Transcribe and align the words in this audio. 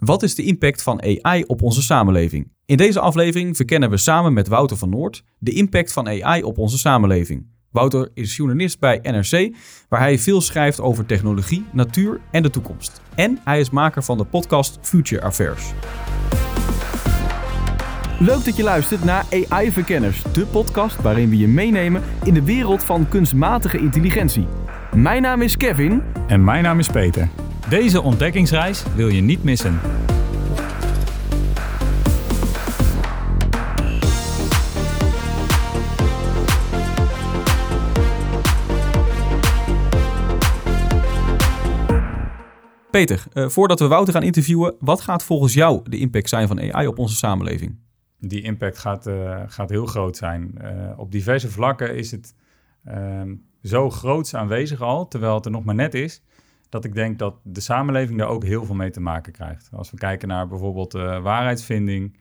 Wat 0.00 0.22
is 0.22 0.34
de 0.34 0.42
impact 0.42 0.82
van 0.82 1.02
AI 1.02 1.44
op 1.46 1.62
onze 1.62 1.82
samenleving? 1.82 2.52
In 2.66 2.76
deze 2.76 3.00
aflevering 3.00 3.56
verkennen 3.56 3.90
we 3.90 3.96
samen 3.96 4.32
met 4.32 4.48
Wouter 4.48 4.76
van 4.76 4.90
Noord 4.90 5.24
de 5.38 5.52
impact 5.52 5.92
van 5.92 6.08
AI 6.08 6.42
op 6.42 6.58
onze 6.58 6.78
samenleving. 6.78 7.46
Wouter 7.70 8.10
is 8.14 8.36
journalist 8.36 8.78
bij 8.78 8.98
NRC, 9.02 9.56
waar 9.88 10.00
hij 10.00 10.18
veel 10.18 10.40
schrijft 10.40 10.80
over 10.80 11.06
technologie, 11.06 11.64
natuur 11.72 12.20
en 12.30 12.42
de 12.42 12.50
toekomst. 12.50 13.00
En 13.14 13.38
hij 13.44 13.60
is 13.60 13.70
maker 13.70 14.02
van 14.02 14.18
de 14.18 14.24
podcast 14.24 14.78
Future 14.82 15.22
Affairs. 15.22 15.72
Leuk 18.18 18.44
dat 18.44 18.56
je 18.56 18.62
luistert 18.62 19.04
naar 19.04 19.26
AI 19.48 19.70
Verkenners, 19.70 20.22
de 20.32 20.46
podcast 20.46 21.02
waarin 21.02 21.28
we 21.28 21.36
je 21.36 21.48
meenemen 21.48 22.02
in 22.24 22.34
de 22.34 22.44
wereld 22.44 22.84
van 22.84 23.08
kunstmatige 23.08 23.78
intelligentie. 23.78 24.46
Mijn 24.94 25.22
naam 25.22 25.42
is 25.42 25.56
Kevin. 25.56 26.02
En 26.26 26.44
mijn 26.44 26.62
naam 26.62 26.78
is 26.78 26.88
Peter. 26.88 27.49
Deze 27.70 28.02
ontdekkingsreis 28.02 28.84
wil 28.94 29.08
je 29.08 29.20
niet 29.20 29.42
missen. 29.42 29.80
Peter, 42.90 43.24
uh, 43.32 43.48
voordat 43.48 43.80
we 43.80 43.86
Wouter 43.86 44.12
gaan 44.12 44.22
interviewen, 44.22 44.74
wat 44.80 45.00
gaat 45.00 45.24
volgens 45.24 45.54
jou 45.54 45.80
de 45.90 45.98
impact 45.98 46.28
zijn 46.28 46.48
van 46.48 46.72
AI 46.72 46.86
op 46.86 46.98
onze 46.98 47.16
samenleving? 47.16 47.78
Die 48.18 48.42
impact 48.42 48.78
gaat, 48.78 49.06
uh, 49.06 49.40
gaat 49.46 49.70
heel 49.70 49.86
groot 49.86 50.16
zijn. 50.16 50.54
Uh, 50.62 50.98
op 50.98 51.12
diverse 51.12 51.50
vlakken 51.50 51.96
is 51.96 52.10
het 52.10 52.34
ehm, 52.84 53.34
zo 53.62 53.90
groots 53.90 54.34
aanwezig 54.34 54.80
al, 54.80 55.08
terwijl 55.08 55.34
het 55.34 55.44
er 55.44 55.50
nog 55.50 55.64
maar 55.64 55.74
net 55.74 55.94
is, 55.94 56.22
dat 56.70 56.84
ik 56.84 56.94
denk 56.94 57.18
dat 57.18 57.34
de 57.42 57.60
samenleving 57.60 58.18
daar 58.18 58.28
ook 58.28 58.44
heel 58.44 58.64
veel 58.64 58.74
mee 58.74 58.90
te 58.90 59.00
maken 59.00 59.32
krijgt. 59.32 59.68
Als 59.72 59.90
we 59.90 59.96
kijken 59.96 60.28
naar 60.28 60.48
bijvoorbeeld 60.48 60.94
uh, 60.94 61.22
waarheidsvinding, 61.22 62.16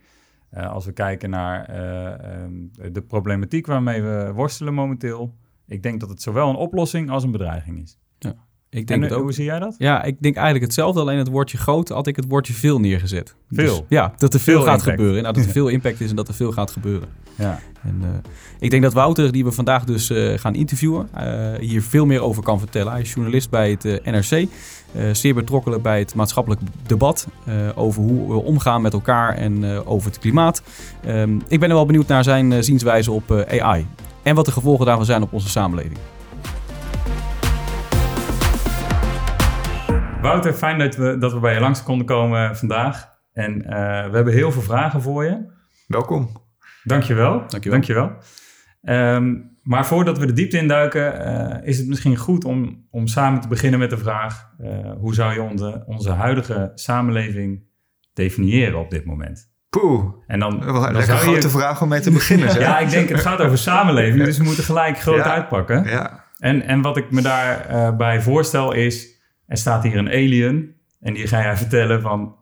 uh, 0.53 0.71
als 0.71 0.85
we 0.85 0.91
kijken 0.91 1.29
naar 1.29 1.69
uh, 1.69 2.43
um, 2.43 2.71
de 2.91 3.01
problematiek 3.01 3.65
waarmee 3.65 4.01
we 4.01 4.31
worstelen 4.33 4.73
momenteel, 4.73 5.35
ik 5.67 5.83
denk 5.83 5.99
dat 5.99 6.09
het 6.09 6.21
zowel 6.21 6.49
een 6.49 6.55
oplossing 6.55 7.09
als 7.09 7.23
een 7.23 7.31
bedreiging 7.31 7.81
is. 7.81 7.97
Ja. 8.17 8.35
Ik 8.69 8.87
denk 8.87 9.03
en, 9.03 9.11
ook. 9.11 9.21
Hoe 9.21 9.33
zie 9.33 9.45
jij 9.45 9.59
dat? 9.59 9.75
Ja, 9.77 10.03
ik 10.03 10.21
denk 10.21 10.35
eigenlijk 10.35 10.65
hetzelfde. 10.65 10.99
Alleen 10.99 11.17
het 11.17 11.27
woordje 11.27 11.57
groot 11.57 11.89
had 11.89 12.07
ik 12.07 12.15
het 12.15 12.25
woordje 12.27 12.53
veel 12.53 12.79
neergezet. 12.79 13.35
Veel? 13.49 13.77
Dus, 13.77 13.85
ja, 13.89 14.13
dat 14.17 14.33
er 14.33 14.39
veel, 14.39 14.55
Veel 14.55 14.63
gaat 14.63 14.77
impact. 14.77 14.97
gebeuren. 14.97 15.21
Nou, 15.21 15.33
dat 15.35 15.45
er 15.45 15.51
veel 15.59 15.67
impact 15.67 16.01
is 16.01 16.09
en 16.09 16.15
dat 16.15 16.27
er 16.27 16.33
veel 16.33 16.51
gaat 16.51 16.71
gebeuren. 16.71 17.09
Ja. 17.35 17.59
En, 17.83 17.99
uh, 18.01 18.07
ik 18.59 18.69
denk 18.69 18.83
dat 18.83 18.93
Wouter, 18.93 19.31
die 19.31 19.43
we 19.43 19.51
vandaag 19.51 19.83
dus 19.83 20.09
uh, 20.09 20.37
gaan 20.37 20.55
interviewen, 20.55 21.09
uh, 21.15 21.59
hier 21.59 21.81
veel 21.81 22.05
meer 22.05 22.21
over 22.21 22.43
kan 22.43 22.59
vertellen. 22.59 22.91
Hij 22.91 23.01
is 23.01 23.13
journalist 23.13 23.49
bij 23.49 23.69
het 23.69 24.05
NRC, 24.05 24.47
zeer 25.11 25.33
betrokken 25.33 25.81
bij 25.81 25.99
het 25.99 26.15
maatschappelijk 26.15 26.61
debat 26.87 27.27
over 27.75 28.01
hoe 28.01 28.27
we 28.27 28.43
omgaan 28.43 28.81
met 28.81 28.93
elkaar 28.93 29.35
en 29.35 29.85
over 29.85 30.09
het 30.09 30.19
klimaat. 30.19 30.61
Um, 31.07 31.41
ik 31.47 31.59
ben 31.59 31.69
er 31.69 31.75
wel 31.75 31.85
benieuwd 31.85 32.07
naar 32.07 32.23
zijn 32.23 32.63
zienswijze 32.63 33.11
op 33.11 33.31
AI 33.31 33.87
en 34.23 34.35
wat 34.35 34.45
de 34.45 34.51
gevolgen 34.51 34.85
daarvan 34.85 35.05
zijn 35.05 35.21
op 35.21 35.33
onze 35.33 35.49
samenleving. 35.49 35.97
Wouter, 40.21 40.53
fijn 40.53 40.79
dat 40.79 40.95
we, 40.95 41.17
dat 41.17 41.33
we 41.33 41.39
bij 41.39 41.53
je 41.53 41.59
langs 41.59 41.83
konden 41.83 42.05
komen 42.05 42.57
vandaag. 42.57 43.17
En 43.33 43.55
uh, 43.55 43.69
we 44.09 44.15
hebben 44.15 44.33
heel 44.33 44.51
veel 44.51 44.61
vragen 44.61 45.01
voor 45.01 45.23
je. 45.23 45.51
Welkom. 45.87 46.48
Dankjewel. 46.83 47.43
Dankjewel. 47.47 47.71
Dankjewel. 47.71 48.11
Um, 48.83 49.57
maar 49.69 49.85
voordat 49.85 50.17
we 50.17 50.25
de 50.25 50.33
diepte 50.33 50.57
induiken, 50.57 51.27
uh, 51.27 51.67
is 51.67 51.77
het 51.77 51.87
misschien 51.87 52.17
goed 52.17 52.45
om, 52.45 52.87
om 52.91 53.07
samen 53.07 53.41
te 53.41 53.47
beginnen 53.47 53.79
met 53.79 53.89
de 53.89 53.97
vraag: 53.97 54.49
uh, 54.61 54.91
hoe 54.97 55.13
zou 55.13 55.33
je 55.33 55.41
onze, 55.41 55.83
onze 55.85 56.11
huidige 56.11 56.71
samenleving 56.75 57.63
definiëren 58.13 58.79
op 58.79 58.89
dit 58.89 59.05
moment? 59.05 59.51
Poeh, 59.69 60.13
en 60.27 60.39
dan, 60.39 60.59
dan 60.59 60.95
een 60.95 61.01
grote 61.01 61.41
je... 61.41 61.49
vraag 61.49 61.81
om 61.81 61.89
mee 61.89 61.99
te 61.99 62.11
beginnen. 62.11 62.51
Zeg. 62.51 62.61
ja, 62.61 62.79
ik 62.79 62.89
denk 62.89 63.09
het 63.09 63.19
gaat 63.19 63.39
over 63.39 63.57
samenleving, 63.57 64.23
dus 64.23 64.37
we 64.37 64.43
moeten 64.43 64.63
gelijk 64.63 64.99
groot 64.99 65.23
ja. 65.23 65.33
uitpakken. 65.33 65.83
Ja. 65.83 66.25
En, 66.37 66.61
en 66.61 66.81
wat 66.81 66.97
ik 66.97 67.11
me 67.11 67.21
daarbij 67.21 68.15
uh, 68.15 68.21
voorstel 68.21 68.71
is, 68.71 69.21
er 69.47 69.57
staat 69.57 69.83
hier 69.83 69.97
een 69.97 70.07
alien 70.07 70.75
en 70.99 71.13
die 71.13 71.27
ga 71.27 71.41
jij 71.41 71.57
vertellen 71.57 72.01
van 72.01 72.35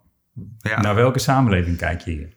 ja. 0.57 0.81
naar 0.81 0.95
welke 0.95 1.19
samenleving 1.19 1.77
kijk 1.77 2.01
je 2.01 2.11
hier? 2.11 2.36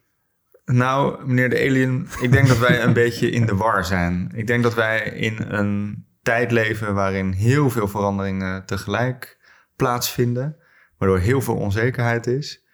Nou, 0.73 1.27
meneer 1.27 1.51
de 1.51 1.59
alien, 1.59 2.09
ik 2.21 2.33
denk 2.33 2.49
dat 2.49 2.59
wij 2.59 2.83
een 2.83 2.93
beetje 3.03 3.31
in 3.31 3.47
de 3.47 3.57
war 3.57 3.85
zijn. 3.85 4.31
Ik 4.35 4.47
denk 4.47 4.63
dat 4.63 4.75
wij 4.75 5.01
in 5.01 5.37
een 5.49 6.05
tijd 6.23 6.51
leven 6.51 6.95
waarin 6.95 7.33
heel 7.33 7.71
veel 7.71 7.89
veranderingen 7.89 8.67
tegelijk 8.67 9.39
plaatsvinden, 9.77 10.57
waardoor 10.99 11.19
heel 11.19 11.41
veel 11.41 11.57
onzekerheid 11.57 12.27
is, 12.27 12.65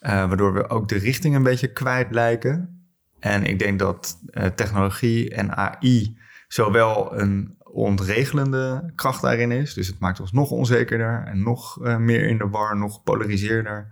uh, 0.00 0.08
waardoor 0.10 0.52
we 0.52 0.68
ook 0.68 0.88
de 0.88 0.98
richting 0.98 1.34
een 1.34 1.42
beetje 1.42 1.72
kwijt 1.72 2.10
lijken. 2.10 2.86
En 3.18 3.44
ik 3.44 3.58
denk 3.58 3.78
dat 3.78 4.18
uh, 4.30 4.46
technologie 4.46 5.34
en 5.34 5.56
AI 5.56 6.18
zowel 6.48 7.18
een 7.18 7.56
ontregelende 7.58 8.92
kracht 8.94 9.22
daarin 9.22 9.50
is. 9.50 9.74
Dus 9.74 9.86
het 9.86 9.98
maakt 9.98 10.20
ons 10.20 10.32
nog 10.32 10.50
onzekerder 10.50 11.24
en 11.26 11.42
nog 11.42 11.84
uh, 11.84 11.96
meer 11.96 12.28
in 12.28 12.38
de 12.38 12.48
war, 12.48 12.76
nog 12.76 13.02
polariseerder. 13.02 13.90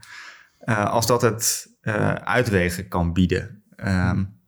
Als 0.66 1.06
dat 1.06 1.22
het 1.22 1.69
uh, 1.82 2.12
uitwegen 2.12 2.88
kan 2.88 3.12
bieden. 3.12 3.62
Um, 3.86 4.38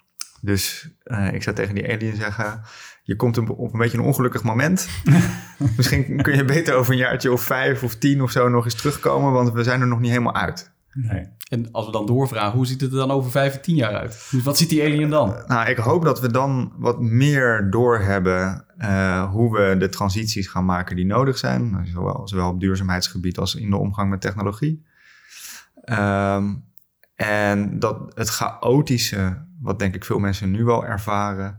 dus 0.41 0.89
ik 1.33 1.43
zou 1.43 1.57
tegen 1.57 1.75
die 1.75 1.93
alien 1.93 2.17
zeggen: 2.17 2.61
Je 3.03 3.17
komt 3.17 3.39
op 3.39 3.73
een 3.73 3.79
beetje 3.79 3.99
een 3.99 4.05
ongelukkig 4.05 4.43
moment. 4.43 4.89
Misschien 5.77 6.23
kun 6.23 6.37
je 6.37 6.45
beter 6.45 6.75
over 6.75 6.93
een 6.93 6.99
jaartje 6.99 7.33
of 7.33 7.43
vijf 7.43 7.83
of 7.83 7.95
tien 7.95 8.23
of 8.23 8.31
zo 8.31 8.49
nog 8.49 8.65
eens 8.65 8.75
terugkomen, 8.75 9.33
want 9.33 9.53
we 9.53 9.63
zijn 9.63 9.81
er 9.81 9.87
nog 9.87 10.01
niet 10.01 10.11
helemaal 10.11 10.35
uit. 10.35 10.73
Nee. 10.93 11.29
En 11.49 11.69
als 11.73 11.87
we 11.87 11.93
dan 11.93 12.07
doorvragen, 12.07 12.57
hoe 12.57 12.67
ziet 12.67 12.81
het 12.81 12.91
er 12.91 12.97
dan 12.97 13.11
over 13.11 13.31
vijf 13.31 13.55
of 13.55 13.61
tien 13.61 13.77
jaar 13.77 13.95
uit? 13.95 14.29
Dus 14.31 14.43
wat 14.43 14.57
ziet 14.57 14.69
die 14.69 14.83
alien 14.83 15.11
dan? 15.11 15.43
Nou, 15.47 15.69
ik 15.69 15.77
hoop 15.77 16.05
dat 16.05 16.21
we 16.21 16.31
dan 16.31 16.73
wat 16.77 17.01
meer 17.01 17.71
doorhebben 17.71 18.65
uh, 18.79 19.31
hoe 19.31 19.53
we 19.53 19.77
de 19.79 19.89
transities 19.89 20.49
gaan 20.49 20.65
maken 20.65 20.97
die 20.97 21.07
nodig 21.07 21.39
zijn. 21.39 21.87
Zowel, 21.93 22.29
zowel 22.29 22.49
op 22.49 22.61
duurzaamheidsgebied 22.61 23.39
als 23.39 23.55
in 23.55 23.71
de 23.71 23.77
omgang 23.77 24.11
met 24.11 24.21
technologie. 24.21 24.85
Um, 25.85 26.65
en 27.15 27.79
dat 27.79 28.13
het 28.15 28.29
chaotische, 28.29 29.47
wat 29.61 29.79
denk 29.79 29.95
ik 29.95 30.05
veel 30.05 30.19
mensen 30.19 30.51
nu 30.51 30.65
wel 30.65 30.85
ervaren, 30.85 31.59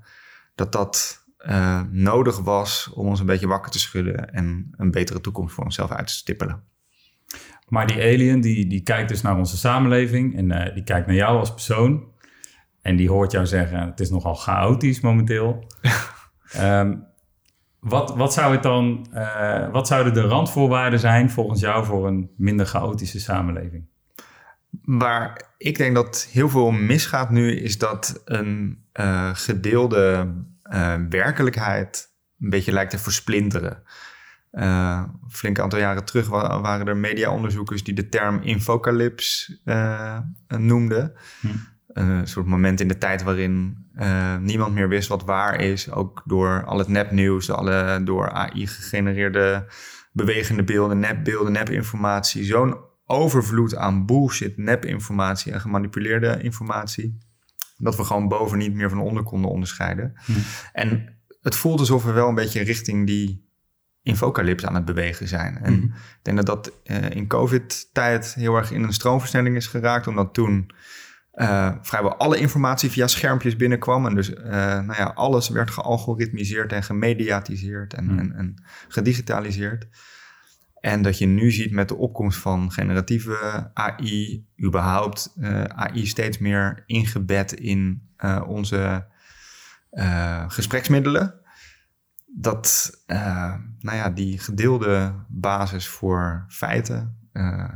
dat 0.55 0.71
dat 0.71 1.25
uh, 1.47 1.81
nodig 1.91 2.39
was 2.39 2.89
om 2.93 3.07
ons 3.07 3.19
een 3.19 3.25
beetje 3.25 3.47
wakker 3.47 3.71
te 3.71 3.79
schudden 3.79 4.33
en 4.33 4.73
een 4.77 4.91
betere 4.91 5.21
toekomst 5.21 5.53
voor 5.53 5.63
onszelf 5.63 5.91
uit 5.91 6.07
te 6.07 6.13
stippelen. 6.13 6.63
Maar 7.67 7.87
die 7.87 8.01
alien, 8.01 8.41
die, 8.41 8.67
die 8.67 8.81
kijkt 8.81 9.09
dus 9.09 9.21
naar 9.21 9.37
onze 9.37 9.57
samenleving 9.57 10.37
en 10.37 10.51
uh, 10.51 10.73
die 10.73 10.83
kijkt 10.83 11.07
naar 11.07 11.15
jou 11.15 11.39
als 11.39 11.51
persoon. 11.51 12.11
En 12.81 12.95
die 12.95 13.09
hoort 13.09 13.31
jou 13.31 13.45
zeggen, 13.45 13.79
het 13.79 13.99
is 13.99 14.09
nogal 14.09 14.35
chaotisch 14.35 15.01
momenteel. 15.01 15.67
um, 16.59 17.05
wat, 17.79 18.15
wat, 18.15 18.33
zou 18.33 18.53
het 18.53 18.63
dan, 18.63 19.07
uh, 19.13 19.71
wat 19.71 19.87
zouden 19.87 20.13
de 20.13 20.21
randvoorwaarden 20.21 20.99
zijn 20.99 21.29
volgens 21.29 21.59
jou 21.59 21.85
voor 21.85 22.07
een 22.07 22.31
minder 22.37 22.65
chaotische 22.65 23.19
samenleving? 23.19 23.85
Waar 24.81 25.41
ik 25.57 25.77
denk 25.77 25.95
dat 25.95 26.27
heel 26.31 26.49
veel 26.49 26.71
misgaat 26.71 27.29
nu, 27.29 27.55
is 27.55 27.77
dat 27.77 28.21
een 28.25 28.83
uh, 28.99 29.29
gedeelde 29.33 30.33
uh, 30.63 30.95
werkelijkheid 31.09 32.11
een 32.39 32.49
beetje 32.49 32.71
lijkt 32.71 32.91
te 32.91 32.97
versplinteren. 32.97 33.83
Uh, 34.51 35.03
flink 35.29 35.59
aantal 35.59 35.79
jaren 35.79 36.05
terug 36.05 36.27
wa 36.27 36.61
waren 36.61 36.87
er 36.87 36.97
mediaonderzoekers 36.97 37.83
die 37.83 37.93
de 37.93 38.09
term 38.09 38.41
infocalyps 38.41 39.55
noemden. 40.47 41.13
Hm. 41.39 41.47
Een 41.87 42.27
soort 42.27 42.45
moment 42.45 42.79
in 42.79 42.87
de 42.87 42.97
tijd 42.97 43.23
waarin 43.23 43.77
niemand 44.39 44.73
meer 44.73 44.89
wist 44.89 45.07
wat 45.07 45.23
waar 45.23 45.61
is. 45.61 45.91
Ook 45.91 46.21
door 46.25 46.65
al 46.65 46.77
het 46.77 46.87
nepnieuws, 46.87 47.49
alle 47.49 48.01
door 48.03 48.29
AI 48.31 48.67
gegenereerde 48.67 49.65
bewegende 50.11 50.63
beelden, 50.63 50.99
nepbeelden, 50.99 51.51
nepinformatie. 51.51 52.43
Zo'n 52.43 52.75
overvloed 53.13 53.75
aan 53.75 54.05
bullshit, 54.05 54.57
nepinformatie 54.57 55.51
en 55.51 55.61
gemanipuleerde 55.61 56.41
informatie. 56.41 57.17
Dat 57.77 57.95
we 57.95 58.03
gewoon 58.03 58.27
boven 58.27 58.57
niet 58.57 58.73
meer 58.73 58.89
van 58.89 58.99
onder 58.99 59.23
konden 59.23 59.51
onderscheiden. 59.51 60.13
Hm. 60.25 60.31
En 60.73 61.17
het 61.41 61.55
voelt 61.55 61.79
alsof 61.79 62.03
we 62.03 62.11
wel 62.11 62.27
een 62.27 62.35
beetje 62.35 62.63
richting 62.63 63.07
die 63.07 63.51
infocalyps 64.01 64.65
aan 64.65 64.75
het 64.75 64.85
bewegen 64.85 65.27
zijn. 65.27 65.57
En 65.57 65.73
Mhm. 65.73 65.83
ik 65.85 66.19
denk 66.21 66.37
dat 66.37 66.45
dat 66.45 66.71
uh, 66.85 67.09
in 67.09 67.27
COVID-tijd 67.27 68.33
heel 68.33 68.55
erg 68.55 68.71
in 68.71 68.83
een 68.83 68.93
stroomversnelling 68.93 69.55
is 69.55 69.67
geraakt, 69.67 70.07
omdat 70.07 70.33
toen 70.33 70.71
uh, 71.35 71.71
vrijwel 71.81 72.15
alle 72.15 72.37
informatie 72.37 72.89
via 72.89 73.07
schermpjes 73.07 73.55
binnenkwam. 73.55 74.05
En 74.05 74.15
dus 74.15 74.29
uh, 74.29 74.45
nou 74.55 74.95
ja, 74.95 75.11
alles 75.15 75.49
werd 75.49 75.71
gealgoritmiseerd 75.71 76.71
en 76.71 76.83
gemediatiseerd 76.83 77.93
en, 77.93 78.19
en, 78.19 78.33
en 78.35 78.63
gedigitaliseerd. 78.87 79.87
En 80.83 81.01
dat 81.01 81.17
je 81.17 81.25
nu 81.25 81.51
ziet 81.51 81.71
met 81.71 81.87
de 81.87 81.95
opkomst 81.95 82.39
van 82.39 82.71
generatieve 82.71 83.69
AI, 83.73 84.45
überhaupt 84.63 85.33
uh, 85.37 85.63
AI 85.63 86.05
steeds 86.05 86.37
meer 86.37 86.83
ingebed 86.85 87.53
in 87.53 88.09
uh, 88.17 88.43
onze 88.47 89.07
uh, 89.91 90.43
gespreksmiddelen. 90.47 91.39
Dat 92.25 92.91
nou 93.79 93.97
ja, 93.97 94.09
die 94.09 94.39
gedeelde 94.39 95.25
basis 95.27 95.87
voor 95.87 96.45
feiten 96.47 97.17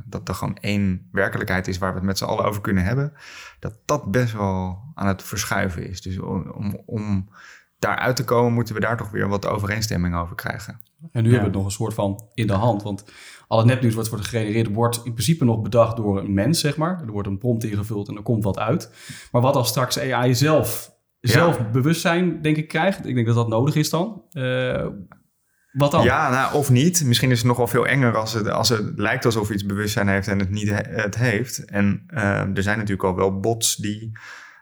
dat 0.05 0.27
er 0.27 0.35
gewoon 0.35 0.57
één 0.57 1.07
werkelijkheid 1.11 1.67
is 1.67 1.77
waar 1.77 1.91
we 1.91 1.97
het 1.97 2.05
met 2.05 2.17
z'n 2.17 2.25
allen 2.25 2.45
over 2.45 2.61
kunnen 2.61 2.83
hebben, 2.83 3.13
dat 3.59 3.79
dat 3.85 4.11
best 4.11 4.33
wel 4.33 4.83
aan 4.93 5.07
het 5.07 5.23
verschuiven 5.23 5.89
is. 5.89 6.01
Dus 6.01 6.19
om, 6.19 6.81
om 6.85 7.29
daaruit 7.79 8.15
te 8.15 8.23
komen, 8.23 8.53
moeten 8.53 8.75
we 8.75 8.81
daar 8.81 8.97
toch 8.97 9.09
weer 9.09 9.27
wat 9.27 9.47
overeenstemming 9.47 10.15
over 10.15 10.35
krijgen. 10.35 10.79
En 11.11 11.23
nu 11.23 11.29
hebben 11.29 11.39
we 11.39 11.45
het 11.45 11.55
nog 11.55 11.65
een 11.65 11.71
soort 11.71 11.93
van 11.93 12.29
in 12.33 12.47
de 12.47 12.53
hand. 12.53 12.83
Want 12.83 13.05
alle 13.47 13.65
nepnieuws 13.65 13.95
wat 13.95 14.09
wordt 14.09 14.25
gegenereerd, 14.25 14.73
wordt 14.73 15.01
in 15.03 15.13
principe 15.13 15.45
nog 15.45 15.61
bedacht 15.61 15.97
door 15.97 16.19
een 16.19 16.33
mens, 16.33 16.59
zeg 16.59 16.77
maar. 16.77 17.01
Er 17.01 17.11
wordt 17.11 17.27
een 17.27 17.37
prompt 17.37 17.63
ingevuld 17.63 18.07
en 18.07 18.15
er 18.15 18.21
komt 18.21 18.43
wat 18.43 18.59
uit. 18.59 18.91
Maar 19.31 19.41
wat 19.41 19.55
als 19.55 19.67
straks 19.67 19.99
AI 19.99 20.35
zelf, 20.35 20.91
zelf 21.19 21.71
bewustzijn, 21.71 22.41
denk 22.41 22.57
ik, 22.57 22.67
krijgt? 22.67 23.07
Ik 23.07 23.15
denk 23.15 23.27
dat 23.27 23.35
dat 23.35 23.47
nodig 23.47 23.75
is 23.75 23.89
dan. 23.89 24.23
Uh, 24.31 24.87
wat 25.71 25.91
dan? 25.91 26.03
Ja, 26.03 26.29
nou, 26.29 26.55
of 26.55 26.69
niet. 26.69 27.03
Misschien 27.05 27.31
is 27.31 27.37
het 27.37 27.47
nogal 27.47 27.67
veel 27.67 27.87
enger 27.87 28.17
als 28.17 28.33
het, 28.33 28.49
als 28.49 28.69
het 28.69 28.91
lijkt 28.95 29.25
alsof 29.25 29.49
iets 29.49 29.65
bewustzijn 29.65 30.07
heeft 30.07 30.27
en 30.27 30.39
het 30.39 30.49
niet 30.49 30.69
het 30.73 31.17
heeft. 31.17 31.65
En 31.65 32.03
uh, 32.07 32.57
er 32.57 32.63
zijn 32.63 32.77
natuurlijk 32.77 33.07
al 33.07 33.15
wel 33.15 33.39
bots 33.39 33.75
die 33.75 34.11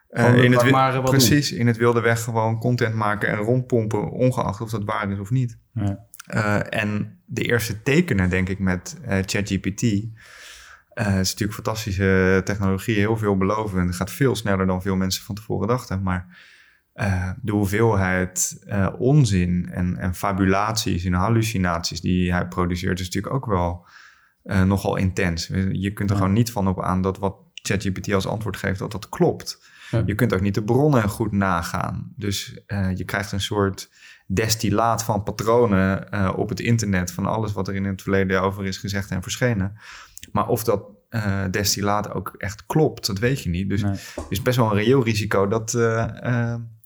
uh, 0.10 0.44
in 0.44 0.52
het, 0.52 0.72
maar 0.72 1.02
precies 1.02 1.52
in 1.52 1.68
het 1.68 1.78
wilde 1.78 2.02
weg 2.02 2.24
gewoon 2.24 2.60
content 2.60 2.96
maken 2.96 3.30
en 3.30 3.38
rondpompen, 3.38 4.12
ongeacht 4.12 4.62
of 4.62 4.70
dat 4.70 4.84
waar 4.84 5.12
is 5.12 5.20
of 5.20 5.30
niet. 5.30 5.58
Ja. 5.74 6.06
Uh, 6.34 6.74
en 6.82 7.20
de 7.26 7.42
eerste 7.42 7.82
tekenen, 7.82 8.30
denk 8.30 8.50
ik, 8.50 8.60
met 8.60 8.98
uh, 9.02 9.08
ChatGPT. 9.08 9.82
het 10.94 11.08
is 11.08 11.30
natuurlijk 11.30 11.54
fantastische 11.54 12.42
technologie, 12.44 12.96
heel 12.96 13.18
veelbelovend. 13.18 13.88
Het 13.88 13.96
gaat 13.96 14.12
veel 14.12 14.36
sneller 14.36 14.66
dan 14.66 14.82
veel 14.82 14.96
mensen 14.96 15.24
van 15.24 15.36
tevoren 15.36 15.68
dachten. 15.68 16.04
Maar 16.04 16.38
uh, 16.96 17.30
de 17.42 17.52
hoeveelheid 17.52 18.64
uh, 18.68 18.88
onzin 18.98 19.70
en, 19.72 19.98
en, 19.98 20.16
fabulaties 20.16 21.06
en 21.06 21.14
hallucinaties 21.14 22.02
die 22.02 22.32
hij 22.32 22.48
produceert, 22.48 23.00
is 23.00 23.06
natuurlijk 23.06 23.34
ook 23.34 23.46
wel 23.46 23.88
uh, 24.44 24.64
nogal 24.64 24.96
intens. 24.96 25.48
Je 25.72 25.94
kunt 25.94 26.10
er 26.10 26.16
gewoon 26.16 26.34
niet 26.34 26.52
van 26.52 26.68
op 26.68 26.82
aan 26.82 27.02
dat 27.02 27.18
wat 27.18 27.36
ChatGPT 27.54 28.14
als 28.14 28.28
antwoord 28.28 28.58
geeft, 28.58 28.80
dat 28.80 28.92
dat 28.92 29.10
klopt. 29.10 29.74
Ja. 29.92 30.04
Je 30.06 30.16
kunt 30.16 30.34
ook 30.34 30.42
niet 30.42 30.54
de 30.54 30.64
bronnen 30.64 31.10
goed 31.10 31.32
nagaan. 31.32 32.14
Dus 32.16 32.62
je 32.96 33.04
krijgt 33.06 33.32
een 33.32 33.42
soort 33.42 33.90
destillaat 34.28 35.04
van 35.04 35.24
patronen 35.24 36.36
op 36.36 36.50
het 36.50 36.60
internet 36.60 37.12
van 37.12 37.26
alles 37.26 37.54
wat 37.54 37.68
er 37.68 37.76
in 37.76 37.86
het 37.86 38.02
verleden 38.02 38.42
over 38.42 38.66
is 38.66 38.78
gezegd 38.78 39.12
en 39.12 39.22
verschenen. 39.22 39.78
Maar 40.32 40.48
of 40.48 40.64
dat 40.64 40.84
destillaat 41.52 42.14
ook 42.14 42.36
echt 42.38 42.66
klopt, 42.66 43.08
dat 43.08 43.20
weet 43.20 43.44
je 43.44 43.50
niet. 43.50 43.70
Dus 43.70 43.82
het 43.82 44.26
is 44.30 44.42
best 44.42 44.58
wel 44.58 44.72
een 44.72 44.78
reëel 44.78 45.04
risico 45.04 45.48
dat 45.48 45.72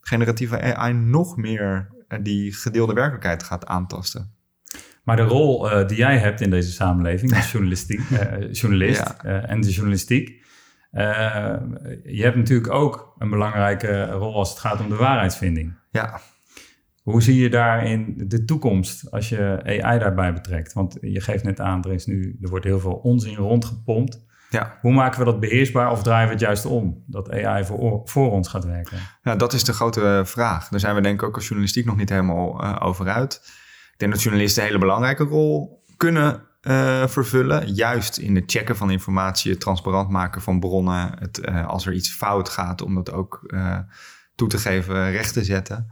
generatieve 0.01 0.75
AI 0.75 0.93
nog 0.93 1.37
meer 1.37 1.87
eh, 2.07 2.19
die 2.21 2.53
gedeelde 2.53 2.93
werkelijkheid 2.93 3.43
gaat 3.43 3.65
aantasten. 3.65 4.33
Maar 5.03 5.15
de 5.15 5.21
rol 5.21 5.71
uh, 5.71 5.87
die 5.87 5.97
jij 5.97 6.17
hebt 6.17 6.41
in 6.41 6.49
deze 6.49 6.71
samenleving 6.71 7.35
als 7.35 7.51
journalistiek, 7.51 7.99
uh, 7.99 8.51
journalist 8.51 9.13
uh, 9.25 9.49
en 9.49 9.61
de 9.61 9.71
journalistiek. 9.71 10.38
Je 12.03 12.19
hebt 12.21 12.35
natuurlijk 12.35 12.73
ook 12.73 13.15
een 13.17 13.29
belangrijke 13.29 14.05
rol 14.05 14.35
als 14.35 14.49
het 14.49 14.59
gaat 14.59 14.79
om 14.79 14.89
de 14.89 14.95
waarheidsvinding. 14.95 15.77
Ja. 15.91 16.19
Hoe 17.03 17.21
zie 17.21 17.41
je 17.41 17.49
daarin 17.49 18.23
de 18.27 18.45
toekomst 18.45 19.11
als 19.11 19.29
je 19.29 19.59
AI 19.63 19.99
daarbij 19.99 20.33
betrekt? 20.33 20.73
Want 20.73 20.97
je 21.01 21.21
geeft 21.21 21.43
net 21.43 21.59
aan, 21.59 21.83
er, 21.83 21.93
is 21.93 22.05
nu, 22.05 22.37
er 22.41 22.49
wordt 22.49 22.65
heel 22.65 22.79
veel 22.79 22.93
onzin 22.93 23.35
rondgepompt. 23.35 24.27
Ja. 24.49 24.77
Hoe 24.81 24.91
maken 24.91 25.19
we 25.19 25.25
dat 25.25 25.39
beheersbaar 25.39 25.91
of 25.91 26.03
draaien 26.03 26.27
we 26.27 26.33
het 26.33 26.41
juist 26.41 26.65
om? 26.65 27.03
Dat 27.07 27.31
AI 27.31 27.65
voor, 27.65 28.01
voor 28.03 28.31
ons 28.31 28.47
gaat 28.47 28.65
werken? 28.65 28.97
Ja, 29.21 29.35
dat 29.35 29.53
is 29.53 29.63
de 29.63 29.73
grote 29.73 30.21
vraag. 30.25 30.67
Daar 30.67 30.79
zijn 30.79 30.95
we 30.95 31.01
denk 31.01 31.21
ik 31.21 31.27
ook 31.27 31.35
als 31.35 31.43
journalistiek 31.43 31.85
nog 31.85 31.95
niet 31.95 32.09
helemaal 32.09 32.63
uh, 32.63 32.77
over 32.79 33.07
uit. 33.09 33.41
Ik 33.91 33.97
denk 33.97 34.11
dat 34.11 34.21
journalisten 34.21 34.61
een 34.61 34.67
hele 34.67 34.79
belangrijke 34.79 35.23
rol 35.23 35.83
kunnen 35.97 36.48
uh, 36.61 37.07
vervullen. 37.07 37.73
Juist 37.73 38.17
in 38.17 38.35
het 38.35 38.51
checken 38.51 38.75
van 38.75 38.91
informatie, 38.91 39.51
het 39.51 39.59
transparant 39.59 40.09
maken 40.09 40.41
van 40.41 40.59
bronnen. 40.59 41.19
Het, 41.19 41.39
uh, 41.49 41.67
als 41.67 41.85
er 41.85 41.93
iets 41.93 42.09
fout 42.09 42.49
gaat, 42.49 42.81
om 42.81 42.95
dat 42.95 43.11
ook 43.11 43.53
toe 44.35 44.47
te 44.47 44.57
geven, 44.57 45.11
recht 45.11 45.33
te 45.33 45.43
zetten. 45.43 45.91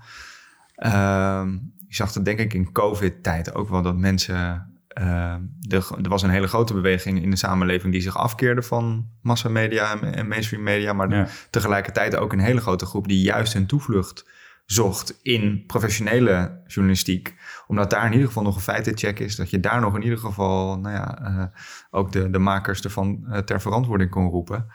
Ehm, 0.75 1.51
je 1.87 1.95
zag 1.95 2.13
het 2.13 2.25
denk 2.25 2.39
ik 2.39 2.53
in 2.53 2.71
COVID-tijd 2.71 3.53
ook 3.53 3.69
wel 3.69 3.81
dat 3.81 3.97
mensen 3.97 4.71
uh, 5.01 5.33
er, 5.69 5.85
was 6.01 6.21
een 6.21 6.29
hele 6.29 6.47
grote 6.47 6.73
beweging 6.73 7.21
in 7.21 7.29
de 7.29 7.35
samenleving 7.35 7.93
die 7.93 8.01
zich 8.01 8.17
afkeerde 8.17 8.61
van 8.61 9.09
massamedia 9.21 9.91
en, 9.91 10.13
en 10.13 10.27
mainstream 10.27 10.63
media, 10.63 10.93
maar 10.93 11.31
tegelijkertijd 11.49 12.15
ook 12.15 12.33
een 12.33 12.39
hele 12.39 12.61
grote 12.61 12.85
groep 12.85 13.07
die 13.07 13.21
juist 13.21 13.53
hun 13.53 13.65
toevlucht 13.65 14.29
zocht 14.67 15.19
in 15.21 15.63
professionele 15.65 16.61
journalistiek. 16.65 17.35
Omdat 17.67 17.89
daar 17.89 18.05
in 18.05 18.11
ieder 18.11 18.27
geval 18.27 18.43
nog 18.43 18.55
een 18.55 18.61
feitencheck 18.61 19.19
is. 19.19 19.35
Dat 19.35 19.49
je 19.49 19.59
daar 19.59 19.81
nog 19.81 19.95
in 19.95 20.03
ieder 20.03 20.17
geval 20.17 20.79
nou 20.79 20.95
ja, 20.95 21.19
uh, 21.21 21.45
ook 21.89 22.11
de, 22.11 22.29
de 22.29 22.39
makers 22.39 22.81
ervan 22.81 23.25
uh, 23.27 23.37
ter 23.37 23.61
verantwoording 23.61 24.09
kon 24.09 24.29
roepen. 24.29 24.65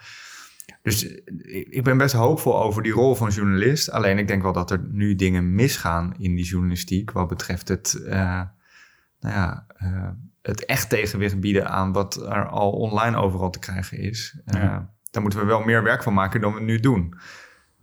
Dus 0.81 1.03
ik 1.69 1.83
ben 1.83 1.97
best 1.97 2.13
hoopvol 2.13 2.63
over 2.63 2.83
die 2.83 2.91
rol 2.91 3.15
van 3.15 3.29
journalist. 3.29 3.91
Alleen 3.91 4.17
ik 4.17 4.27
denk 4.27 4.41
wel 4.41 4.53
dat 4.53 4.71
er 4.71 4.79
nu 4.91 5.15
dingen 5.15 5.55
misgaan 5.55 6.13
in 6.17 6.35
die 6.35 6.45
journalistiek. 6.45 7.11
Wat 7.11 7.27
betreft 7.27 7.67
het 7.67 7.99
nou 9.19 9.33
ja, 9.35 9.65
het 10.41 10.65
echt 10.65 10.89
tegenwicht 10.89 11.39
bieden 11.39 11.69
aan 11.69 11.91
wat 11.91 12.15
er 12.15 12.47
al 12.47 12.71
online 12.71 13.17
overal 13.17 13.49
te 13.49 13.59
krijgen 13.59 13.97
is. 13.97 14.39
Uh, 14.45 14.77
Daar 15.11 15.21
moeten 15.21 15.39
we 15.39 15.45
wel 15.45 15.63
meer 15.63 15.83
werk 15.83 16.03
van 16.03 16.13
maken 16.13 16.41
dan 16.41 16.53
we 16.53 16.61
nu 16.61 16.79
doen. 16.79 17.15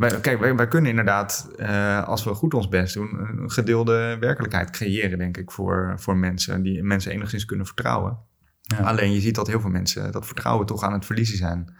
Wij, 0.00 0.20
kijk, 0.20 0.40
wij, 0.40 0.54
wij 0.54 0.68
kunnen 0.68 0.90
inderdaad, 0.90 1.50
uh, 1.56 2.08
als 2.08 2.24
we 2.24 2.34
goed 2.34 2.54
ons 2.54 2.68
best 2.68 2.94
doen, 2.94 3.18
een 3.18 3.50
gedeelde 3.50 4.16
werkelijkheid 4.20 4.70
creëren, 4.70 5.18
denk 5.18 5.36
ik, 5.36 5.50
voor, 5.50 5.94
voor 5.96 6.16
mensen 6.16 6.62
die 6.62 6.82
mensen 6.82 7.12
enigszins 7.12 7.44
kunnen 7.44 7.66
vertrouwen. 7.66 8.18
Ja. 8.60 8.78
Alleen 8.78 9.12
je 9.12 9.20
ziet 9.20 9.34
dat 9.34 9.46
heel 9.46 9.60
veel 9.60 9.70
mensen 9.70 10.12
dat 10.12 10.26
vertrouwen 10.26 10.66
toch 10.66 10.82
aan 10.82 10.92
het 10.92 11.04
verliezen 11.04 11.36
zijn 11.36 11.74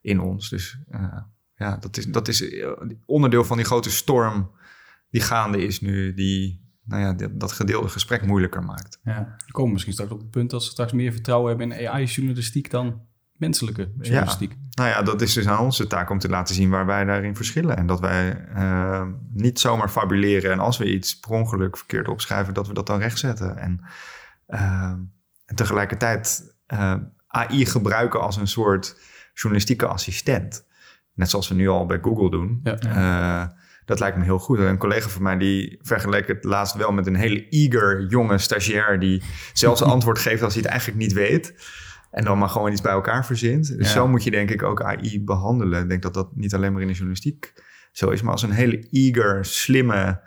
in 0.00 0.20
ons. 0.20 0.48
Dus 0.48 0.78
ja, 1.56 1.76
dat 1.76 1.96
is, 1.96 2.06
dat 2.06 2.28
is 2.28 2.64
onderdeel 3.06 3.44
van 3.44 3.56
die 3.56 3.66
grote 3.66 3.90
storm 3.90 4.50
die 5.10 5.20
gaande 5.20 5.66
is 5.66 5.80
nu, 5.80 6.14
die, 6.14 6.70
nou 6.84 7.02
ja, 7.02 7.28
dat 7.30 7.52
gedeelde 7.52 7.88
gesprek 7.88 8.26
moeilijker 8.26 8.62
maakt. 8.62 8.98
Ja. 9.02 9.36
We 9.46 9.52
komen 9.52 9.72
misschien 9.72 9.92
straks 9.92 10.10
op 10.10 10.18
het 10.18 10.30
punt 10.30 10.50
dat 10.50 10.64
ze 10.64 10.70
straks 10.70 10.92
meer 10.92 11.12
vertrouwen 11.12 11.48
hebben 11.48 11.78
in 11.78 11.88
AI-journalistiek 11.88 12.70
dan 12.70 13.00
menselijke 13.32 13.92
journalistiek. 14.00 14.50
Ja. 14.50 14.65
Nou 14.76 14.88
ja, 14.88 15.02
dat 15.02 15.20
is 15.20 15.32
dus 15.32 15.48
aan 15.48 15.58
onze 15.58 15.86
taak 15.86 16.10
om 16.10 16.18
te 16.18 16.28
laten 16.28 16.54
zien 16.54 16.70
waar 16.70 16.86
wij 16.86 17.04
daarin 17.04 17.36
verschillen. 17.36 17.76
En 17.76 17.86
dat 17.86 18.00
wij 18.00 18.46
uh, 18.56 19.06
niet 19.32 19.60
zomaar 19.60 19.88
fabuleren 19.88 20.52
en 20.52 20.58
als 20.58 20.78
we 20.78 20.92
iets 20.92 21.18
per 21.18 21.30
ongeluk 21.30 21.76
verkeerd 21.76 22.08
opschrijven, 22.08 22.54
dat 22.54 22.66
we 22.66 22.74
dat 22.74 22.86
dan 22.86 22.98
rechtzetten. 22.98 23.58
En, 23.58 23.80
uh, 24.48 24.92
en 25.46 25.54
tegelijkertijd 25.54 26.54
uh, 26.72 26.92
eh, 26.92 27.00
AI 27.26 27.66
gebruiken 27.66 28.20
als 28.20 28.36
een 28.36 28.48
soort 28.48 29.00
journalistieke 29.34 29.86
assistent. 29.86 30.66
Net 31.14 31.30
zoals 31.30 31.48
we 31.48 31.54
nu 31.54 31.68
al 31.68 31.86
bij 31.86 31.98
Google 32.02 32.30
doen. 32.30 32.60
Ja. 32.62 33.54
Dat 33.84 34.00
lijkt 34.00 34.16
me 34.16 34.24
heel 34.24 34.38
goed. 34.38 34.58
Een 34.58 34.78
collega 34.78 35.08
van 35.08 35.22
mij 35.22 35.36
die 35.36 35.78
vergeleek 35.82 36.26
het 36.26 36.44
laatst 36.44 36.74
wel 36.74 36.92
met 36.92 37.06
een 37.06 37.16
hele 37.16 37.48
eager 37.48 38.06
jonge 38.06 38.38
stagiair 38.38 39.00
die 39.00 39.22
zelfs 39.52 39.80
een 39.80 39.90
antwoord 39.96 40.18
geeft 40.18 40.42
als 40.42 40.52
hij 40.52 40.62
het 40.62 40.70
eigenlijk 40.70 41.00
niet 41.00 41.12
weet. 41.12 41.54
En 42.10 42.24
dan 42.24 42.38
maar 42.38 42.48
gewoon 42.48 42.72
iets 42.72 42.80
bij 42.80 42.92
elkaar 42.92 43.26
verzint. 43.26 43.78
Dus 43.78 43.92
zo 43.92 44.08
moet 44.08 44.24
je 44.24 44.30
denk 44.30 44.50
ik 44.50 44.62
ook 44.62 44.82
AI 44.82 45.24
behandelen. 45.24 45.82
Ik 45.82 45.88
denk 45.88 46.02
dat 46.02 46.14
dat 46.14 46.36
niet 46.36 46.54
alleen 46.54 46.72
maar 46.72 46.80
in 46.80 46.86
de 46.86 46.92
journalistiek 46.92 47.52
zo 47.92 48.10
is, 48.10 48.22
maar 48.22 48.32
als 48.32 48.42
een 48.42 48.50
hele 48.50 48.88
eager, 48.90 49.44
slimme, 49.44 50.20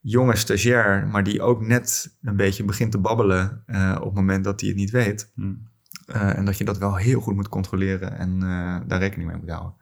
jonge 0.00 0.36
stagiair, 0.36 1.06
maar 1.06 1.24
die 1.24 1.42
ook 1.42 1.66
net 1.66 2.16
een 2.22 2.36
beetje 2.36 2.64
begint 2.64 2.92
te 2.92 2.98
babbelen 2.98 3.62
uh, 3.66 3.96
op 3.98 4.04
het 4.04 4.14
moment 4.14 4.44
dat 4.44 4.60
hij 4.60 4.68
het 4.68 4.78
niet 4.78 4.90
weet. 4.90 5.32
Hmm. 5.34 5.68
Uh, 6.06 6.36
en 6.36 6.44
dat 6.44 6.58
je 6.58 6.64
dat 6.64 6.78
wel 6.78 6.96
heel 6.96 7.20
goed 7.20 7.34
moet 7.34 7.48
controleren 7.48 8.18
en 8.18 8.34
uh, 8.42 8.80
daar 8.86 8.98
rekening 8.98 9.30
mee 9.30 9.38
moet 9.40 9.50
houden. 9.50 9.74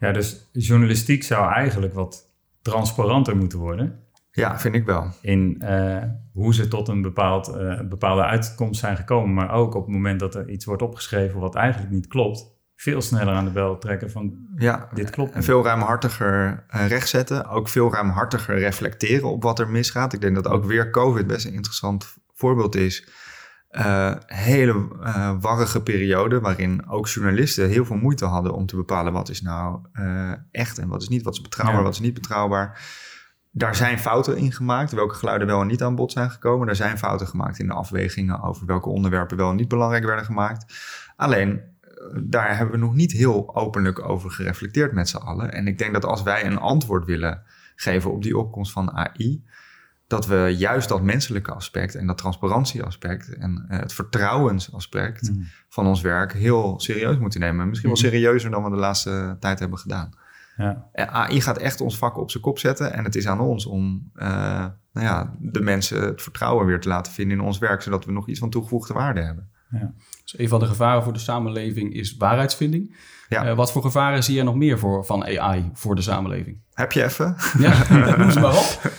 Ja, 0.00 0.12
dus 0.12 0.48
journalistiek 0.52 1.22
zou 1.22 1.52
eigenlijk 1.52 1.94
wat 1.94 2.30
transparanter 2.62 3.36
moeten 3.36 3.58
worden. 3.58 4.00
Ja, 4.34 4.58
vind 4.58 4.74
ik 4.74 4.84
wel. 4.84 5.10
In 5.20 5.62
uh, 5.62 6.02
hoe 6.32 6.54
ze 6.54 6.68
tot 6.68 6.88
een 6.88 7.02
bepaald, 7.02 7.48
uh, 7.48 7.80
bepaalde 7.80 8.24
uitkomst 8.24 8.80
zijn 8.80 8.96
gekomen. 8.96 9.34
Maar 9.34 9.50
ook 9.50 9.74
op 9.74 9.84
het 9.84 9.94
moment 9.94 10.20
dat 10.20 10.34
er 10.34 10.48
iets 10.48 10.64
wordt 10.64 10.82
opgeschreven 10.82 11.40
wat 11.40 11.54
eigenlijk 11.54 11.92
niet 11.92 12.06
klopt. 12.06 12.60
Veel 12.74 13.00
sneller 13.00 13.34
aan 13.34 13.44
de 13.44 13.50
bel 13.50 13.78
trekken 13.78 14.10
van 14.10 14.32
ja, 14.56 14.88
dit 14.94 15.10
klopt. 15.10 15.32
En 15.32 15.42
veel 15.42 15.64
ruimhartiger 15.64 16.64
uh, 16.74 16.86
rechtzetten. 16.86 17.48
Ook 17.48 17.68
veel 17.68 17.92
ruimhartiger 17.92 18.58
reflecteren 18.58 19.30
op 19.30 19.42
wat 19.42 19.58
er 19.58 19.68
misgaat. 19.68 20.12
Ik 20.12 20.20
denk 20.20 20.34
dat 20.34 20.48
ook 20.48 20.64
weer 20.64 20.90
COVID 20.90 21.26
best 21.26 21.46
een 21.46 21.52
interessant 21.52 22.14
voorbeeld 22.34 22.74
is 22.74 23.08
uh, 23.72 24.14
hele 24.26 24.88
uh, 25.00 25.32
warrige 25.40 25.82
periode 25.82 26.40
waarin 26.40 26.88
ook 26.88 27.08
journalisten 27.08 27.68
heel 27.68 27.84
veel 27.84 27.96
moeite 27.96 28.24
hadden 28.24 28.54
om 28.54 28.66
te 28.66 28.76
bepalen 28.76 29.12
wat 29.12 29.28
is 29.28 29.42
nou 29.42 29.78
uh, 29.92 30.32
echt 30.50 30.78
en 30.78 30.88
wat 30.88 31.02
is 31.02 31.08
niet, 31.08 31.22
wat 31.22 31.34
is 31.34 31.40
betrouwbaar, 31.40 31.82
wat 31.82 31.92
is 31.92 32.00
niet 32.00 32.14
betrouwbaar. 32.14 32.80
Daar 33.54 33.74
zijn 33.76 33.98
fouten 33.98 34.36
in 34.36 34.52
gemaakt, 34.52 34.92
welke 34.92 35.14
geluiden 35.14 35.46
wel 35.46 35.60
en 35.60 35.66
niet 35.66 35.82
aan 35.82 35.94
bod 35.94 36.12
zijn 36.12 36.30
gekomen. 36.30 36.68
Er 36.68 36.76
zijn 36.76 36.98
fouten 36.98 37.26
gemaakt 37.26 37.58
in 37.58 37.66
de 37.66 37.72
afwegingen 37.72 38.42
over 38.42 38.66
welke 38.66 38.88
onderwerpen 38.88 39.36
wel 39.36 39.50
en 39.50 39.56
niet 39.56 39.68
belangrijk 39.68 40.04
werden 40.04 40.24
gemaakt. 40.24 40.74
Alleen, 41.16 41.60
daar 42.22 42.56
hebben 42.56 42.74
we 42.74 42.80
nog 42.86 42.94
niet 42.94 43.12
heel 43.12 43.56
openlijk 43.56 44.08
over 44.08 44.30
gereflecteerd 44.30 44.92
met 44.92 45.08
z'n 45.08 45.16
allen. 45.16 45.52
En 45.52 45.66
ik 45.66 45.78
denk 45.78 45.92
dat 45.92 46.04
als 46.04 46.22
wij 46.22 46.46
een 46.46 46.58
antwoord 46.58 47.04
willen 47.04 47.42
geven 47.76 48.12
op 48.12 48.22
die 48.22 48.38
opkomst 48.38 48.72
van 48.72 48.92
AI, 48.92 49.44
dat 50.06 50.26
we 50.26 50.54
juist 50.58 50.88
dat 50.88 51.02
menselijke 51.02 51.52
aspect 51.52 51.94
en 51.94 52.06
dat 52.06 52.18
transparantieaspect 52.18 53.34
en 53.36 53.66
uh, 53.70 53.78
het 53.78 53.92
vertrouwensaspect 53.92 55.30
Mm. 55.30 55.46
van 55.68 55.86
ons 55.86 56.00
werk 56.00 56.32
heel 56.32 56.80
serieus 56.80 57.18
moeten 57.18 57.40
nemen. 57.40 57.68
Misschien 57.68 57.90
wel 57.90 57.98
Mhm. 58.00 58.08
serieuzer 58.10 58.50
dan 58.50 58.64
we 58.64 58.70
de 58.70 58.76
laatste 58.76 59.36
tijd 59.40 59.58
hebben 59.58 59.78
gedaan. 59.78 60.10
Ja. 60.56 60.88
En 60.92 61.08
AI 61.08 61.40
gaat 61.40 61.58
echt 61.58 61.80
ons 61.80 61.98
vak 61.98 62.18
op 62.18 62.30
zijn 62.30 62.42
kop 62.42 62.58
zetten. 62.58 62.92
En 62.92 63.04
het 63.04 63.14
is 63.14 63.26
aan 63.26 63.40
ons 63.40 63.66
om 63.66 64.10
eh, 64.14 64.66
nou 64.92 65.06
ja, 65.06 65.34
de 65.38 65.60
mensen 65.60 66.02
het 66.02 66.22
vertrouwen 66.22 66.66
weer 66.66 66.80
te 66.80 66.88
laten 66.88 67.12
vinden 67.12 67.38
in 67.38 67.44
ons 67.44 67.58
werk, 67.58 67.82
zodat 67.82 68.04
we 68.04 68.12
nog 68.12 68.28
iets 68.28 68.38
van 68.38 68.50
toegevoegde 68.50 68.94
waarde 68.94 69.20
hebben. 69.20 69.50
Dus 70.22 70.38
een 70.38 70.48
van 70.48 70.60
de 70.60 70.66
gevaren 70.66 71.02
voor 71.02 71.12
de 71.12 71.18
samenleving 71.18 71.94
is 71.94 72.16
waarheidsvinding. 72.16 72.96
Ja. 73.28 73.44
Eh, 73.44 73.56
wat 73.56 73.72
voor 73.72 73.82
gevaren 73.82 74.24
zie 74.24 74.36
je 74.36 74.42
nog 74.42 74.54
meer 74.54 74.78
voor, 74.78 75.04
van 75.04 75.24
AI 75.24 75.70
voor 75.72 75.94
de 75.94 76.02
samenleving? 76.02 76.60
Heb 76.72 76.92
je 76.92 77.02
even? 77.02 77.36
Ja, 77.58 77.92
noem 78.16 78.30
ze 78.30 78.40
maar 78.40 78.56
op. 78.56 78.80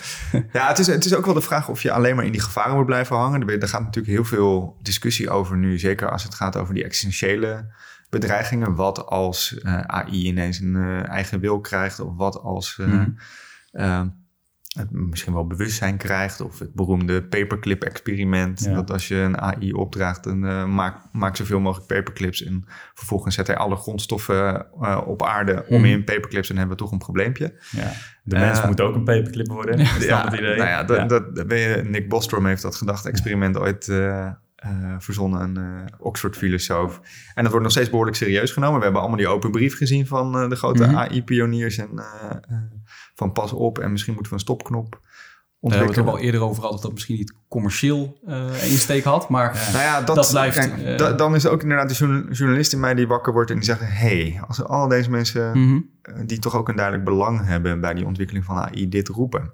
Ja, 0.54 0.68
het 0.68 0.80
is, 0.80 0.88
het 0.88 1.06
is 1.06 1.16
ook 1.16 1.26
wel 1.26 1.34
de 1.34 1.42
vraag 1.42 1.70
of 1.70 1.82
je 1.82 1.92
alleen 1.92 2.16
maar 2.16 2.26
in 2.26 2.32
die 2.32 2.42
gevaren 2.42 2.76
moet 2.76 2.86
blijven 2.86 3.16
hangen. 3.16 3.48
Er, 3.48 3.62
er 3.62 3.68
gaat 3.68 3.84
natuurlijk 3.84 4.14
heel 4.14 4.26
veel 4.26 4.78
discussie 4.82 5.30
over 5.30 5.58
nu, 5.58 5.80
zeker 5.80 6.12
als 6.12 6.24
het 6.24 6.34
gaat 6.34 6.58
over 6.58 6.74
die 6.74 6.84
existentiële 6.84 7.66
bedreigingen. 8.22 8.76
Wat 8.76 9.06
als 9.06 9.60
eh, 9.60 9.80
AI 9.80 10.26
ineens 10.26 10.60
een 10.60 10.76
eh, 10.76 11.10
eigen 11.10 11.40
wil 11.40 11.60
krijgt, 11.60 12.00
of 12.00 12.16
wat 12.16 12.40
als 12.40 12.78
eh, 12.80 12.88
Mhm. 12.88 14.08
het 14.74 14.92
misschien 14.92 15.34
wel 15.34 15.48
bewustzijn 15.48 15.98
krijgt, 15.98 16.42
of 16.42 16.60
het 16.60 16.74
beroemde 16.74 17.24
paperclip-experiment. 17.24 18.64
Ja. 18.64 18.74
Dat 18.74 18.92
als 18.92 19.08
je 19.08 19.16
een 19.16 19.38
AI 19.42 19.74
opdraagt, 19.74 20.24
dan 20.24 20.74
maak, 20.76 20.96
maak 21.12 21.36
zoveel 21.36 21.60
mogelijk 21.60 21.88
paperclips 21.88 22.44
en 22.44 22.66
vervolgens 22.94 23.36
zet 23.36 23.48
hij 23.48 23.56
alle 23.56 23.76
grondstoffen 23.76 24.66
op 25.08 25.24
aarde 25.24 25.66
om 25.68 25.78
Mhm. 25.82 25.90
in 25.90 26.04
paperclips 26.04 26.50
en 26.50 26.58
hebben 26.58 26.76
we 26.78 26.82
toch 26.84 26.92
een 26.92 26.98
probleempje. 26.98 27.54
Ja. 27.72 27.92
De 28.24 28.36
mens 28.38 28.66
moet 28.66 28.82
ook 28.82 28.96
een 28.96 29.04
paperclip 29.04 29.48
worden. 29.48 29.80
Is 29.80 29.94
dat 29.94 30.04
Ja, 30.04 30.24
het 30.24 30.34
idee? 30.34 30.56
nou 30.58 30.70
ja, 30.70 30.84
dat, 30.84 30.98
Ja. 30.98 31.06
Dat, 31.06 31.36
dat 31.36 31.48
ben 31.48 31.60
je, 31.60 31.84
Nick 31.84 32.10
Bostrom 32.10 32.46
heeft 32.46 32.62
dat 32.62 32.76
gedachte-experiment 32.76 33.58
ooit 33.58 33.88
eh, 33.88 34.30
eh, 34.64 34.96
verzonnen, 35.00 35.42
een 35.42 35.58
eh, 35.58 35.86
Oxford-filosoof. 36.00 37.00
En 37.34 37.42
dat 37.42 37.48
wordt 37.52 37.62
nog 37.64 37.72
steeds 37.72 37.90
behoorlijk 37.90 38.18
serieus 38.18 38.52
genomen. 38.52 38.78
We 38.78 38.84
hebben 38.84 39.02
allemaal 39.02 39.20
die 39.20 39.28
open 39.28 39.52
brief 39.52 39.78
gezien 39.78 40.08
van 40.08 40.38
eh, 40.40 40.50
de 40.50 40.56
grote 40.56 40.84
Mhm. 40.86 40.96
AI-pioniers 40.96 41.78
en 41.78 41.90
van 43.16 43.32
pas 43.32 43.54
op 43.54 43.80
en 43.80 43.92
misschien 43.92 44.14
moeten 44.14 44.32
we 44.32 44.38
een 44.38 44.46
stopknop 44.46 44.92
hebben 44.92 45.02
we 45.60 45.68
het 45.70 45.98
ontwikkelen. 45.98 46.08
ook 46.08 46.20
al 46.20 46.26
eerder 46.26 46.42
over 46.42 46.56
gehad, 46.56 46.72
dat 46.72 46.82
dat 46.82 46.92
misschien 46.94 47.16
niet 47.18 47.34
commercieel 47.48 48.18
insteek 48.70 49.04
had. 49.04 49.30
Maar 49.30 49.54
Ja. 49.56 49.72
Nou 49.72 49.84
ja, 49.84 50.02
dat, 50.02 50.16
Dat 50.16 50.30
blijft, 50.30 50.58
kijk, 50.58 50.98
da- 50.98 51.14
dan 51.14 51.36
is 51.36 51.48
ook 51.48 51.62
inderdaad 51.62 51.90
de 51.90 51.96
journa- 51.96 52.32
journalist 52.32 52.74
in 52.74 52.80
mij 52.80 52.94
die 52.94 53.08
wakker 53.08 53.34
wordt 53.34 53.50
en 53.50 53.56
die 53.56 53.66
zegt... 53.66 53.80
hey, 53.84 54.42
als 54.48 54.64
al 54.64 54.88
deze 54.88 55.10
mensen 55.10 55.60
Mhm. 55.60 55.80
die 56.26 56.40
toch 56.40 56.56
ook 56.56 56.70
een 56.70 56.76
duidelijk 56.76 57.06
belang 57.06 57.46
hebben 57.46 57.82
bij 57.82 57.94
die 57.94 58.06
ontwikkeling 58.06 58.46
van 58.46 58.56
AI 58.58 58.90
dit 58.90 59.08
roepen. 59.08 59.54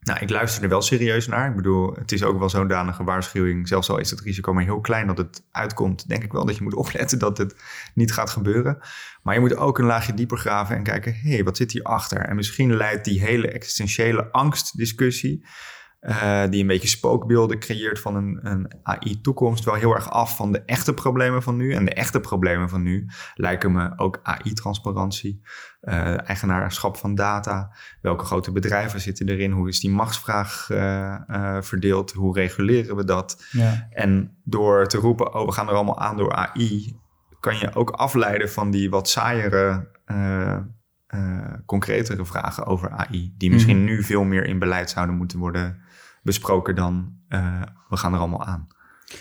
Nou, 0.00 0.20
ik 0.20 0.30
luister 0.30 0.62
er 0.62 0.68
wel 0.68 0.82
serieus 0.82 1.26
naar. 1.26 1.48
Ik 1.48 1.56
bedoel, 1.56 1.94
het 1.94 2.12
is 2.12 2.22
ook 2.22 2.38
wel 2.38 2.48
zodanige 2.48 3.04
waarschuwing. 3.04 3.68
Zelfs 3.68 3.90
al 3.90 3.98
is 3.98 4.10
het 4.10 4.20
risico 4.20 4.52
maar 4.52 4.64
heel 4.64 4.80
klein 4.80 5.06
dat 5.06 5.18
het 5.18 5.42
uitkomt, 5.52 6.08
denk 6.08 6.24
ik 6.24 6.32
wel 6.32 6.44
dat 6.44 6.56
je 6.56 6.62
moet 6.62 6.74
opletten 6.84 7.18
dat 7.18 7.38
het 7.38 7.54
niet 7.94 8.12
gaat 8.12 8.30
gebeuren. 8.30 8.78
Maar 9.22 9.34
je 9.34 9.40
moet 9.40 9.56
ook 9.56 9.78
een 9.78 9.84
laagje 9.84 10.14
dieper 10.14 10.38
graven 10.38 10.76
en 10.76 10.82
kijken, 10.82 11.14
hé, 11.14 11.30
hey, 11.30 11.44
wat 11.44 11.56
zit 11.56 11.72
hierachter? 11.72 12.18
En 12.18 12.36
misschien 12.36 12.76
leidt 12.76 13.04
die 13.04 13.20
hele 13.20 13.50
existentiële 13.50 14.32
angstdiscussie, 14.32 15.46
eh, 16.00 16.42
die 16.50 16.60
een 16.60 16.66
beetje 16.66 16.88
spookbeelden 16.88 17.58
creëert 17.58 18.00
van 18.00 18.16
een, 18.16 18.38
een 18.42 18.72
AI-toekomst, 18.82 19.64
wel 19.64 19.74
heel 19.74 19.94
erg 19.94 20.10
af 20.10 20.36
van 20.36 20.52
de 20.52 20.62
echte 20.62 20.94
problemen 20.94 21.42
van 21.42 21.56
nu. 21.56 21.74
En 21.74 21.84
de 21.84 21.94
echte 21.94 22.20
problemen 22.20 22.68
van 22.68 22.82
nu 22.82 23.06
lijken 23.34 23.72
me 23.72 23.92
ook 23.96 24.20
AI-transparantie, 24.22 25.42
eh, 25.80 26.28
eigenaarschap 26.28 26.96
van 26.96 27.14
data, 27.14 27.76
welke 28.00 28.24
grote 28.24 28.52
bedrijven 28.52 29.00
zitten 29.00 29.28
erin, 29.28 29.52
hoe 29.52 29.68
is 29.68 29.80
die 29.80 29.90
machtsvraag 29.90 30.70
eh, 30.70 31.56
verdeeld, 31.60 32.12
hoe 32.12 32.34
reguleren 32.34 32.96
we 32.96 33.04
dat? 33.04 33.44
Ja. 33.50 33.86
En 33.90 34.36
door 34.44 34.86
te 34.86 34.98
roepen, 34.98 35.34
oh, 35.34 35.46
we 35.46 35.52
gaan 35.52 35.68
er 35.68 35.74
allemaal 35.74 36.00
aan 36.00 36.16
door 36.16 36.32
AI, 36.32 36.96
kan 37.40 37.58
je 37.58 37.74
ook 37.74 37.90
afleiden 37.90 38.50
van 38.50 38.70
die 38.70 38.90
wat 38.90 39.08
saaiere, 39.08 39.88
concretere 41.66 42.24
vragen 42.24 42.66
over 42.66 42.90
AI, 42.90 43.34
die 43.38 43.50
misschien 43.50 43.84
nu 43.84 44.02
veel 44.02 44.24
meer 44.24 44.44
in 44.44 44.58
beleid 44.58 44.90
zouden 44.90 45.16
moeten 45.16 45.38
worden 45.38 45.88
besproken 46.22 46.74
dan 46.74 47.14
eh, 47.28 47.62
we 47.88 47.96
gaan 47.96 48.12
er 48.12 48.18
allemaal 48.18 48.44
aan. 48.44 48.66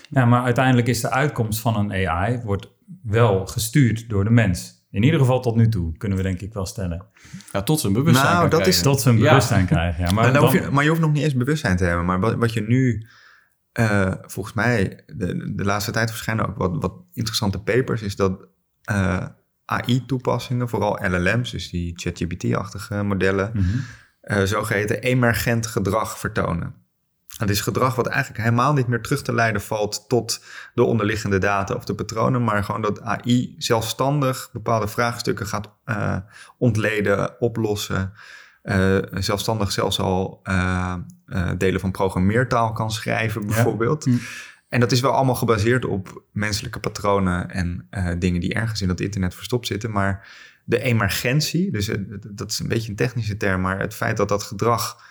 Ja, 0.09 0.25
maar 0.25 0.43
uiteindelijk 0.43 0.87
is 0.87 1.01
de 1.01 1.09
uitkomst 1.11 1.59
van 1.59 1.75
een 1.77 2.07
AI 2.09 2.41
wordt 2.43 2.67
wel 3.03 3.47
gestuurd 3.47 4.09
door 4.09 4.23
de 4.23 4.29
mens. 4.29 4.77
In 4.91 5.03
ieder 5.03 5.19
geval 5.19 5.41
tot 5.41 5.55
nu 5.55 5.69
toe, 5.69 5.97
kunnen 5.97 6.17
we 6.17 6.23
denk 6.23 6.41
ik 6.41 6.53
wel 6.53 6.65
stellen. 6.65 7.05
Ja, 7.51 7.61
tot 7.63 7.79
zijn 7.79 7.93
bewustzijn 7.93 8.33
Nou, 8.33 8.49
dat 8.49 8.59
is 8.59 8.63
krijgen. 8.65 8.83
Tot 8.83 9.01
ze 9.01 9.09
een 9.09 9.17
Ja. 9.17 9.27
bewustzijn 9.29 9.65
krijgen. 9.65 10.03
Ja, 10.05 10.11
maar, 10.11 10.23
dan 10.31 10.33
dan, 10.33 10.43
hoef 10.43 10.53
je, 10.53 10.69
maar 10.71 10.83
je 10.83 10.89
hoeft 10.89 11.01
nog 11.01 11.11
niet 11.11 11.23
eens 11.23 11.35
bewustzijn 11.35 11.77
te 11.77 11.83
hebben. 11.83 12.05
Maar 12.05 12.19
wat, 12.19 12.35
wat 12.35 12.53
je 12.53 12.61
nu, 12.61 13.07
eh, 13.71 14.13
volgens 14.21 14.55
mij, 14.55 15.03
de, 15.07 15.53
de 15.55 15.63
laatste 15.65 15.91
tijd 15.91 16.09
verschijnen 16.09 16.47
ook 16.47 16.57
wat, 16.57 16.71
wat 16.81 16.93
interessante 17.13 17.59
papers, 17.61 18.01
is 18.01 18.15
dat 18.15 18.47
eh, 18.83 19.25
AI-toepassingen, 19.65 20.69
vooral 20.69 20.99
LLM's, 21.09 21.51
dus 21.51 21.69
die 21.69 21.93
ChatGPT-achtige 21.95 23.03
modellen, 23.03 23.51
Mhm. 23.53 23.65
eh, 24.21 24.41
zogeheten 24.43 25.01
emergent 25.01 25.67
gedrag 25.67 26.19
vertonen. 26.19 26.73
Dat 27.39 27.49
is 27.49 27.61
gedrag 27.61 27.95
wat 27.95 28.07
eigenlijk 28.07 28.43
helemaal 28.43 28.73
niet 28.73 28.87
meer 28.87 29.01
terug 29.01 29.21
te 29.21 29.33
leiden 29.33 29.61
valt 29.61 30.05
tot 30.07 30.43
de 30.73 30.83
onderliggende 30.83 31.37
data 31.37 31.73
of 31.73 31.85
de 31.85 31.95
patronen, 31.95 32.43
maar 32.43 32.63
gewoon 32.63 32.81
dat 32.81 33.01
AI 33.01 33.55
zelfstandig 33.57 34.49
bepaalde 34.53 34.87
vraagstukken 34.87 35.47
gaat 35.47 35.69
eh, 35.85 36.17
ontleden, 36.57 37.41
oplossen. 37.41 38.13
eh, 38.61 38.97
zelfstandig 39.13 39.71
zelfs 39.71 39.99
al 39.99 40.39
eh, 40.43 40.95
delen 41.57 41.79
van 41.79 41.91
programmeertaal 41.91 42.71
kan 42.71 42.91
schrijven, 42.91 43.45
bijvoorbeeld. 43.47 44.03
Hm. 44.03 44.17
En 44.69 44.79
dat 44.79 44.91
is 44.91 45.01
wel 45.01 45.11
allemaal 45.11 45.35
gebaseerd 45.35 45.85
op 45.85 46.23
menselijke 46.31 46.79
patronen 46.79 47.49
en 47.49 47.87
dingen 48.19 48.41
die 48.41 48.53
ergens 48.53 48.81
in 48.81 48.87
dat 48.87 48.99
internet 48.99 49.35
verstopt 49.35 49.67
zitten. 49.67 49.91
Maar 49.91 50.27
de 50.63 50.81
emergentie, 50.81 51.71
dus 51.71 51.91
dat 52.27 52.51
is 52.51 52.59
een 52.59 52.67
beetje 52.67 52.89
een 52.89 52.95
technische 52.95 53.37
term, 53.37 53.61
maar 53.61 53.79
het 53.79 53.93
feit 53.93 54.17
dat 54.17 54.29
dat 54.29 54.43
gedrag 54.43 55.07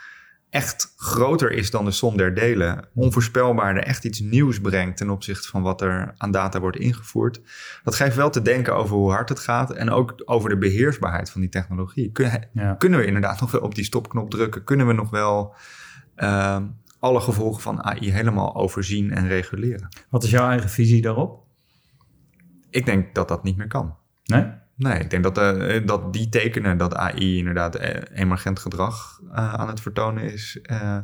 echt 0.50 0.92
groter 0.96 1.52
is 1.52 1.70
dan 1.70 1.84
de 1.84 1.90
som 1.90 2.16
der 2.16 2.34
delen, 2.34 2.88
onvoorspelbaarder, 2.94 3.82
echt 3.82 4.04
iets 4.04 4.20
nieuws 4.20 4.60
brengt 4.60 4.96
ten 4.96 5.10
opzichte 5.10 5.48
van 5.48 5.62
wat 5.62 5.80
er 5.80 6.14
aan 6.16 6.30
data 6.30 6.60
wordt 6.60 6.76
ingevoerd. 6.78 7.40
Dat 7.84 7.94
geeft 7.94 8.16
wel 8.16 8.30
te 8.30 8.42
denken 8.42 8.76
over 8.76 8.96
hoe 8.96 9.10
hard 9.10 9.28
het 9.28 9.38
gaat 9.38 9.72
en 9.72 9.90
ook 9.90 10.22
over 10.24 10.48
de 10.50 10.58
beheersbaarheid 10.58 11.30
van 11.30 11.40
die 11.40 11.50
technologie. 11.50 12.12
Kun- 12.12 12.48
Ja. 12.52 12.74
Kunnen 12.74 12.98
we 12.98 13.04
inderdaad 13.06 13.40
nog 13.40 13.50
wel 13.50 13.60
op 13.60 13.74
die 13.74 13.84
stopknop 13.84 14.30
drukken? 14.30 14.64
Kunnen 14.64 14.86
we 14.86 14.92
nog 14.92 15.10
wel 15.10 15.54
ehm, 16.14 16.66
alle 16.98 17.20
gevolgen 17.20 17.62
van 17.62 17.82
AI 17.84 18.12
helemaal 18.12 18.54
overzien 18.54 19.10
en 19.12 19.26
reguleren? 19.28 19.88
Wat 20.10 20.24
is 20.24 20.30
jouw 20.30 20.48
eigen 20.48 20.70
visie 20.70 21.02
daarop? 21.02 21.46
Ik 22.70 22.84
denk 22.86 23.14
dat 23.14 23.28
dat 23.28 23.42
niet 23.42 23.56
meer 23.56 23.66
kan. 23.68 23.96
Nee? 24.24 24.46
Nee, 24.78 24.98
ik 24.98 25.10
denk 25.10 25.22
dat, 25.22 25.38
eh, 25.38 25.86
dat 25.86 26.12
die 26.12 26.28
tekenen 26.28 26.78
dat 26.78 26.94
AI 26.94 27.38
inderdaad 27.38 27.74
eh, 27.74 28.20
emergent 28.20 28.58
gedrag 28.58 29.20
eh, 29.32 29.54
aan 29.54 29.68
het 29.68 29.80
vertonen 29.80 30.32
is, 30.32 30.58
eh, 30.62 30.98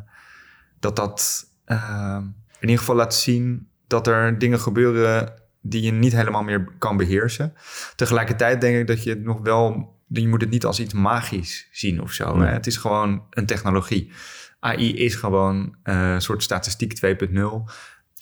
dat 0.81 0.97
dat 0.97 1.45
eh, 1.65 2.19
in 2.59 2.69
ieder 2.69 2.79
geval 2.79 2.95
laat 2.97 3.15
zien 3.15 3.69
dat 3.87 4.07
er 4.07 4.39
dingen 4.39 4.61
gebeuren 4.61 5.33
die 5.61 5.83
je 5.83 5.93
niet 5.93 6.13
helemaal 6.13 6.43
meer 6.43 6.69
kan 6.79 6.97
beheersen. 6.97 7.55
Tegelijkertijd 7.97 8.61
denk 8.61 8.77
ik 8.77 8.87
dat 8.87 9.03
je 9.03 9.11
het 9.11 9.23
nog 9.23 9.41
wel, 9.41 9.95
je 10.09 10.29
moet 10.29 10.41
het 10.41 10.51
niet 10.51 10.65
als 10.65 10.81
iets 10.81 10.95
magisch 10.95 11.69
zien 11.73 12.03
of 12.03 12.13
zo. 12.13 12.37
Nee. 12.37 12.47
Hè? 12.47 12.53
Het 12.53 12.67
is 12.67 12.77
gewoon 12.77 13.23
een 13.31 13.47
technologie. 13.47 14.13
AI 14.61 14.97
is 14.97 15.15
gewoon 15.15 15.77
eh, 15.83 16.13
een 16.13 16.23
soort 16.23 16.43
statistiek 16.43 16.99
2.0. 17.07 17.73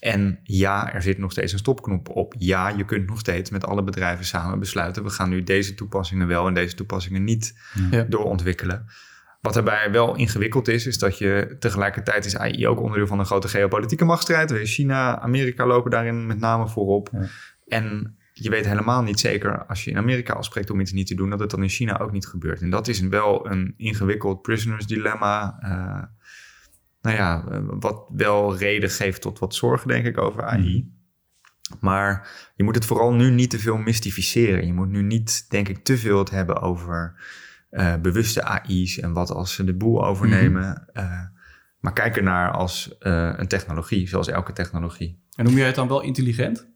En 0.02 0.38
ja, 0.42 0.92
er 0.92 1.02
zit 1.02 1.18
nog 1.18 1.30
steeds 1.32 1.52
een 1.52 1.58
stopknop 1.58 2.08
op. 2.08 2.34
Ja, 2.38 2.68
je 2.68 2.84
kunt 2.84 3.08
nog 3.08 3.18
steeds 3.18 3.50
met 3.50 3.66
alle 3.66 3.82
bedrijven 3.82 4.24
samen 4.24 4.58
besluiten... 4.58 5.02
we 5.02 5.10
gaan 5.10 5.28
nu 5.28 5.42
deze 5.42 5.74
toepassingen 5.74 6.26
wel 6.26 6.46
en 6.46 6.54
deze 6.54 6.74
toepassingen 6.74 7.24
niet 7.24 7.58
Ja. 7.90 8.02
doorontwikkelen. 8.02 8.86
Wat 9.40 9.54
daarbij 9.54 9.90
wel 9.90 10.16
ingewikkeld 10.16 10.68
is, 10.68 10.86
is 10.86 10.98
dat 10.98 11.18
je 11.18 11.56
tegelijkertijd 11.58 12.24
is 12.24 12.36
AI 12.36 12.68
ook 12.68 12.80
onderdeel 12.80 13.06
van 13.06 13.18
een 13.18 13.26
grote 13.26 13.48
geopolitieke 13.48 14.04
machtsstrijd. 14.04 14.52
China, 14.62 15.18
Amerika 15.20 15.66
lopen 15.66 15.90
daarin 15.90 16.26
met 16.26 16.38
name 16.38 16.68
voorop. 16.68 17.08
Ja. 17.12 17.26
En 17.66 18.16
je 18.32 18.50
weet 18.50 18.66
helemaal 18.66 19.02
niet 19.02 19.20
zeker 19.20 19.66
als 19.66 19.84
je 19.84 19.90
in 19.90 19.96
Amerika 19.96 20.32
afspreekt 20.32 20.70
om 20.70 20.80
iets 20.80 20.92
niet 20.92 21.06
te 21.06 21.14
doen, 21.14 21.30
dat 21.30 21.40
het 21.40 21.50
dan 21.50 21.62
in 21.62 21.68
China 21.68 21.98
ook 21.98 22.12
niet 22.12 22.26
gebeurt. 22.26 22.60
En 22.60 22.70
dat 22.70 22.88
is 22.88 23.00
wel 23.00 23.50
een 23.50 23.74
ingewikkeld 23.76 24.42
prisoners 24.42 24.86
dilemma. 24.86 25.56
eh, 25.60 26.02
nou 27.02 27.16
ja, 27.16 27.44
eh, 27.50 27.60
wat 27.64 28.04
wel 28.08 28.56
reden 28.56 28.90
geeft 28.90 29.20
tot 29.20 29.38
wat 29.38 29.54
zorgen, 29.54 29.88
denk 29.88 30.06
ik, 30.06 30.18
over 30.18 30.42
AI. 30.42 30.90
Maar 31.80 32.30
je 32.54 32.64
moet 32.64 32.74
het 32.74 32.84
vooral 32.84 33.14
nu 33.14 33.30
niet 33.30 33.50
te 33.50 33.58
veel 33.58 33.76
mystificeren. 33.76 34.66
Je 34.66 34.72
moet 34.72 34.88
nu 34.88 35.02
niet, 35.02 35.50
denk 35.50 35.68
ik, 35.68 35.84
te 35.84 35.98
veel 35.98 36.18
het 36.18 36.30
hebben 36.30 36.60
over 36.60 37.14
eh, 37.70 37.94
bewuste 37.96 38.44
AI's 38.44 38.98
en 38.98 39.12
wat 39.12 39.30
als 39.30 39.54
ze 39.54 39.64
de 39.64 39.74
boel 39.74 40.06
overnemen. 40.06 40.88
Eh, 40.92 41.20
maar 41.80 41.92
kijk 41.92 42.16
ernaar 42.16 42.50
als 42.50 42.96
een 42.98 43.48
technologie, 43.48 44.08
zoals 44.08 44.28
elke 44.28 44.52
technologie. 44.52 45.22
En 45.34 45.44
noem 45.44 45.54
jij 45.54 45.66
het 45.66 45.74
dan 45.74 45.88
wel 45.88 46.00
intelligent? 46.00 46.66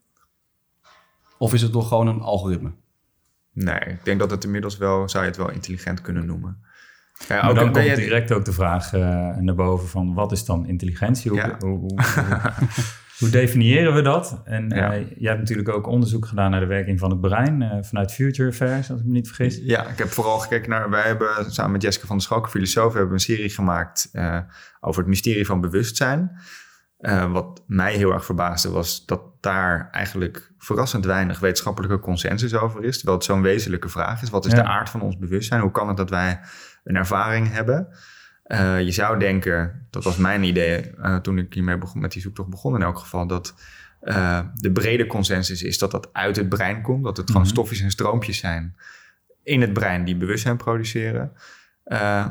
Of 1.38 1.54
is 1.54 1.62
het 1.62 1.73
toch 1.73 1.88
gewoon 1.88 2.06
een 2.06 2.21
algoritme? 2.21 2.73
Nee, 3.52 3.80
ik 3.80 4.04
denk 4.04 4.18
dat 4.18 4.30
het 4.30 4.45
inmiddels 4.45 4.76
wel, 4.76 5.09
zou 5.09 5.25
je 5.25 5.30
het 5.30 5.38
wel 5.38 5.50
intelligent 5.50 6.00
kunnen 6.00 6.26
noemen. 6.26 6.65
Ja, 7.28 7.40
Maar 7.40 7.50
ook 7.50 7.56
dan 7.56 7.73
komt 7.73 7.96
direct 7.96 8.32
ook 8.32 8.44
de 8.44 8.52
vraag 8.52 8.92
eh, 8.92 9.00
naar 9.37 9.54
boven 9.54 9.88
van 9.88 10.14
wat 10.14 10.32
is 10.32 10.44
dan 10.44 10.66
intelligentie? 10.66 11.30
Hoe, 11.30 11.40
Ja. 11.40 11.56
hoe, 11.58 11.78
hoe, 11.78 12.00
hoe- 12.02 12.40
hoe 13.18 13.30
definiëren 13.30 13.94
we 13.94 14.02
dat? 14.02 14.40
En 14.44 14.68
Ja. 14.68 14.92
eh, 14.92 15.00
jij 15.16 15.28
hebt 15.30 15.40
natuurlijk 15.40 15.68
ook 15.68 15.87
onderzoek 15.87 16.26
gedaan 16.26 16.50
naar 16.50 16.61
de 16.61 16.66
werking 16.66 16.99
van 16.99 17.11
het 17.11 17.20
brein 17.20 17.62
eh, 17.62 17.78
vanuit 17.80 18.12
Future 18.12 18.49
Affairs, 18.49 18.90
als 18.90 19.00
ik 19.00 19.06
me 19.06 19.12
niet 19.12 19.26
vergis. 19.26 19.61
Ja, 19.62 19.87
ik 19.88 19.99
heb 19.99 20.08
vooral 20.08 20.38
gekeken 20.38 20.70
naar... 20.70 20.90
Wij 20.90 21.02
hebben 21.02 21.28
samen 21.52 21.73
met 21.73 21.82
Jessica 21.82 22.06
van 22.06 22.16
der 22.16 22.25
Schalken, 22.26 22.50
filosoof... 22.50 22.92
hebben 22.94 23.12
een 23.12 23.20
serie 23.20 23.50
gemaakt 23.50 24.11
over 24.80 25.00
het 25.00 25.08
mysterie 25.08 25.46
van 25.46 25.61
bewustzijn. 25.61 26.30
Eh, 27.07 27.33
wat 27.33 27.63
mij 27.67 27.95
heel 27.95 28.13
erg 28.13 28.25
verbaasde 28.25 28.71
was 28.71 29.07
dat 29.07 29.21
daar 29.41 29.89
eigenlijk 29.93 30.53
verrassend 30.59 31.05
weinig 31.05 31.39
wetenschappelijke 31.39 31.99
consensus 31.99 32.55
over 32.55 32.85
is. 32.85 32.97
Terwijl 32.97 33.17
het 33.19 33.27
zo'n 33.27 33.43
wezenlijke 33.43 33.89
vraag 33.89 34.23
is. 34.23 34.31
Wat 34.31 34.45
is 34.47 34.53
Ja. 34.53 34.63
de 34.63 34.69
aard 34.69 34.91
van 34.91 35.01
ons 35.01 35.19
bewustzijn? 35.19 35.61
Hoe 35.61 35.71
kan 35.71 35.89
het 35.89 35.97
dat 35.97 36.11
wij 36.11 36.41
een 36.85 36.97
ervaring 36.97 37.53
hebben? 37.53 37.89
Eh, 38.43 38.81
je 38.81 38.91
zou 38.91 39.19
denken, 39.19 39.87
dat 39.91 40.05
was 40.05 40.17
mijn 40.17 40.43
idee 40.43 40.91
eh, 40.91 41.17
toen 41.17 41.39
ik 41.39 41.55
hiermee 41.55 41.79
begon, 41.79 42.01
met 42.01 42.13
die 42.13 42.23
zoektocht 42.23 42.49
begon 42.49 42.75
in 42.75 42.83
elk 42.83 42.99
geval, 42.99 43.27
dat 43.27 43.55
de 44.55 44.71
brede 44.73 45.07
consensus 45.07 45.63
is 45.63 45.79
dat 45.79 45.91
dat 45.91 46.09
uit 46.13 46.37
het 46.37 46.49
brein 46.49 46.83
komt. 46.83 47.05
Dat 47.05 47.17
het 47.17 47.27
gewoon 47.27 47.43
Mhm. 47.43 47.51
stofjes 47.51 47.81
en 47.81 47.91
stroompjes 47.91 48.39
zijn 48.39 48.77
in 49.43 49.61
het 49.61 49.73
brein 49.73 50.05
die 50.05 50.17
bewustzijn 50.17 50.57
produceren. 50.57 51.33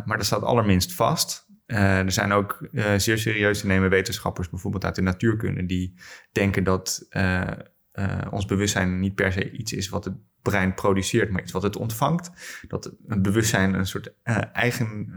Maar 0.06 0.18
dat 0.18 0.26
staat 0.26 0.42
allerminst 0.44 0.94
vast. 0.94 1.45
Eh, 1.66 2.00
er 2.00 2.12
zijn 2.12 2.32
ook 2.32 2.68
eh, 2.74 2.94
zeer 2.98 3.18
serieus 3.18 3.60
te 3.60 3.68
nemen 3.68 3.90
wetenschappers, 3.90 4.50
bijvoorbeeld 4.50 4.86
uit 4.86 4.96
de 4.96 5.02
natuurkunde, 5.02 5.66
die 5.66 5.94
denken 6.32 6.64
dat 6.64 7.06
eh, 7.10 7.42
ons 8.32 8.46
bewustzijn 8.46 9.00
niet 9.00 9.16
per 9.16 9.32
se 9.32 9.52
iets 9.52 9.74
is 9.74 9.90
wat 9.90 10.06
het 10.06 10.14
brein 10.42 10.74
produceert, 10.74 11.30
maar 11.32 11.42
iets 11.42 11.52
wat 11.52 11.64
het 11.64 11.76
ontvangt. 11.76 12.32
Dat 12.68 12.84
het 13.08 13.22
bewustzijn 13.22 13.74
een 13.74 13.86
soort 13.88 14.14
eigen 14.54 15.14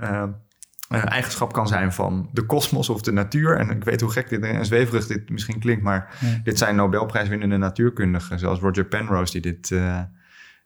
eigenschap 0.89 1.53
kan 1.53 1.69
zijn 1.69 1.93
van 1.93 2.31
de 2.33 2.43
kosmos 2.43 2.89
of 2.89 3.01
de 3.01 3.13
natuur. 3.13 3.57
En 3.57 3.71
ik 3.71 3.85
weet 3.85 4.01
hoe 4.01 4.11
gek 4.11 4.29
dit 4.29 4.43
en 4.43 4.67
zweverig 4.67 5.07
dit 5.07 5.31
misschien 5.31 5.59
klinkt, 5.59 5.83
maar 5.83 6.17
Ja. 6.21 6.41
dit 6.43 6.59
zijn 6.59 6.77
Nobelprijswinnende 6.77 7.57
natuurkundigen, 7.57 8.39
zoals 8.39 8.61
Roger 8.61 8.85
Penrose, 8.85 9.41
die 9.41 9.41
dit, 9.41 9.69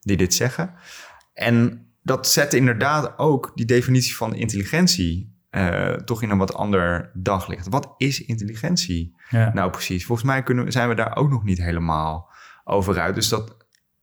die 0.01 0.17
dit 0.17 0.35
zeggen. 0.35 0.75
En 1.35 1.87
dat 2.03 2.29
zet 2.29 2.55
inderdaad 2.55 3.19
ook 3.19 3.53
die 3.55 3.67
definitie 3.67 4.17
van 4.17 4.35
intelligentie 4.35 5.32
eh, 5.53 5.93
toch 5.93 6.23
in 6.23 6.31
een 6.31 6.39
wat 6.39 6.55
ander 6.55 7.11
daglicht. 7.15 7.69
Wat 7.69 7.95
is 7.97 8.25
intelligentie 8.25 9.15
Ja. 9.29 9.53
nou 9.55 9.71
precies? 9.71 10.05
Volgens 10.07 10.29
mij 10.29 10.43
kunnen, 10.43 10.73
zijn 10.73 10.89
we 10.89 10.95
daar 10.95 11.17
ook 11.17 11.31
nog 11.31 11.45
niet 11.45 11.59
helemaal 11.59 12.31
over 12.65 13.01
uit. 13.01 13.15
Dus 13.15 13.29
dat 13.29 13.57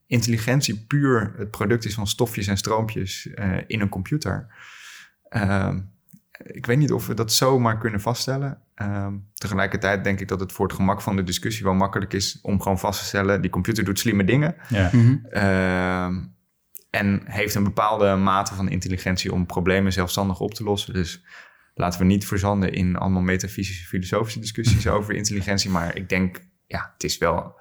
intelligentie 0.07 0.85
puur 0.87 1.33
het 1.37 1.51
product 1.51 1.85
is 1.85 1.93
van 1.93 2.07
stofjes 2.07 2.47
en 2.47 2.57
stroompjes 2.57 3.29
eh, 3.33 3.57
in 3.67 3.81
een 3.81 3.89
computer. 3.89 4.47
Ehm, 5.29 5.79
ik 6.43 6.65
weet 6.65 6.77
niet 6.77 6.91
of 6.91 7.07
we 7.07 7.13
dat 7.13 7.33
zomaar 7.33 7.77
kunnen 7.77 8.01
vaststellen. 8.01 8.57
Ehm, 8.75 9.13
tegelijkertijd 9.33 10.03
denk 10.03 10.19
ik 10.19 10.27
dat 10.27 10.39
het 10.39 10.51
voor 10.51 10.67
het 10.67 10.75
gemak 10.75 11.01
van 11.01 11.15
de 11.15 11.23
discussie 11.23 11.63
wel 11.63 11.73
makkelijk 11.73 12.13
is 12.13 12.39
om 12.41 12.61
gewoon 12.61 12.79
vast 12.79 12.99
te 12.99 13.05
stellen: 13.05 13.41
die 13.41 13.51
computer 13.51 13.83
doet 13.83 13.99
slimme 13.99 14.23
dingen. 14.23 14.55
Ja. 14.67 14.89
Mhm. 14.91 15.25
Ehm, 15.25 16.23
en 16.89 17.21
heeft 17.25 17.55
een 17.55 17.63
bepaalde 17.63 18.15
mate 18.15 18.53
van 18.53 18.69
intelligentie 18.69 19.33
om 19.33 19.45
problemen 19.45 19.93
zelfstandig 19.93 20.39
op 20.39 20.53
te 20.53 20.63
lossen. 20.63 20.93
Dus 20.93 21.23
laten 21.73 21.99
we 21.99 22.05
niet 22.05 22.25
verzanden 22.25 22.73
in 22.73 22.95
allemaal 22.95 23.21
metafysische, 23.21 23.87
filosofische 23.87 24.39
discussies 24.39 24.87
over 24.97 25.15
intelligentie. 25.15 25.69
Maar 25.69 25.95
ik 25.95 26.09
denk, 26.09 26.45
ja, 26.65 26.91
het 26.93 27.03
is 27.03 27.17
wel 27.17 27.57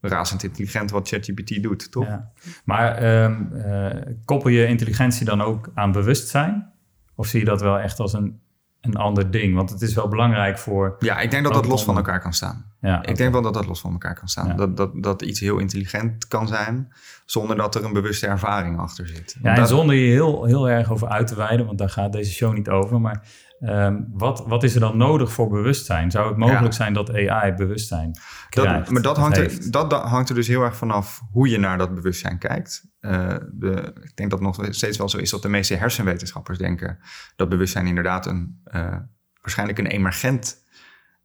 razend 0.00 0.42
intelligent 0.42 0.90
wat 0.90 1.08
ChatGPT 1.08 1.62
doet, 1.62 1.90
toch? 1.90 2.06
Ja. 2.06 2.32
Maar 2.64 2.94
ehm, 2.94 3.52
eh, 3.52 4.14
koppel 4.24 4.50
je 4.50 4.66
intelligentie 4.66 5.26
dan 5.26 5.40
ook 5.40 5.70
aan 5.74 5.92
bewustzijn? 5.92 6.72
Of 7.14 7.26
zie 7.26 7.40
je 7.40 7.46
dat 7.46 7.60
wel 7.60 7.78
echt 7.78 8.00
als 8.00 8.12
een, 8.12 8.40
een 8.80 8.96
ander 8.96 9.30
ding? 9.30 9.54
Want 9.54 9.70
het 9.70 9.82
is 9.82 9.94
wel 9.94 10.08
belangrijk 10.08 10.58
voor... 10.58 10.96
Ja, 10.98 11.18
ik 11.20 11.30
denk 11.30 11.44
dat 11.44 11.52
dat 11.54 11.66
los 11.66 11.84
van 11.84 11.96
elkaar 11.96 12.20
kan 12.20 12.32
staan. 12.32 12.64
Ja, 12.80 13.04
Ik 13.04 13.16
denk 13.16 13.32
wel 13.32 13.42
dat 13.42 13.54
dat 13.54 13.66
los 13.66 13.80
van 13.80 13.92
elkaar 13.92 14.14
kan 14.14 14.28
staan. 14.28 14.46
Ja. 14.46 14.54
Dat, 14.54 14.76
dat, 14.76 14.90
dat 14.94 15.22
iets 15.22 15.40
heel 15.40 15.58
intelligent 15.58 16.28
kan 16.28 16.48
zijn, 16.48 16.92
zonder 17.26 17.56
dat 17.56 17.74
er 17.74 17.84
een 17.84 17.92
bewuste 17.92 18.26
ervaring 18.26 18.78
achter 18.78 19.08
zit. 19.08 19.36
Ja, 19.42 19.50
en 19.50 19.56
Dat- 19.60 19.68
zonder 19.68 19.94
je 19.96 20.10
heel, 20.10 20.44
heel 20.44 20.68
erg 20.70 20.90
over 20.92 21.08
uit 21.08 21.26
te 21.26 21.34
wijden, 21.34 21.66
want 21.66 21.78
daar 21.78 21.90
gaat 21.90 22.12
deze 22.12 22.32
show 22.32 22.54
niet 22.54 22.68
over. 22.68 23.00
Maar 23.00 23.22
ehm, 23.60 24.00
wat, 24.12 24.44
wat 24.46 24.62
is 24.62 24.74
er 24.74 24.80
dan 24.80 24.96
nodig 24.96 25.32
voor 25.32 25.48
bewustzijn? 25.48 26.10
Zou 26.10 26.28
het 26.28 26.36
mogelijk 26.36 26.64
Ja. 26.64 26.70
zijn 26.70 26.92
dat 26.92 27.14
AI 27.14 27.52
bewustzijn 27.52 28.18
krijgt? 28.48 28.84
Dat, 28.84 28.90
maar 28.90 29.02
dat 29.02 29.16
hangt, 29.16 29.36
er, 29.36 29.70
dat, 29.70 29.90
dat 29.90 30.02
hangt 30.02 30.28
er 30.28 30.34
dus 30.34 30.46
heel 30.46 30.62
erg 30.62 30.76
vanaf 30.76 31.20
hoe 31.30 31.48
je 31.48 31.58
naar 31.58 31.78
dat 31.78 31.94
bewustzijn 31.94 32.38
kijkt. 32.38 32.86
Eh, 33.00 33.34
de, 33.52 33.92
ik 34.02 34.16
denk 34.16 34.30
dat 34.30 34.40
het 34.40 34.58
nog 34.58 34.66
steeds 34.70 34.98
wel 34.98 35.08
zo 35.08 35.18
is 35.18 35.30
dat 35.30 35.42
de 35.42 35.48
meeste 35.48 35.74
hersenwetenschappers 35.74 36.58
denken 36.58 36.98
dat 37.36 37.48
bewustzijn 37.48 37.86
inderdaad 37.86 38.26
een, 38.26 38.60
eh, 38.64 38.96
waarschijnlijk 39.40 39.78
een 39.78 39.86
emergent 39.86 40.66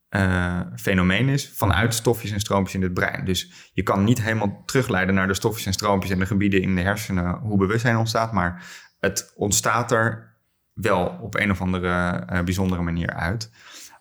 eh, 0.10 0.60
fenomeen 0.76 1.30
is 1.30 1.52
vanuit 1.56 1.94
stofjes 1.94 2.32
en 2.32 2.40
stroompjes 2.40 2.76
in 2.76 2.82
het 2.82 2.94
brein. 2.94 3.26
Dus 3.26 3.72
je 3.74 3.84
kan 3.84 4.04
niet 4.04 4.22
helemaal 4.22 4.64
terugleiden 4.66 5.16
naar 5.16 5.28
de 5.28 5.34
stofjes 5.34 5.66
en 5.66 5.74
stroompjes 5.74 6.12
en 6.12 6.20
de 6.20 6.26
gebieden 6.26 6.62
in 6.62 6.76
de 6.76 6.82
hersenen 6.82 7.38
hoe 7.38 7.58
bewustzijn 7.58 7.98
ontstaat, 7.98 8.32
maar 8.32 8.66
het 9.00 9.34
ontstaat 9.36 9.92
er 9.92 10.33
wel 10.74 11.18
op 11.22 11.36
een 11.36 11.52
of 11.52 11.62
andere 11.62 11.90
eh, 12.28 12.44
bijzondere 12.44 12.82
manier 12.82 13.10
uit. 13.10 13.52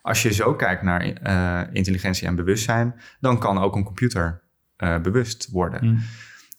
Als 0.01 0.21
je 0.21 0.33
zo 0.33 0.55
kijkt 0.55 0.81
naar 0.81 1.01
eh, 1.01 1.61
intelligentie 1.75 2.27
en 2.27 2.35
bewustzijn, 2.35 3.01
dan 3.19 3.39
kan 3.39 3.57
ook 3.57 3.75
een 3.75 3.83
computer 3.83 4.41
eh, 4.75 5.01
bewust 5.01 5.49
worden. 5.51 5.85
Hm. 5.85 5.97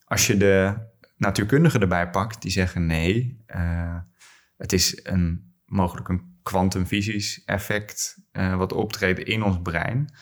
Als 0.04 0.26
je 0.26 0.36
de 0.36 0.74
natuurkundigen 1.16 1.80
erbij 1.80 2.10
pakt, 2.10 2.42
die 2.42 2.50
zeggen 2.50 2.86
nee, 2.86 3.42
het 4.56 4.72
is 4.72 5.00
een, 5.02 5.54
mogelijk 5.66 6.08
een 6.08 6.38
kwantumfysisch 6.42 7.44
effect 7.44 8.18
wat 8.32 8.72
optreedt 8.72 9.18
in 9.18 9.42
ons 9.42 9.58
brein, 9.62 10.14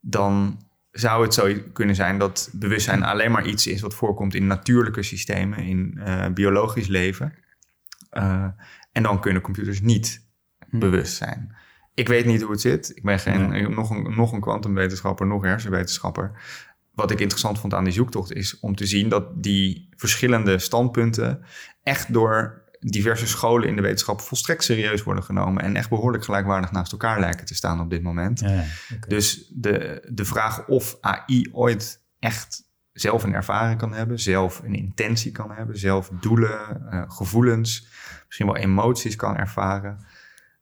dan 0.00 0.60
zou 0.90 1.22
het 1.22 1.34
zo 1.34 1.54
kunnen 1.72 1.94
zijn 1.94 2.18
dat 2.18 2.50
bewustzijn 2.52 3.02
alleen 3.02 3.30
maar 3.30 3.46
iets 3.46 3.66
is 3.66 3.80
wat 3.80 3.94
voorkomt 3.94 4.34
in 4.34 4.46
natuurlijke 4.46 5.02
systemen, 5.02 5.58
in 5.58 6.00
biologisch 6.34 6.86
leven. 6.86 7.32
En 8.96 9.02
dan 9.02 9.20
kunnen 9.20 9.42
computers 9.42 9.80
niet 9.80 10.24
Hm. 10.70 10.78
bewust 10.78 11.16
zijn. 11.16 11.56
Ik 11.94 12.08
weet 12.08 12.24
niet 12.24 12.42
hoe 12.42 12.50
het 12.50 12.60
zit. 12.60 12.92
Ik 12.94 13.02
ben 13.02 13.18
geen, 13.18 13.74
nog 13.74 13.90
een, 13.90 14.14
nog 14.16 14.32
een 14.32 14.40
kwantumwetenschapper, 14.40 15.26
nog 15.26 15.42
hersenwetenschapper. 15.42 16.32
Wat 16.94 17.10
ik 17.10 17.20
interessant 17.20 17.58
vond 17.58 17.74
aan 17.74 17.84
die 17.84 17.92
zoektocht 17.92 18.32
is 18.32 18.60
om 18.60 18.74
te 18.74 18.86
zien 18.86 19.08
dat 19.08 19.42
die 19.42 19.88
verschillende 19.96 20.58
standpunten 20.58 21.44
echt 21.82 22.12
door 22.12 22.64
diverse 22.80 23.26
scholen 23.26 23.68
in 23.68 23.76
de 23.76 23.82
wetenschap 23.82 24.20
volstrekt 24.20 24.64
serieus 24.64 25.02
worden 25.02 25.24
genomen 25.24 25.62
en 25.62 25.76
echt 25.76 25.88
behoorlijk 25.88 26.24
gelijkwaardig 26.24 26.72
naast 26.72 26.92
elkaar 26.92 27.20
lijken 27.20 27.46
te 27.46 27.54
staan 27.54 27.80
op 27.80 27.90
dit 27.90 28.02
moment. 28.02 28.40
Ja. 28.40 28.64
Dus 29.08 29.52
de, 29.54 30.06
de 30.12 30.24
vraag 30.24 30.66
of 30.66 30.98
AI 31.00 31.48
ooit 31.52 32.02
echt 32.18 32.64
zelf 32.92 33.22
een 33.22 33.34
ervaring 33.34 33.78
kan 33.78 33.92
hebben, 33.92 34.20
zelf 34.20 34.60
een 34.64 34.74
intentie 34.74 35.32
kan 35.32 35.50
hebben, 35.50 35.78
zelf 35.78 36.10
doelen, 36.20 36.90
eh, 36.90 37.02
gevoelens, 37.08 37.88
misschien 38.26 38.46
wel 38.46 38.56
emoties 38.56 39.16
kan 39.16 39.36
ervaren. 39.36 39.98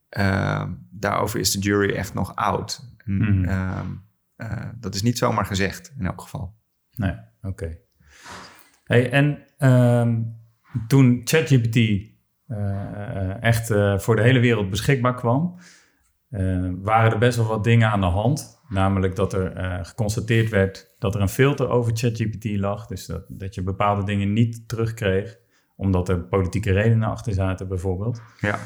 eh, 0.09 0.65
daarover 0.91 1.41
is 1.41 1.51
de 1.53 1.59
jury 1.59 1.95
echt 1.95 2.15
nog 2.15 2.35
oud. 2.37 2.95
En, 3.05 3.15
Mhm. 3.17 3.45
ehm, 3.45 3.87
eh, 4.37 4.69
dat 4.77 4.95
is 4.95 5.03
niet 5.03 5.19
zomaar 5.19 5.45
gezegd 5.47 5.95
in 5.99 6.07
elk 6.07 6.21
geval. 6.21 6.55
Nee, 6.97 7.15
oké. 7.43 7.79
Hey, 8.85 9.11
en 9.11 9.39
ehm, 9.59 10.23
toen 10.89 11.21
ChatGPT 11.25 11.77
eh, 12.47 13.43
echt 13.43 13.71
eh, 13.71 13.99
voor 13.99 14.17
de 14.17 14.23
hele 14.23 14.39
wereld 14.39 14.71
beschikbaar 14.71 15.15
kwam, 15.15 15.59
waren 16.83 17.13
er 17.13 17.19
best 17.19 17.37
wel 17.37 17.47
wat 17.47 17.65
dingen 17.65 17.91
aan 17.91 18.01
de 18.01 18.07
hand. 18.07 18.61
Namelijk 18.69 19.17
dat 19.17 19.33
er 19.33 19.85
geconstateerd 19.85 20.51
werd 20.51 20.95
dat 20.99 21.15
er 21.15 21.21
een 21.21 21.29
filter 21.29 21.69
over 21.69 21.97
ChatGPT 21.97 22.45
lag. 22.45 22.87
Dus 22.87 23.07
dat, 23.07 23.25
dat 23.29 23.55
je 23.55 23.63
bepaalde 23.63 24.05
dingen 24.05 24.33
niet 24.33 24.69
terugkreeg, 24.69 25.39
omdat 25.77 26.09
er 26.09 26.21
politieke 26.25 26.73
redenen 26.73 27.09
achter 27.09 27.33
zaten, 27.33 27.69
bijvoorbeeld. 27.69 28.23
Ja. 28.41 28.59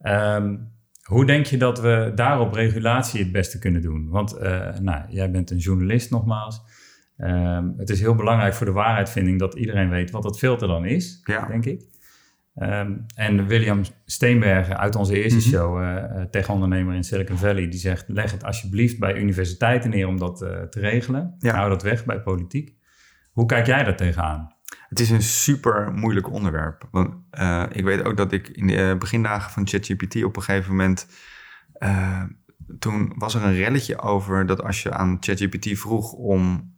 Ehm, 0.00 0.56
hoe 1.02 1.26
denk 1.26 1.46
je 1.46 1.56
dat 1.56 1.80
we 1.80 2.12
daarop 2.14 2.52
regulatie 2.52 3.22
het 3.22 3.32
beste 3.32 3.58
kunnen 3.58 3.82
doen? 3.82 4.08
Want 4.08 4.32
eh, 4.32 4.78
nou, 4.80 5.02
jij 5.08 5.30
bent 5.30 5.50
een 5.50 5.56
journalist 5.58 6.10
nogmaals. 6.10 6.62
Ehm, 7.16 7.68
het 7.76 7.90
is 7.90 8.00
heel 8.00 8.14
belangrijk 8.14 8.54
voor 8.54 8.66
de 8.66 8.72
waarheidvinding 8.72 9.38
dat 9.38 9.54
iedereen 9.54 9.88
weet 9.90 10.10
wat 10.10 10.22
dat 10.22 10.38
filter 10.38 10.68
dan 10.68 10.84
is, 10.84 11.20
Ja. 11.24 11.46
denk 11.46 11.64
ik. 11.64 11.82
Ehm, 12.54 12.92
en 13.14 13.46
William 13.46 13.80
Steenbergen 14.04 14.78
uit 14.78 14.96
onze 14.96 15.22
eerste 15.22 15.38
Mhm. 15.38 15.48
show, 15.48 15.82
tech-ondernemer 16.30 16.94
in 16.94 17.04
Silicon 17.04 17.36
Valley, 17.36 17.68
die 17.68 17.78
zegt: 17.80 18.04
leg 18.08 18.30
het 18.32 18.44
alsjeblieft 18.44 18.98
bij 18.98 19.14
universiteiten 19.16 19.90
neer 19.90 20.06
om 20.06 20.18
dat 20.18 20.36
te 20.38 20.68
regelen. 20.80 21.34
Ja. 21.38 21.54
Hou 21.54 21.68
dat 21.68 21.82
weg 21.82 22.04
bij 22.04 22.20
politiek. 22.20 22.74
Hoe 23.32 23.46
kijk 23.46 23.66
jij 23.66 23.84
daar 23.84 23.96
tegenaan? 23.96 24.53
Het 24.94 25.02
is 25.02 25.10
een 25.10 25.22
super 25.22 25.92
moeilijk 25.92 26.30
onderwerp. 26.30 26.88
Want 26.90 27.14
eh, 27.30 27.64
ik 27.72 27.84
weet 27.84 28.04
ook 28.04 28.16
dat 28.16 28.32
ik 28.32 28.48
in 28.48 28.66
de 28.66 28.76
eh, 28.76 28.98
begindagen 28.98 29.50
van 29.50 29.66
ChatGPT 29.66 30.24
op 30.24 30.36
een 30.36 30.42
gegeven 30.42 30.70
moment. 30.70 31.06
eh, 31.72 32.22
toen 32.78 33.12
was 33.16 33.34
er 33.34 33.42
een 33.42 33.54
relletje 33.54 33.98
over 33.98 34.46
dat 34.46 34.62
als 34.62 34.82
je 34.82 34.92
aan 34.92 35.16
ChatGPT 35.20 35.78
vroeg 35.78 36.12
om 36.12 36.74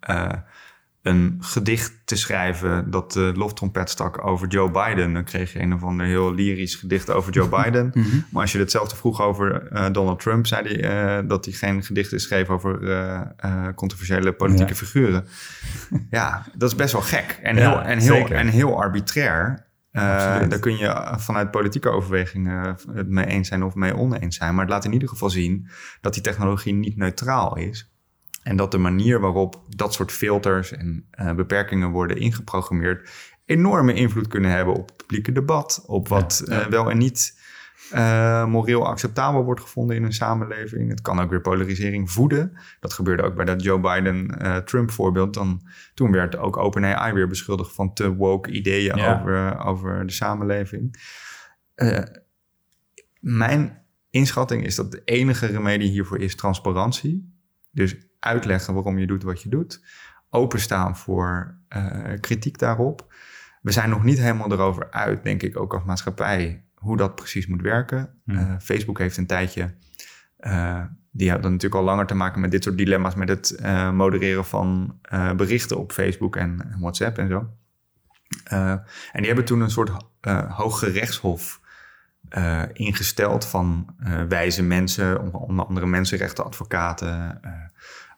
een 1.07 1.37
gedicht 1.41 1.93
te 2.05 2.17
schrijven 2.17 2.91
dat 2.91 3.13
de 3.13 3.33
loftrompet 3.37 3.91
stak 3.91 4.27
over 4.27 4.49
Joe 4.49 4.71
Biden. 4.71 5.13
Dan 5.13 5.25
kreeg 5.25 5.53
je 5.53 5.61
een 5.61 5.75
of 5.75 5.83
ander 5.83 6.07
heel 6.07 6.35
lyrisch 6.35 6.75
gedicht 6.75 7.11
over 7.11 7.33
Joe 7.33 7.49
Biden. 7.63 7.91
Mhm. 7.95 8.07
Maar 8.31 8.43
als 8.43 8.53
je 8.53 8.59
hetzelfde 8.59 8.97
vroeg 8.97 9.21
over 9.21 9.69
eh, 9.69 9.87
Donald 9.93 10.21
Trump, 10.21 10.47
zei 10.47 10.63
hij 10.69 11.17
eh, 11.19 11.29
dat 11.29 11.45
hij 11.45 11.55
geen 11.55 11.83
gedichten 11.83 12.21
schreef 12.21 12.49
over 12.49 12.91
eh, 12.91 13.69
controversiële 13.75 14.33
politieke 14.33 14.71
Ja. 14.73 14.77
figuren. 14.79 15.27
ja, 16.11 16.47
dat 16.57 16.71
is 16.71 16.77
best 16.77 16.93
wel 16.93 17.03
gek 17.03 17.39
en 17.43 17.57
Ja, 17.57 17.71
heel, 17.71 17.81
en 17.81 17.99
heel, 17.99 18.15
zeker. 18.15 18.37
en 18.37 18.49
heel 18.49 18.81
arbitrair. 18.83 19.65
Daar 19.93 20.59
kun 20.59 20.77
je 20.77 21.15
vanuit 21.17 21.51
politieke 21.51 21.89
overwegingen 21.89 22.77
het 22.93 23.09
mee 23.09 23.27
eens 23.27 23.49
zijn 23.49 23.63
of 23.63 23.75
mee 23.75 23.97
oneens 23.97 24.37
zijn. 24.37 24.55
Maar 24.55 24.65
het 24.65 24.73
laat 24.73 24.85
in 24.85 24.93
ieder 24.93 25.09
geval 25.09 25.31
zien 25.31 25.69
dat 26.01 26.13
die 26.15 26.23
technologie 26.23 26.75
niet 26.75 26.97
neutraal 26.97 27.57
is. 27.57 27.91
En 28.47 28.57
dat 28.57 28.71
de 28.71 28.79
manier 28.79 29.21
waarop 29.21 29.63
dat 29.69 29.95
soort 29.95 30.13
filters 30.13 30.73
en 30.73 31.07
eh, 31.11 31.35
beperkingen 31.35 31.91
worden 31.91 32.17
ingeprogrammeerd 32.17 33.11
enorme 33.45 33.95
invloed 33.95 34.27
kunnen 34.29 34.51
hebben 34.51 34.75
op 34.75 34.87
het 34.89 34.97
publieke 34.97 35.33
debat, 35.33 35.85
op 35.87 36.09
wat 36.09 36.43
Ja, 36.45 36.55
ja. 36.55 36.65
eh, 36.65 36.71
wel 36.71 36.91
en 36.91 36.99
niet 36.99 37.41
eh, 37.91 38.47
moreel 38.47 38.87
acceptabel 38.87 39.45
wordt 39.45 39.61
gevonden 39.61 39.97
in 39.97 40.05
een 40.05 40.13
samenleving. 40.13 40.91
Het 40.91 41.01
kan 41.01 41.21
ook 41.21 41.31
weer 41.31 41.41
polarisering 41.41 42.11
voeden. 42.11 42.53
Dat 42.81 42.93
gebeurde 42.93 43.23
ook 43.23 43.35
bij 43.35 43.45
dat 43.45 43.63
Joe 43.63 43.81
Biden-Trump 43.81 44.91
voorbeeld. 44.91 45.35
Dan, 45.35 45.63
toen 45.95 46.13
werd 46.13 46.37
ook 46.37 46.57
OpenAI 46.57 47.13
weer 47.13 47.29
beschuldigd 47.29 47.75
van 47.75 47.93
te 47.93 48.15
woke 48.15 48.51
ideeën 48.51 48.97
Ja. 48.97 49.19
over, 49.21 49.59
over 49.59 50.07
de 50.07 50.13
samenleving. 50.13 50.97
Mijn 53.21 53.83
inschatting 54.11 54.65
is 54.65 54.75
dat 54.75 54.91
de 54.91 55.03
enige 55.05 55.47
remedie 55.47 55.91
hiervoor 55.91 56.19
is 56.21 56.35
transparantie. 56.37 57.35
Dus 57.71 57.97
uitleggen 58.21 58.75
waarom 58.75 58.99
je 58.99 59.07
doet 59.07 59.23
wat 59.23 59.43
je 59.43 59.49
doet. 59.49 59.85
Openstaan 60.31 60.97
voor 60.97 61.59
eh, 61.69 62.13
kritiek 62.21 62.59
daarop. 62.59 63.15
We 63.63 63.73
zijn 63.73 63.91
nog 63.91 64.05
niet 64.05 64.19
helemaal 64.19 64.53
erover 64.53 64.91
uit, 64.91 65.23
denk 65.23 65.43
ik, 65.43 65.59
ook 65.59 65.75
als 65.75 65.85
maatschappij, 65.85 66.65
hoe 66.75 66.97
dat 66.97 67.15
precies 67.15 67.47
moet 67.47 67.63
werken. 67.63 68.21
Hmm. 68.25 68.37
Eh, 68.37 68.55
Facebook 68.59 68.99
heeft 68.99 69.17
een 69.17 69.27
tijdje, 69.27 69.75
eh, 70.37 70.83
die 71.11 71.31
hadden 71.31 71.51
natuurlijk 71.51 71.81
al 71.81 71.87
langer 71.87 72.07
te 72.07 72.15
maken 72.15 72.41
met 72.41 72.51
dit 72.51 72.65
soort 72.65 72.77
dilemma's, 72.77 73.15
met 73.15 73.29
het 73.29 73.61
modereren 73.93 74.45
van 74.45 74.99
berichten 75.37 75.79
op 75.79 75.93
Facebook 75.93 76.37
en, 76.37 76.71
en 76.73 76.81
WhatsApp 76.81 77.19
en 77.19 77.29
zo. 77.29 77.51
En 78.45 78.85
die 79.13 79.27
hebben 79.27 79.45
toen 79.45 79.61
een 79.61 79.71
soort 79.71 79.91
uh, 80.27 80.57
hooggerechtshof 80.57 81.61
uh, 82.31 82.63
ingesteld 82.73 83.47
van 83.47 83.95
uh, 84.01 84.23
wijze 84.23 84.63
mensen, 84.63 85.33
onder 85.33 85.67
andere 85.67 85.87
mensenrechtenadvocaten, 85.87 87.41
uh, 87.45 87.51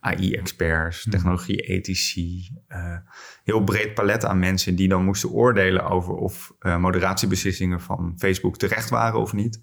AI-experts, 0.01 1.07
technologie-ethici. 1.11 2.51
Uh, 2.69 2.97
heel 3.45 3.65
breed 3.65 3.95
palet 3.95 4.25
aan 4.25 4.39
mensen 4.39 4.75
die 4.77 4.89
dan 4.89 5.05
moesten 5.05 5.31
oordelen 5.31 5.91
over 5.91 6.15
of 6.15 6.55
uh, 6.61 6.77
moderatiebeslissingen 6.77 7.81
van 7.81 8.15
Facebook 8.19 8.57
terecht 8.57 8.91
waren 8.91 9.21
of 9.21 9.33
niet. 9.33 9.61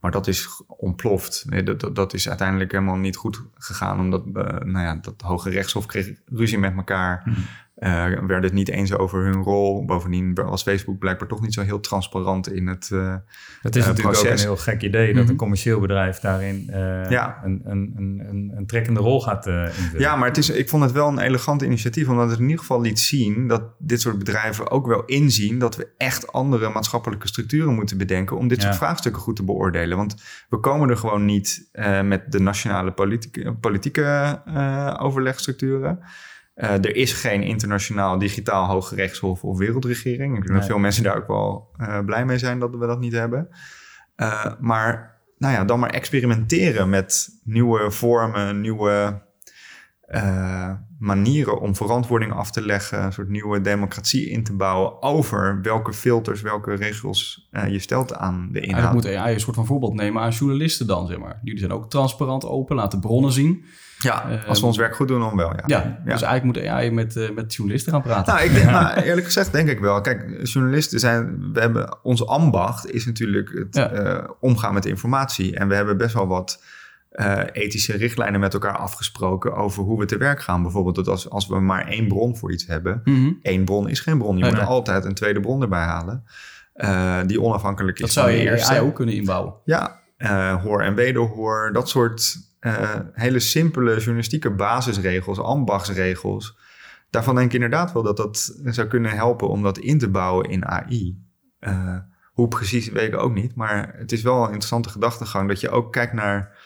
Maar 0.00 0.10
dat 0.10 0.26
is 0.26 0.62
ontploft. 0.66 1.44
Nee, 1.48 1.62
dat, 1.62 1.80
dat, 1.80 1.94
dat, 1.94 2.14
is 2.14 2.28
uiteindelijk 2.28 2.72
helemaal 2.72 2.96
niet 2.96 3.16
goed 3.16 3.42
gegaan, 3.54 4.00
omdat 4.00 4.24
uh, 4.26 4.32
nou 4.44 4.78
ja, 4.78 4.94
dat 4.94 5.20
Hoge 5.20 5.50
Rechtshof 5.50 5.86
kreeg 5.86 6.12
ruzie 6.26 6.58
met 6.58 6.76
elkaar. 6.76 7.22
Mhm. 7.24 7.40
Uh, 7.84 8.04
werden 8.04 8.42
het 8.42 8.52
niet 8.52 8.68
eens 8.68 8.92
over 8.96 9.24
hun 9.24 9.42
rol. 9.42 9.84
Bovendien 9.84 10.34
was 10.34 10.62
Facebook 10.62 10.98
blijkbaar 10.98 11.28
toch 11.28 11.40
niet 11.40 11.54
zo 11.54 11.60
heel 11.62 11.80
transparant 11.80 12.52
in 12.52 12.66
het 12.66 12.90
uh, 12.92 13.14
Het 13.62 13.76
is 13.76 13.82
uh, 13.82 13.88
natuurlijk 13.88 14.16
proces. 14.16 14.32
ook 14.32 14.38
een 14.38 14.38
heel 14.44 14.56
gek 14.56 14.82
idee 14.82 15.12
dat 15.14 15.22
Mhm. 15.22 15.30
een 15.32 15.36
commercieel 15.38 15.80
bedrijf 15.80 16.18
daarin 16.18 16.64
Ja. 17.08 17.40
een, 17.44 17.60
een, 17.64 17.92
een, 17.96 18.52
een, 18.56 18.66
trekkende 18.66 19.00
rol 19.00 19.20
gaat 19.20 19.46
invullen. 19.46 20.00
Ja, 20.00 20.16
maar 20.16 20.28
het 20.28 20.36
is, 20.38 20.50
ik 20.50 20.68
vond 20.68 20.82
het 20.82 20.92
wel 20.92 21.08
een 21.08 21.18
elegant 21.18 21.62
initiatief, 21.62 22.08
omdat 22.08 22.28
het 22.30 22.36
in 22.38 22.42
ieder 22.44 22.58
geval 22.58 22.80
liet 22.80 22.98
zien 23.00 23.48
dat 23.48 23.62
dit 23.78 24.00
soort 24.00 24.18
bedrijven 24.18 24.70
ook 24.70 24.86
wel 24.86 25.04
inzien 25.04 25.58
dat 25.58 25.76
we 25.76 25.88
echt 25.96 26.32
andere 26.32 26.68
maatschappelijke 26.68 27.28
structuren 27.28 27.74
moeten 27.74 27.98
bedenken 27.98 28.36
om 28.36 28.48
dit 28.48 28.58
Ja. 28.60 28.64
soort 28.64 28.76
vraagstukken 28.76 29.22
goed 29.22 29.36
te 29.36 29.44
beoordelen. 29.44 29.96
Want 29.96 30.22
we 30.48 30.58
komen 30.60 30.88
er 30.90 30.96
gewoon 30.96 31.24
niet 31.24 31.68
met 32.04 32.32
de 32.32 32.40
nationale 32.40 32.92
politieke, 32.92 33.52
politieke 33.52 34.40
overlegstructuren. 34.98 35.98
Uh, 36.56 36.70
er 36.70 36.96
is 36.96 37.12
geen 37.12 37.42
internationaal 37.42 38.18
digitaal 38.18 38.66
hooggerechtshof 38.66 39.44
of 39.44 39.58
wereldregering. 39.58 40.32
Ik 40.32 40.38
denk 40.38 40.48
Nee. 40.48 40.58
dat 40.58 40.66
veel 40.66 40.78
mensen 40.78 41.02
daar 41.02 41.16
ook 41.16 41.26
wel 41.26 41.68
uh, 41.80 41.98
blij 42.04 42.24
mee 42.24 42.38
zijn 42.38 42.58
dat 42.58 42.70
we 42.70 42.86
dat 42.86 43.00
niet 43.00 43.12
hebben. 43.12 43.48
Uh, 44.16 44.44
maar 44.60 45.20
nou 45.38 45.54
ja, 45.54 45.64
dan 45.64 45.78
maar 45.80 45.90
experimenteren 45.90 46.90
met 46.90 47.28
nieuwe 47.44 47.90
vormen, 47.90 48.60
nieuwe 48.60 49.22
manieren 50.98 51.60
om 51.60 51.76
verantwoording 51.76 52.32
af 52.32 52.50
te 52.50 52.62
leggen, 52.66 53.04
een 53.04 53.12
soort 53.12 53.28
nieuwe 53.28 53.60
democratie 53.60 54.28
in 54.28 54.44
te 54.44 54.56
bouwen 54.56 55.02
over 55.02 55.58
welke 55.62 55.92
filters, 55.92 56.40
welke 56.40 56.74
regels 56.74 57.48
je 57.68 57.78
stelt 57.78 58.14
aan 58.14 58.48
de 58.52 58.60
inhoud. 58.60 58.82
Eigenlijk 58.82 59.06
moet 59.14 59.22
AI 59.24 59.34
een 59.34 59.40
soort 59.40 59.56
van 59.56 59.66
voorbeeld 59.66 59.94
nemen 59.94 60.22
aan 60.22 60.30
journalisten 60.30 60.86
dan, 60.86 61.06
zeg 61.06 61.18
maar. 61.18 61.40
Jullie 61.42 61.58
zijn 61.60 61.72
ook 61.72 61.90
transparant, 61.90 62.44
open, 62.44 62.76
laten 62.76 63.00
bronnen 63.00 63.32
zien. 63.32 63.64
Ja, 64.02 64.30
uh, 64.30 64.48
als 64.48 64.60
we 64.60 64.66
ons 64.66 64.76
werk 64.76 64.96
goed 64.96 65.08
doen, 65.08 65.20
dan 65.20 65.36
wel, 65.36 65.52
ja. 65.52 65.62
Ja, 65.66 66.00
ja. 66.04 66.12
dus 66.12 66.22
eigenlijk 66.22 66.44
moet 66.44 66.68
AI 66.68 66.90
met, 66.90 67.16
uh, 67.16 67.30
met 67.30 67.54
journalisten 67.54 67.92
gaan 67.92 68.02
praten. 68.02 68.34
Nou, 68.34 68.46
ik 68.46 68.54
denk, 68.54 68.70
nou, 68.70 69.00
eerlijk 69.00 69.26
gezegd 69.26 69.52
denk 69.52 69.68
ik 69.68 69.80
wel. 69.80 70.00
Kijk, 70.00 70.40
journalisten 70.42 71.00
zijn... 71.00 71.52
We 71.52 71.60
hebben, 71.60 71.98
ons 72.02 72.26
ambacht 72.26 72.90
is 72.90 73.06
natuurlijk 73.06 73.52
het 73.52 73.74
ja. 73.76 73.92
uh, 73.92 74.28
omgaan 74.40 74.74
met 74.74 74.86
informatie. 74.86 75.56
En 75.56 75.68
we 75.68 75.74
hebben 75.74 75.96
best 75.96 76.14
wel 76.14 76.26
wat 76.26 76.62
uh, 77.12 77.40
ethische 77.52 77.96
richtlijnen 77.96 78.40
met 78.40 78.54
elkaar 78.54 78.76
afgesproken... 78.76 79.54
over 79.54 79.82
hoe 79.82 79.98
we 79.98 80.04
te 80.04 80.16
werk 80.16 80.42
gaan. 80.42 80.62
Bijvoorbeeld 80.62 80.94
dat 80.94 81.08
als, 81.08 81.30
als 81.30 81.46
we 81.46 81.60
maar 81.60 81.86
één 81.86 82.08
bron 82.08 82.36
voor 82.36 82.52
iets 82.52 82.66
hebben... 82.66 83.00
Mm 83.04 83.14
-hmm. 83.14 83.38
één 83.42 83.64
bron 83.64 83.88
is 83.88 84.00
geen 84.00 84.18
bron. 84.18 84.36
Je 84.36 84.44
moet 84.44 84.60
altijd 84.60 85.04
een 85.04 85.14
tweede 85.14 85.40
bron 85.40 85.62
erbij 85.62 85.84
halen... 85.84 86.24
Uh, 86.76 87.18
die 87.26 87.40
onafhankelijk 87.40 87.96
is 87.98 88.02
dat 88.02 88.24
zou 88.24 88.30
je 88.30 88.38
eerste. 88.38 88.72
AI 88.72 88.80
ook 88.80 88.94
kunnen 88.94 89.14
inbouwen. 89.14 89.54
Ja, 89.64 90.00
hoor 90.62 90.82
en 90.82 90.94
wederhoor, 90.94 91.70
dat 91.72 91.88
soort 91.88 92.36
uh, 92.66 92.94
hele 93.12 93.40
simpele 93.40 93.96
journalistieke 93.96 94.50
basisregels, 94.50 95.38
ambachtsregels. 95.38 96.58
Daarvan 97.10 97.34
denk 97.34 97.46
ik 97.46 97.54
inderdaad 97.54 97.92
wel 97.92 98.02
dat 98.02 98.16
dat 98.16 98.58
zou 98.64 98.88
kunnen 98.88 99.10
helpen 99.10 99.48
om 99.48 99.62
dat 99.62 99.78
in 99.78 99.98
te 99.98 100.08
bouwen 100.08 100.50
in 100.50 100.66
AI. 100.66 101.18
Uh, 101.60 101.96
hoe 102.32 102.48
precies, 102.48 102.88
weet 102.88 103.12
ik 103.12 103.18
ook 103.18 103.34
niet. 103.34 103.54
Maar 103.54 103.94
het 103.96 104.12
is 104.12 104.22
wel 104.22 104.38
een 104.38 104.46
interessante 104.46 104.88
gedachtegang 104.88 105.48
dat 105.48 105.60
je 105.60 105.70
ook 105.70 105.92
kijkt 105.92 106.12
naar 106.12 106.58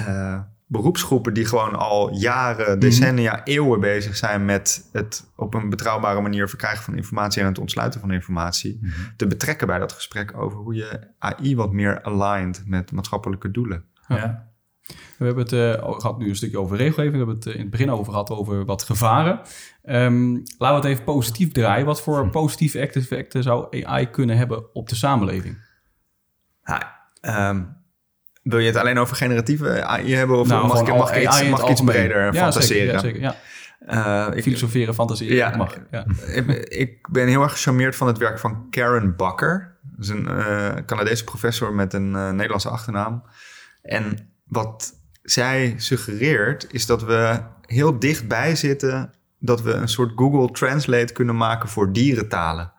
uh, 0.00 0.40
beroepsgroepen 0.66 1.34
die 1.34 1.44
gewoon 1.44 1.74
al 1.74 2.12
jaren, 2.12 2.78
decennia, 2.78 3.30
mm 3.30 3.36
-hmm. 3.36 3.44
eeuwen 3.44 3.80
bezig 3.80 4.16
zijn 4.16 4.44
met 4.44 4.88
het 4.92 5.30
op 5.36 5.54
een 5.54 5.68
betrouwbare 5.68 6.20
manier 6.20 6.48
verkrijgen 6.48 6.84
van 6.84 6.96
informatie 6.96 7.42
en 7.42 7.48
het 7.48 7.58
ontsluiten 7.58 8.00
van 8.00 8.10
informatie. 8.10 8.78
Mhm. 8.80 8.86
Mm 8.86 8.92
-hmm. 8.92 9.16
Te 9.16 9.26
betrekken 9.26 9.66
bij 9.66 9.78
dat 9.78 9.92
gesprek 9.92 10.36
over 10.36 10.58
hoe 10.58 10.74
je 10.74 11.00
AI 11.18 11.56
wat 11.56 11.72
meer 11.72 12.02
aligned 12.02 12.62
met 12.66 12.92
maatschappelijke 12.92 13.50
doelen. 13.50 13.84
Ja. 14.08 14.16
ja. 14.16 14.52
We 15.18 15.24
hebben 15.24 15.44
het 15.44 15.52
uh, 15.52 15.98
gehad 15.98 16.18
nu 16.18 16.28
een 16.28 16.36
stukje 16.36 16.58
over 16.58 16.76
regelgeving. 16.76 17.12
We 17.12 17.18
hebben 17.18 17.36
het 17.36 17.46
uh, 17.46 17.54
in 17.54 17.60
het 17.60 17.70
begin 17.70 17.90
over 17.90 18.12
gehad 18.12 18.30
over 18.30 18.64
wat 18.64 18.82
gevaren. 18.82 19.40
Um, 19.84 20.42
laten 20.58 20.80
we 20.80 20.82
het 20.82 20.84
even 20.84 21.04
positief 21.04 21.52
draaien. 21.52 21.86
Wat 21.86 22.02
voor 22.02 22.30
positieve 22.30 22.78
effecten 22.78 23.42
zou 23.42 23.84
AI 23.84 24.10
kunnen 24.10 24.36
hebben 24.36 24.74
op 24.74 24.88
de 24.88 24.94
samenleving? 24.94 25.56
Ja, 26.64 27.00
um, 27.50 27.76
wil 28.42 28.58
je 28.58 28.66
het 28.66 28.76
alleen 28.76 28.98
over 28.98 29.16
generatieve 29.16 29.84
AI 29.84 30.14
hebben? 30.14 30.38
Of 30.38 30.48
nou, 30.48 30.66
mag, 30.66 30.80
ik, 30.80 30.86
mag, 30.86 31.14
ik 31.14 31.22
iets, 31.22 31.48
mag 31.48 31.62
ik 31.62 31.68
iets 31.68 31.84
breder 31.84 32.24
ja, 32.24 32.32
fantaseren? 32.32 33.00
Zeker, 33.00 33.20
ja, 33.20 33.32
zeker, 33.32 33.46
ja. 33.88 34.28
Uh, 34.30 34.36
ik, 34.36 34.42
Filosoferen, 34.42 34.94
fantaseren, 34.94 35.36
ja, 35.36 35.56
mag. 35.56 35.76
Ja. 35.90 36.06
Ik, 36.26 36.50
ik, 36.68 37.08
ben 37.10 37.28
heel 37.28 37.42
erg 37.42 37.52
gecharmeerd 37.52 37.96
van 37.96 38.06
het 38.06 38.18
werk 38.18 38.38
van 38.38 38.66
Karen 38.70 39.16
Bakker. 39.16 39.78
Dat 39.82 40.04
is 40.04 40.08
een 40.08 40.28
Canadese 40.86 41.24
professor 41.24 41.74
met 41.74 41.92
een 41.92 42.10
Nederlandse 42.10 42.68
achternaam. 42.68 43.24
En 43.82 44.33
wat 44.44 44.92
zij 45.22 45.74
suggereert 45.76 46.66
is 46.72 46.86
dat 46.86 47.02
we 47.02 47.40
heel 47.66 47.98
dichtbij 47.98 48.56
zitten... 48.56 49.14
dat 49.38 49.62
we 49.62 49.72
een 49.72 49.88
soort 49.88 50.12
Google 50.16 50.50
Translate 50.50 51.12
kunnen 51.12 51.36
maken 51.36 51.68
voor 51.68 51.92
dierentalen. 51.92 52.72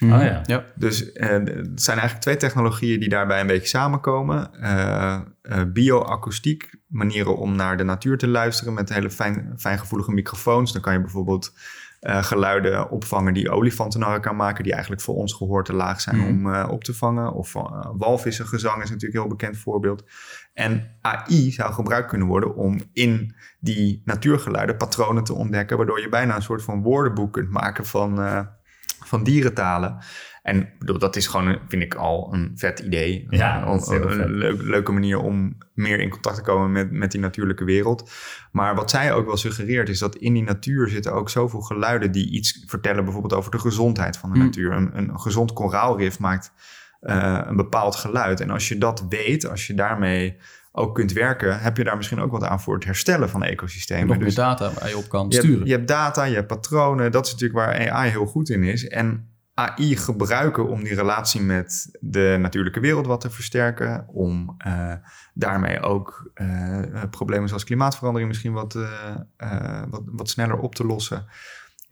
Oh, 0.00 0.08
ja. 0.08 0.42
ja. 0.44 0.64
Dus 0.74 1.02
uh, 1.02 1.28
het 1.28 1.82
zijn 1.82 1.98
eigenlijk 1.98 2.20
twee 2.20 2.36
technologieën 2.36 3.00
die 3.00 3.08
daarbij 3.08 3.40
een 3.40 3.46
beetje 3.46 3.68
samenkomen. 3.68 4.50
Uh, 4.60 5.20
uh, 5.42 5.62
bioakoestiek, 5.72 6.74
manieren 6.86 7.36
om 7.36 7.56
naar 7.56 7.76
de 7.76 7.84
natuur 7.84 8.18
te 8.18 8.28
luisteren 8.28 8.74
met 8.74 8.88
hele 8.88 9.10
fijn, 9.10 9.54
fijngevoelige 9.56 10.12
microfoons. 10.12 10.72
Dan 10.72 10.82
kan 10.82 10.92
je 10.92 11.00
bijvoorbeeld 11.00 11.52
uh, 12.02 12.22
geluiden 12.22 12.90
opvangen 12.90 13.34
die 13.34 13.50
olifanten 13.50 14.00
naar 14.00 14.12
elkaar 14.12 14.36
maken, 14.36 14.62
die 14.62 14.72
eigenlijk 14.72 15.02
voor 15.02 15.14
ons 15.14 15.32
gehoor 15.32 15.64
te 15.64 15.74
laag 15.74 16.00
zijn 16.00 16.16
mm. 16.16 16.26
om 16.26 16.54
uh, 16.54 16.68
op 16.70 16.84
te 16.84 16.94
vangen. 16.94 17.32
Of 17.32 17.54
uh, 17.54 17.62
walvissengezang 17.96 18.82
is 18.82 18.90
natuurlijk 18.90 19.14
een 19.14 19.20
heel 19.20 19.36
bekend 19.36 19.56
voorbeeld. 19.56 20.04
En 20.52 20.98
AI 21.00 21.50
zou 21.50 21.72
gebruikt 21.72 22.08
kunnen 22.08 22.28
worden 22.28 22.54
om 22.54 22.80
in 22.92 23.34
die 23.60 24.02
natuurgeluiden 24.04 24.76
patronen 24.76 25.24
te 25.24 25.34
ontdekken, 25.34 25.76
waardoor 25.76 26.00
je 26.00 26.08
bijna 26.08 26.36
een 26.36 26.42
soort 26.42 26.62
van 26.62 26.82
woordenboek 26.82 27.32
kunt 27.32 27.50
maken 27.50 27.86
van 27.86 28.18
van 29.04 29.22
dierentalen. 29.22 29.98
En 30.42 30.68
bedoel, 30.78 30.98
dat 30.98 31.16
is 31.16 31.26
gewoon, 31.26 31.58
vind 31.68 31.82
ik 31.82 31.94
al 31.94 32.28
een 32.34 32.52
vet 32.54 32.78
idee. 32.78 33.26
Ja, 33.30 33.66
Een- 33.66 34.30
leuk- 34.30 34.62
leuke 34.62 34.92
manier 34.92 35.18
om 35.18 35.56
meer 35.74 36.00
in 36.00 36.08
contact 36.10 36.36
te 36.36 36.42
komen 36.42 36.72
met, 36.72 36.90
met 36.90 37.10
die 37.12 37.20
natuurlijke 37.20 37.64
wereld. 37.64 38.10
Maar 38.52 38.74
wat 38.74 38.90
zij 38.90 39.12
ook 39.12 39.26
wel 39.26 39.36
suggereert 39.36 39.88
is 39.88 39.98
dat 39.98 40.16
in 40.16 40.32
die 40.32 40.42
natuur 40.42 40.88
zitten 40.88 41.12
ook 41.12 41.30
zoveel 41.30 41.60
geluiden 41.60 42.12
die 42.12 42.30
iets 42.30 42.64
vertellen, 42.66 43.04
bijvoorbeeld 43.04 43.34
over 43.34 43.50
de 43.50 43.58
gezondheid 43.58 44.16
van 44.16 44.28
de 44.30 44.36
Hmm. 44.36 44.44
natuur. 44.44 44.72
Een, 44.72 44.90
een 44.98 45.20
gezond 45.20 45.52
koraalrif 45.52 46.18
maakt 46.18 46.52
eh, 47.00 47.40
een 47.44 47.56
bepaald 47.56 47.96
geluid. 47.96 48.40
En 48.40 48.50
als 48.50 48.68
je 48.68 48.78
dat 48.78 49.06
weet, 49.08 49.48
als 49.48 49.66
je 49.66 49.74
daarmee 49.74 50.36
ook 50.72 50.94
kunt 50.94 51.12
werken, 51.12 51.60
heb 51.60 51.76
je 51.76 51.84
daar 51.84 51.96
misschien 51.96 52.20
ook 52.20 52.30
wat 52.32 52.44
aan 52.44 52.60
voor 52.60 52.74
het 52.74 52.84
herstellen 52.84 53.28
van 53.30 53.42
ecosystemen. 53.42 54.06
Nog 54.06 54.16
meer 54.16 54.24
Dus- 54.26 54.34
data 54.34 54.72
waar 54.80 54.88
je 54.88 54.96
op 54.96 55.08
kan 55.08 55.26
je 55.28 55.34
hebt, 55.34 55.46
sturen. 55.46 55.66
je 55.66 55.72
hebt 55.72 55.88
data, 55.88 56.24
je 56.24 56.34
hebt 56.34 56.46
patronen. 56.46 57.12
Dat 57.12 57.26
is 57.26 57.32
natuurlijk 57.32 57.58
waar 57.66 57.90
AI 57.90 58.10
heel 58.10 58.26
goed 58.26 58.48
in 58.48 58.62
is. 58.62 58.88
En 58.88 59.26
AI 59.54 59.96
gebruiken 59.96 60.68
om 60.68 60.84
die 60.84 60.94
relatie 60.94 61.40
met 61.40 61.96
de 62.00 62.36
natuurlijke 62.40 62.80
wereld 62.80 63.06
wat 63.06 63.20
te 63.20 63.30
versterken. 63.30 64.04
Om 64.08 64.54
eh, 64.58 64.94
daarmee 65.34 65.80
ook 65.80 66.30
eh, 66.34 66.82
problemen 67.10 67.48
zoals 67.48 67.64
klimaatverandering 67.64 68.28
misschien 68.28 68.52
wat, 68.52 68.74
eh, 69.36 69.82
wat, 69.90 70.02
wat 70.06 70.28
sneller 70.28 70.58
op 70.58 70.74
te 70.74 70.86
lossen. 70.86 71.26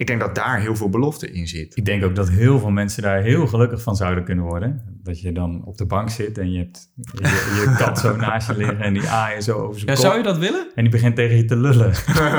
Ik 0.01 0.07
denk 0.07 0.21
dat 0.21 0.35
daar 0.35 0.61
heel 0.61 0.77
veel 0.77 0.89
belofte 0.89 1.31
in 1.33 1.47
zit. 1.49 1.77
Ik 1.77 1.85
denk 1.85 2.05
ook 2.05 2.15
dat 2.15 2.29
heel 2.29 2.59
veel 2.59 2.71
mensen 2.71 3.03
daar 3.03 3.23
heel 3.23 3.47
gelukkig 3.47 3.83
van 3.83 3.97
zouden 3.97 4.25
kunnen 4.25 4.45
worden. 4.45 4.83
Dat 5.03 5.21
je 5.21 5.33
dan 5.33 5.63
op 5.65 5.79
de 5.79 5.87
bank 5.87 6.11
zit 6.11 6.39
en 6.39 6.53
je 6.53 6.59
hebt 6.59 6.93
je, 7.13 7.23
je 7.23 7.75
kat 7.85 7.99
zo 7.99 8.17
naast 8.17 8.47
je 8.47 8.57
liggen 8.57 8.81
en 8.81 8.93
die 8.93 9.09
aaien 9.09 9.43
zo 9.43 9.59
over 9.59 9.81
zijn 9.81 9.91
Ja, 9.91 9.95
kop. 9.97 10.05
zou 10.05 10.17
je 10.17 10.23
dat 10.23 10.39
willen? 10.39 10.67
En 10.75 10.83
die 10.83 10.93
begint 10.93 11.17
tegen 11.17 11.37
je 11.37 11.45
te 11.45 11.57
lullen. 11.57 11.93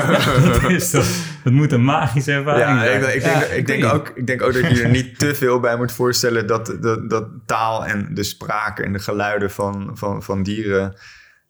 dat, 0.60 0.70
is 0.70 0.90
toch, 0.90 1.06
dat 1.44 1.52
moet 1.52 1.72
een 1.72 1.84
magische 1.84 2.32
ervaring 2.32 2.64
Ja, 2.64 2.84
zijn. 2.84 3.02
ik, 3.02 3.14
ik, 3.14 3.22
denk, 3.22 3.34
Ja, 3.34 3.42
ik, 3.42 3.56
ik 3.56 3.66
denk 3.66 3.84
ook, 3.84 4.12
ik 4.14 4.26
denk 4.26 4.42
ook 4.42 4.52
dat 4.52 4.70
je 4.70 4.82
er 4.82 4.90
niet 4.90 5.18
te 5.18 5.34
veel 5.34 5.60
bij 5.60 5.76
moet 5.76 5.92
voorstellen 5.92 6.46
dat, 6.46 6.76
dat, 6.80 7.10
dat 7.10 7.28
taal 7.46 7.86
en 7.86 8.08
de 8.14 8.22
spraak 8.22 8.78
en 8.78 8.92
de 8.92 8.98
geluiden 8.98 9.50
van, 9.50 9.90
van, 9.94 10.22
van 10.22 10.42
dieren. 10.42 10.94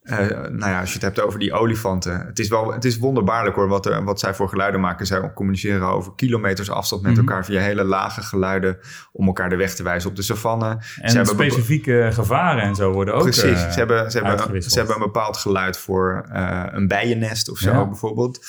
Eh, 0.02 0.18
nou 0.28 0.70
ja, 0.70 0.80
als 0.80 0.88
je 0.88 0.94
het 0.94 1.02
hebt 1.02 1.20
over 1.20 1.38
die 1.38 1.52
olifanten. 1.52 2.26
Het 2.26 2.38
is, 2.38 2.48
wel, 2.48 2.72
het 2.72 2.84
is 2.84 2.98
wonderbaarlijk 2.98 3.56
hoor, 3.56 3.68
wat, 3.68 3.86
er, 3.86 4.04
wat 4.04 4.20
zij 4.20 4.34
voor 4.34 4.48
geluiden 4.48 4.80
maken. 4.80 5.06
Zij 5.06 5.32
communiceren 5.34 5.86
over 5.88 6.14
kilometers 6.14 6.70
afstand 6.70 7.02
met 7.02 7.10
Mhm. 7.12 7.20
elkaar 7.20 7.44
via 7.44 7.60
hele 7.60 7.84
lage 7.84 8.22
geluiden. 8.22 8.78
om 9.12 9.26
elkaar 9.26 9.48
de 9.48 9.56
weg 9.56 9.74
te 9.74 9.82
wijzen 9.82 10.10
op 10.10 10.16
de 10.16 10.22
savanne. 10.22 10.78
En 11.00 11.10
Ze 11.10 11.24
specifieke 11.24 12.08
gevaren 12.12 12.62
en 12.62 12.74
zo 12.74 12.92
worden 12.92 13.14
ook 13.14 13.22
Precies, 13.22 13.42
eh, 13.42 13.70
ze, 13.70 13.78
hebben, 13.78 14.10
ze, 14.10 14.18
hebben, 14.18 14.62
ze 14.62 14.78
hebben 14.78 14.96
een 14.96 15.02
bepaald 15.02 15.36
geluid 15.36 15.78
voor 15.78 16.26
eh, 16.32 16.62
een 16.70 16.88
bijennest 16.88 17.50
of 17.50 17.58
zo 17.58 17.70
Ja. 17.70 17.86
bijvoorbeeld. 17.86 18.46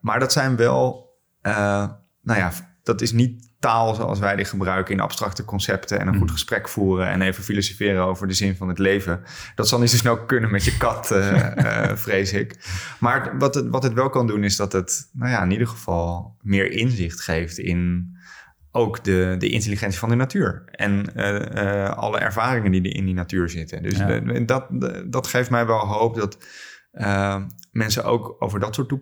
Maar 0.00 0.18
dat 0.20 0.32
zijn 0.32 0.56
wel, 0.56 1.10
nou 1.42 2.38
ja, 2.38 2.50
dat 2.82 3.00
is 3.00 3.12
niet 3.12 3.51
taal 3.62 3.94
zoals 3.94 4.18
wij 4.18 4.36
die 4.36 4.44
gebruiken 4.44 4.94
in 4.94 5.00
abstracte 5.00 5.44
concepten 5.44 6.00
en 6.00 6.06
een 6.06 6.12
goed 6.14 6.22
Mhm. 6.22 6.32
gesprek 6.32 6.68
voeren 6.68 7.06
en 7.08 7.22
even 7.22 7.44
filosoferen 7.44 8.02
over 8.04 8.26
de 8.28 8.34
zin 8.34 8.56
van 8.56 8.68
het 8.68 8.78
leven. 8.78 9.22
Dat 9.54 9.68
zal 9.68 9.78
niet 9.78 9.90
zo 9.90 9.96
snel 9.96 10.24
kunnen 10.24 10.50
met 10.50 10.64
je 10.64 10.76
kat, 10.76 11.10
eh, 11.10 11.56
eh, 11.90 11.96
vrees 11.96 12.32
ik. 12.32 12.56
Maar 13.00 13.38
wat 13.38 13.54
het, 13.54 13.68
wat 13.68 13.82
het 13.82 13.92
wel 13.92 14.10
kan 14.10 14.26
doen 14.26 14.44
is 14.44 14.56
dat 14.56 14.72
het, 14.72 15.08
nou 15.12 15.30
ja, 15.30 15.42
in 15.42 15.50
ieder 15.50 15.66
geval 15.66 16.36
meer 16.40 16.70
inzicht 16.70 17.20
geeft 17.20 17.58
in 17.58 18.10
ook 18.74 19.04
de, 19.04 19.34
de 19.38 19.48
intelligentie 19.48 19.98
van 19.98 20.08
de 20.08 20.14
natuur. 20.14 20.62
En 20.70 21.14
eh, 21.14 21.90
alle 21.90 22.18
ervaringen 22.18 22.70
die 22.72 22.82
er 22.82 22.96
in 22.96 23.04
die 23.04 23.14
natuur 23.14 23.48
zitten. 23.48 23.82
Dus 23.82 23.98
Ja. 23.98 24.20
dat, 24.46 24.66
dat 25.06 25.26
geeft 25.26 25.50
mij 25.50 25.66
wel 25.66 25.78
hoop 25.78 26.14
dat 26.16 26.38
mensen 27.72 28.04
ook 28.04 28.36
over 28.38 28.60
dat 28.60 28.74
soort 28.74 28.92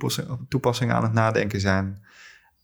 toepassingen 0.48 0.94
aan 0.94 1.02
het 1.02 1.12
nadenken 1.12 1.60
zijn. 1.60 2.02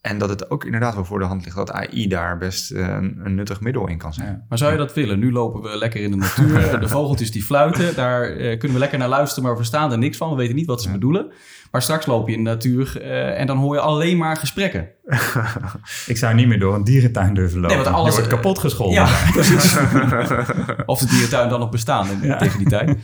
En 0.06 0.18
dat 0.18 0.28
het 0.28 0.50
ook 0.50 0.64
inderdaad 0.64 0.94
wel 0.94 1.04
voor 1.04 1.18
de 1.18 1.24
hand 1.24 1.44
ligt 1.44 1.56
dat 1.56 1.72
AI 1.72 2.08
daar 2.08 2.38
best 2.38 2.70
eh, 2.70 2.86
een, 2.88 3.20
een 3.24 3.34
nuttig 3.34 3.60
middel 3.60 3.88
in 3.88 3.98
kan 3.98 4.12
zijn. 4.14 4.28
Ja. 4.28 4.44
Maar 4.48 4.58
zou 4.58 4.72
je 4.72 4.78
dat 4.78 4.94
willen? 4.94 5.18
Nu 5.18 5.32
lopen 5.32 5.62
we 5.62 5.76
lekker 5.78 6.00
in 6.00 6.10
de 6.10 6.16
natuur. 6.16 6.64
De 6.80 6.88
vogeltjes 6.88 7.30
die 7.30 7.42
fluiten, 7.42 7.94
daar 7.94 8.22
eh, 8.22 8.36
kunnen 8.58 8.72
we 8.72 8.78
lekker 8.78 8.98
naar 8.98 9.08
luisteren, 9.08 9.42
maar 9.42 9.52
we 9.52 9.58
verstaan 9.58 9.92
er 9.92 9.98
niks 9.98 10.16
van. 10.16 10.30
We 10.30 10.36
weten 10.36 10.54
niet 10.54 10.66
wat 10.66 10.82
ze 10.82 10.86
Ja. 10.88 10.94
bedoelen. 10.94 11.32
Maar 11.70 11.82
straks 11.82 12.06
loop 12.06 12.28
je 12.28 12.34
in 12.34 12.44
de 12.44 12.50
natuur 12.50 13.00
eh, 13.00 13.40
en 13.40 13.46
dan 13.46 13.56
hoor 13.58 13.74
je 13.74 13.80
alleen 13.80 14.16
maar 14.16 14.36
gesprekken. 14.36 14.88
Ik 16.06 16.16
zou 16.16 16.34
niet 16.34 16.46
meer 16.48 16.58
door 16.58 16.74
een 16.74 16.84
dierentuin 16.84 17.34
durven 17.34 17.60
lopen. 17.60 17.76
Nee, 17.76 17.84
want 17.84 17.96
alles- 17.96 18.14
je 18.14 18.20
wordt 18.20 18.34
kapot 18.34 18.58
gescholden. 18.58 18.94
Ja, 18.94 19.08
precies. 19.32 19.76
of 20.86 20.98
de 21.00 21.06
dierentuin 21.06 21.48
dan 21.48 21.60
nog 21.60 21.70
bestaan 21.70 22.08
in- 22.22 22.38
tegen 22.38 22.58
die 22.58 22.68
tijd. 22.68 22.96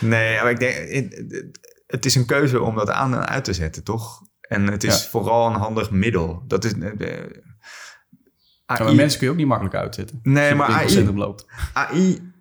Nee, 0.00 0.40
maar 0.42 0.50
ik 0.50 0.58
denk, 0.58 0.74
het, 0.74 1.44
het 1.86 2.04
is 2.06 2.14
een 2.14 2.26
keuze 2.26 2.60
om 2.62 2.74
dat 2.74 2.90
aan 2.90 3.14
en 3.14 3.28
uit 3.28 3.44
te 3.44 3.52
zetten, 3.52 3.84
toch? 3.84 4.20
En 4.52 4.66
het 4.66 4.84
is 4.84 5.02
Ja. 5.02 5.08
vooral 5.10 5.46
een 5.46 5.54
handig 5.60 5.90
middel. 5.90 6.42
Dat 6.46 6.64
is. 6.64 6.72
eh, 6.72 7.18
AI, 8.66 8.84
Maar 8.84 8.94
mensen 8.94 9.18
kun 9.18 9.26
je 9.26 9.32
ook 9.32 9.38
niet 9.38 9.46
makkelijk 9.46 9.74
uitzetten. 9.76 10.20
nee, 10.22 10.54
maar 10.54 10.68
AI, 10.68 11.10
loopt. 11.12 11.46
AI, 11.72 12.32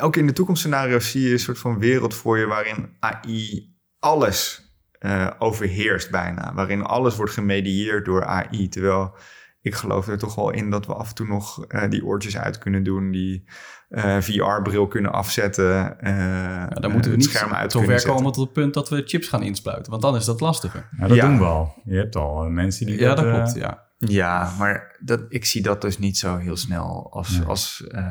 ook 0.00 0.16
in 0.16 0.26
de 0.26 0.32
toekomstscenario's 0.32 1.10
zie 1.10 1.22
je 1.22 1.32
een 1.32 1.38
soort 1.38 1.58
van 1.58 1.78
wereld 1.78 2.14
voor 2.14 2.38
je 2.38 2.46
waarin 2.46 2.96
AI 3.00 3.74
alles 3.98 4.68
eh, 4.98 5.30
overheerst 5.38 6.10
bijna. 6.10 6.54
Waarin 6.54 6.82
alles 6.82 7.16
wordt 7.16 7.32
gemedieerd 7.32 8.04
door 8.04 8.24
AI. 8.24 8.68
Terwijl 8.68 9.14
ik 9.62 9.74
geloof 9.74 10.08
er 10.08 10.18
toch 10.18 10.34
wel 10.34 10.50
in 10.50 10.70
dat 10.70 10.86
we 10.86 10.94
af 10.94 11.08
en 11.08 11.14
toe 11.14 11.26
nog 11.26 11.64
eh, 11.66 11.90
die 11.90 12.04
oortjes 12.04 12.36
uit 12.36 12.58
kunnen 12.58 12.82
doen, 12.82 13.10
die 13.10 13.44
eh, 13.88 14.18
VR-bril 14.20 14.86
kunnen 14.88 15.12
afzetten. 15.12 16.00
eh 16.00 16.16
Ja, 16.16 16.66
dan 16.68 16.90
moeten 16.92 17.10
we 17.10 17.16
het 17.16 17.26
niet 17.26 17.34
scherm 17.36 17.52
uit 17.52 17.72
zo 17.72 17.78
kunnen 17.78 17.96
ver 17.96 18.00
zetten. 18.06 18.16
komen 18.16 18.32
tot 18.32 18.44
het 18.44 18.52
punt 18.52 18.74
dat 18.74 18.88
we 18.88 19.02
chips 19.04 19.28
gaan 19.28 19.42
inspuiten. 19.42 19.90
Want 19.90 20.02
dan 20.02 20.16
is 20.16 20.24
dat 20.24 20.40
lastiger. 20.40 20.88
Ja, 20.98 21.06
dat 21.06 21.16
Ja. 21.16 21.26
doen 21.26 21.38
we 21.38 21.44
al. 21.44 21.74
Je 21.84 21.96
hebt 21.96 22.16
al 22.16 22.48
mensen 22.50 22.86
die 22.86 22.98
Ja, 22.98 23.14
dat 23.14 23.24
eh, 23.24 23.34
klopt. 23.34 23.54
Ja. 23.54 23.88
Ja, 23.98 24.54
maar 24.58 24.98
dat, 25.04 25.20
ik 25.28 25.44
zie 25.44 25.62
dat 25.62 25.80
dus 25.80 25.98
niet 25.98 26.18
zo 26.18 26.36
heel 26.36 26.56
snel 26.56 27.12
als, 27.12 27.30
Nee. 27.30 27.46
als 27.46 27.84
eh, 27.88 28.06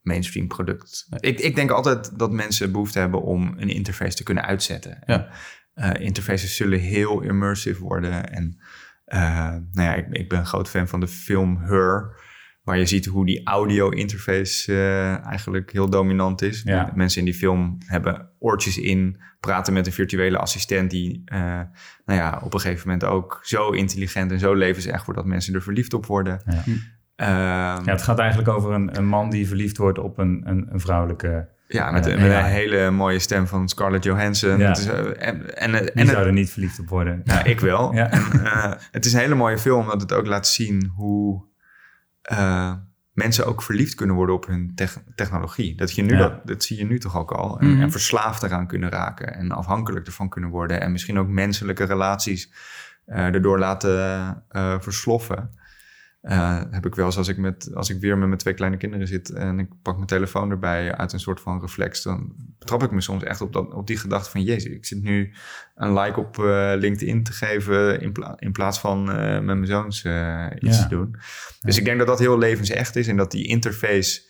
mainstream 0.00 0.48
product. 0.48 1.06
Nee. 1.10 1.20
Ik, 1.32 1.40
ik 1.40 1.54
denk 1.54 1.70
altijd 1.70 2.18
dat 2.18 2.32
mensen 2.32 2.72
behoefte 2.72 2.98
hebben 2.98 3.22
om 3.22 3.54
een 3.56 3.68
interface 3.68 4.16
te 4.16 4.22
kunnen 4.22 4.44
uitzetten. 4.44 5.02
Ja. 5.06 5.28
En, 5.74 5.94
eh, 5.94 6.04
interfaces 6.04 6.56
zullen 6.56 6.78
heel 6.78 7.20
immersive 7.20 7.82
worden. 7.82 8.30
En 8.32 8.60
nou 9.10 9.88
ja, 9.88 9.94
ik, 9.94 10.06
ik 10.10 10.28
ben 10.28 10.38
een 10.38 10.46
groot 10.46 10.68
fan 10.68 10.88
van 10.88 11.00
de 11.00 11.08
film 11.08 11.56
Her. 11.56 12.18
Waar 12.62 12.78
je 12.78 12.86
ziet 12.86 13.06
hoe 13.06 13.26
die 13.26 13.46
audio-interface 13.46 14.72
eh, 14.72 15.26
eigenlijk 15.26 15.72
heel 15.72 15.90
dominant 15.90 16.42
is. 16.42 16.62
Ja. 16.64 16.92
Mensen 16.94 17.18
in 17.18 17.24
die 17.24 17.34
film 17.34 17.78
hebben 17.86 18.30
oortjes 18.38 18.78
in, 18.78 19.20
praten 19.40 19.72
met 19.72 19.86
een 19.86 19.92
virtuele 19.92 20.38
assistent 20.38 20.90
die 20.90 21.22
eh, 21.24 21.40
nou 22.04 22.18
ja, 22.18 22.40
op 22.44 22.54
een 22.54 22.60
gegeven 22.60 22.88
moment 22.88 23.04
ook 23.04 23.40
zo 23.42 23.70
intelligent 23.70 24.32
en 24.32 24.38
zo 24.38 24.54
levensecht 24.54 25.04
wordt 25.04 25.20
dat 25.20 25.28
mensen 25.28 25.54
er 25.54 25.62
verliefd 25.62 25.92
op 25.92 26.06
worden. 26.06 26.42
Ja. 26.46 26.62
Ehm, 27.16 27.84
Ja, 27.84 27.92
het 27.92 28.02
gaat 28.02 28.18
eigenlijk 28.18 28.48
over 28.48 28.72
een, 28.72 28.96
een 28.96 29.06
man 29.06 29.30
die 29.30 29.46
verliefd 29.46 29.76
wordt 29.76 29.98
op 29.98 30.18
een, 30.18 30.42
een, 30.44 30.66
een 30.72 30.80
vrouwelijke... 30.80 31.48
ja, 31.72 31.90
met, 31.90 32.06
een 32.06 32.44
hele 32.44 32.90
mooie 32.90 33.18
stem 33.18 33.46
van 33.46 33.68
Scarlett 33.68 34.04
Johansson. 34.04 34.60
Het 34.60 34.78
is, 34.78 34.86
eh, 34.86 34.98
en 35.28 35.56
en, 35.56 35.94
en, 35.94 36.06
zou 36.06 36.26
er 36.26 36.32
niet 36.32 36.50
verliefd 36.50 36.80
op 36.80 36.88
worden. 36.88 37.20
Nou, 37.24 37.48
ik 37.48 37.60
wel. 37.60 37.94
Ja. 37.94 38.10
En, 38.10 38.44
eh, 38.44 38.72
het 38.90 39.04
is 39.06 39.12
een 39.12 39.18
hele 39.20 39.34
mooie 39.34 39.58
film 39.58 39.80
omdat 39.80 40.00
het 40.00 40.12
ook 40.12 40.26
laat 40.26 40.46
zien 40.46 40.92
hoe 40.96 41.44
eh, 42.22 42.72
mensen 43.12 43.46
ook 43.46 43.62
verliefd 43.62 43.94
kunnen 43.94 44.16
worden 44.16 44.34
op 44.34 44.46
hun 44.46 44.72
tech- 44.74 45.02
technologie. 45.14 45.76
Dat, 45.76 45.92
je 45.94 46.02
nu 46.02 46.12
Ja. 46.12 46.18
dat, 46.18 46.46
dat 46.46 46.62
zie 46.64 46.76
je 46.78 46.84
nu 46.84 46.98
toch 46.98 47.16
ook 47.18 47.30
al. 47.32 47.60
En, 47.60 47.70
Mhm. 47.72 47.82
en 47.82 47.90
verslaafd 47.90 48.42
eraan 48.42 48.66
kunnen 48.66 48.90
raken 48.90 49.34
en 49.34 49.50
afhankelijk 49.50 50.06
ervan 50.06 50.28
kunnen 50.28 50.50
worden. 50.50 50.80
En 50.80 50.92
misschien 50.92 51.18
ook 51.18 51.28
menselijke 51.28 51.84
relaties 51.84 52.52
eh 53.06 53.24
erdoor 53.24 53.58
laten 53.58 54.44
versloffen. 54.80 55.50
Eh, 56.20 56.62
heb 56.70 56.86
ik 56.86 56.94
wel 56.94 57.06
eens 57.06 57.16
als 57.16 57.28
ik, 57.28 57.36
met, 57.36 57.70
als 57.74 57.90
ik 57.90 58.00
weer 58.00 58.18
met 58.18 58.26
mijn 58.26 58.38
twee 58.40 58.54
kleine 58.54 58.76
kinderen 58.76 59.06
zit 59.06 59.30
en 59.30 59.58
ik 59.58 59.68
pak 59.82 59.94
mijn 59.94 60.06
telefoon 60.06 60.50
erbij 60.50 60.94
uit 60.94 61.12
een 61.12 61.20
soort 61.20 61.40
van 61.40 61.60
reflex, 61.60 62.02
dan 62.02 62.32
betrap 62.58 62.82
ik 62.82 62.90
me 62.90 63.00
soms 63.00 63.22
echt 63.22 63.40
op, 63.40 63.52
dat, 63.52 63.72
op 63.74 63.86
die 63.86 63.96
gedachte 63.96 64.30
van 64.30 64.42
Jezus, 64.42 64.72
ik 64.72 64.86
zit 64.86 65.02
nu 65.02 65.32
een 65.74 65.92
like 65.98 66.20
op 66.20 66.38
eh, 66.38 66.72
LinkedIn 66.76 67.22
te 67.24 67.32
geven 67.32 68.00
in, 68.00 68.12
pla- 68.12 68.34
in 68.38 68.52
plaats 68.52 68.80
van 68.80 69.10
eh, 69.10 69.32
met 69.32 69.44
mijn 69.44 69.66
zoons 69.66 69.96
iets 70.58 70.76
Ja. 70.76 70.82
te 70.82 70.88
doen. 70.88 71.16
Dus 71.60 71.78
ik 71.78 71.84
denk 71.84 71.98
dat 71.98 72.06
dat 72.06 72.18
heel 72.18 72.38
levensecht 72.38 72.96
is 72.96 73.08
en 73.08 73.16
dat 73.16 73.30
die 73.30 73.46
interface 73.46 74.28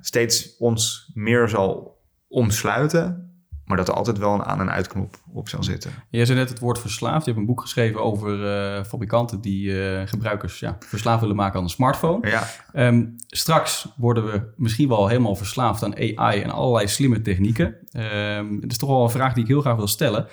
steeds 0.00 0.56
ons 0.56 1.10
meer 1.14 1.48
zal 1.48 1.98
omsluiten, 2.28 3.27
maar 3.68 3.76
dat 3.76 3.88
er 3.88 3.94
altijd 3.94 4.18
wel 4.18 4.34
een 4.34 4.44
aan- 4.44 4.60
en 4.60 4.70
uitknop 4.70 5.16
op 5.32 5.48
zal 5.48 5.62
zitten. 5.62 5.90
Jij 6.10 6.24
zei 6.24 6.38
net 6.38 6.48
het 6.48 6.58
woord 6.58 6.78
verslaafd. 6.78 7.24
Je 7.24 7.30
hebt 7.30 7.36
een 7.42 7.46
boek 7.46 7.60
geschreven 7.60 8.02
over 8.02 8.46
eh, 8.76 8.84
fabrikanten 8.84 9.40
die 9.40 9.82
eh, 9.96 10.06
gebruikers 10.06 10.58
ja, 10.58 10.76
verslaafd 10.86 11.20
willen 11.20 11.36
maken 11.36 11.58
aan 11.58 11.64
een 11.64 11.70
smartphone. 11.70 12.28
Ja, 12.28 12.46
Ehm, 12.72 13.04
straks 13.26 13.88
worden 13.96 14.26
we 14.26 14.52
misschien 14.56 14.88
wel 14.88 15.08
helemaal 15.08 15.36
verslaafd 15.36 15.82
aan 15.82 15.94
AI 15.96 16.40
en 16.42 16.50
allerlei 16.50 16.88
slimme 16.88 17.22
technieken. 17.22 17.76
Ehm 17.92 18.54
het 18.60 18.70
is 18.70 18.78
toch 18.78 18.88
wel 18.88 19.02
een 19.02 19.10
vraag 19.10 19.32
die 19.34 19.42
ik 19.42 19.48
heel 19.48 19.60
graag 19.60 19.76
wil 19.76 19.86
stellen. 19.86 20.26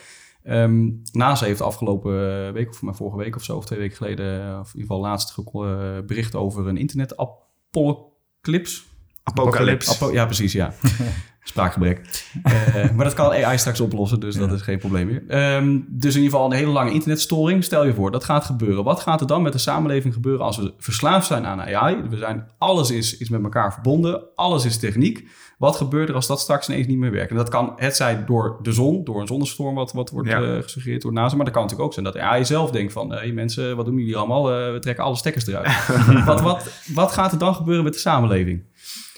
Ehm, 0.43 0.89
NASA 1.11 1.45
heeft 1.45 1.61
afgelopen 1.61 2.53
week, 2.53 2.69
of 2.69 2.81
maar 2.81 2.95
vorige 2.95 3.17
week 3.17 3.35
of 3.35 3.43
zo, 3.43 3.57
of 3.57 3.65
twee 3.65 3.79
weken 3.79 3.97
geleden, 3.97 4.59
of 4.59 4.73
in 4.73 4.79
ieder 4.79 4.95
geval 4.95 4.99
laatst 4.99 5.37
eh, 5.37 6.05
bericht 6.05 6.35
over 6.35 6.67
een 6.67 6.77
internet-apocalypse. 6.77 8.81
apocalypse. 9.23 9.91
Apo- 9.91 10.11
ja, 10.13 10.25
precies, 10.25 10.51
ja. 10.53 10.73
Spraakgebrek. 11.47 12.01
Eh, 12.43 12.91
maar 12.91 13.05
dat 13.05 13.13
kan 13.13 13.31
AI 13.31 13.57
straks 13.57 13.79
oplossen, 13.79 14.19
dus 14.19 14.35
dat 14.35 14.51
is 14.51 14.61
geen 14.61 14.77
probleem 14.79 15.07
meer. 15.07 15.23
Ehm, 15.27 15.79
dus 15.87 16.15
in 16.15 16.21
ieder 16.21 16.37
geval 16.37 16.45
een 16.51 16.57
hele 16.57 16.71
lange 16.71 16.91
internetstoring. 16.91 17.63
Stel 17.63 17.85
je 17.85 17.93
voor, 17.93 18.11
dat 18.11 18.23
gaat 18.23 18.45
gebeuren. 18.45 18.83
Wat 18.83 18.99
gaat 18.99 19.21
er 19.21 19.27
dan 19.27 19.41
met 19.41 19.51
de 19.53 19.57
samenleving 19.59 20.13
gebeuren 20.13 20.45
als 20.45 20.57
we 20.57 20.73
verslaafd 20.77 21.27
zijn 21.27 21.45
aan 21.45 21.61
AI? 21.61 21.95
We 22.09 22.17
zijn, 22.17 22.47
alles 22.57 22.91
is, 22.91 23.17
is 23.17 23.29
met 23.29 23.43
elkaar 23.43 23.73
verbonden, 23.73 24.21
alles 24.35 24.65
is 24.65 24.77
techniek. 24.79 25.27
Wat 25.57 25.75
gebeurt 25.75 26.09
er 26.09 26.15
als 26.15 26.27
dat 26.27 26.39
straks 26.39 26.69
ineens 26.69 26.87
niet 26.87 26.97
meer 26.97 27.11
werkt? 27.11 27.29
En 27.31 27.35
dat 27.37 27.49
kan 27.49 27.73
het 27.75 27.95
zijn 27.95 28.23
door 28.25 28.59
de 28.61 28.71
zon, 28.71 29.03
door 29.03 29.21
een 29.21 29.27
zonnestorm, 29.27 29.75
wat, 29.75 29.91
wat 29.93 30.09
wordt 30.09 30.29
Ja. 30.29 30.41
eh, 30.41 30.61
gesuggereerd 30.63 31.01
door 31.01 31.13
NASA. 31.13 31.35
Maar 31.35 31.45
dat 31.45 31.53
kan 31.53 31.63
natuurlijk 31.63 31.89
ook 31.89 31.93
zijn 31.93 32.05
dat 32.05 32.17
AI 32.17 32.45
zelf 32.45 32.71
denkt 32.71 32.93
van... 32.93 33.11
hey 33.11 33.31
mensen, 33.31 33.75
wat 33.75 33.85
doen 33.85 33.97
jullie 33.97 34.17
allemaal? 34.17 34.51
Eh, 34.51 34.71
we 34.71 34.79
trekken 34.79 35.03
alle 35.03 35.15
stekkers 35.15 35.47
eruit. 35.47 35.67
wat, 36.25 36.41
wat, 36.41 36.69
wat 36.93 37.11
gaat 37.11 37.31
er 37.31 37.37
dan 37.37 37.55
gebeuren 37.55 37.83
met 37.83 37.93
de 37.93 37.99
samenleving? 37.99 38.63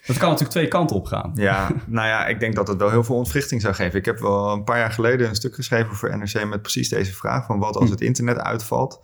Dat 0.07 0.17
kan 0.17 0.25
natuurlijk 0.29 0.49
twee 0.57 0.67
kanten 0.67 0.95
op 0.95 1.05
gaan. 1.05 1.31
Ja, 1.35 1.69
nou 1.87 2.07
ja, 2.07 2.25
ik 2.25 2.39
denk 2.39 2.55
dat 2.55 2.67
het 2.67 2.77
wel 2.77 2.89
heel 2.89 3.03
veel 3.03 3.15
ontwrichting 3.15 3.61
zou 3.61 3.73
geven. 3.73 3.99
Ik 3.99 4.05
heb 4.05 4.19
wel 4.19 4.51
een 4.51 4.63
paar 4.63 4.77
jaar 4.77 4.91
geleden 4.91 5.29
een 5.29 5.35
stuk 5.35 5.55
geschreven 5.55 5.95
voor 5.95 6.17
NRC 6.17 6.45
met 6.45 6.61
precies 6.61 6.89
deze 6.89 7.13
vraag: 7.13 7.45
van 7.45 7.59
wat 7.59 7.75
als 7.75 7.89
het 7.89 8.01
internet 8.01 8.37
uitvalt? 8.37 9.01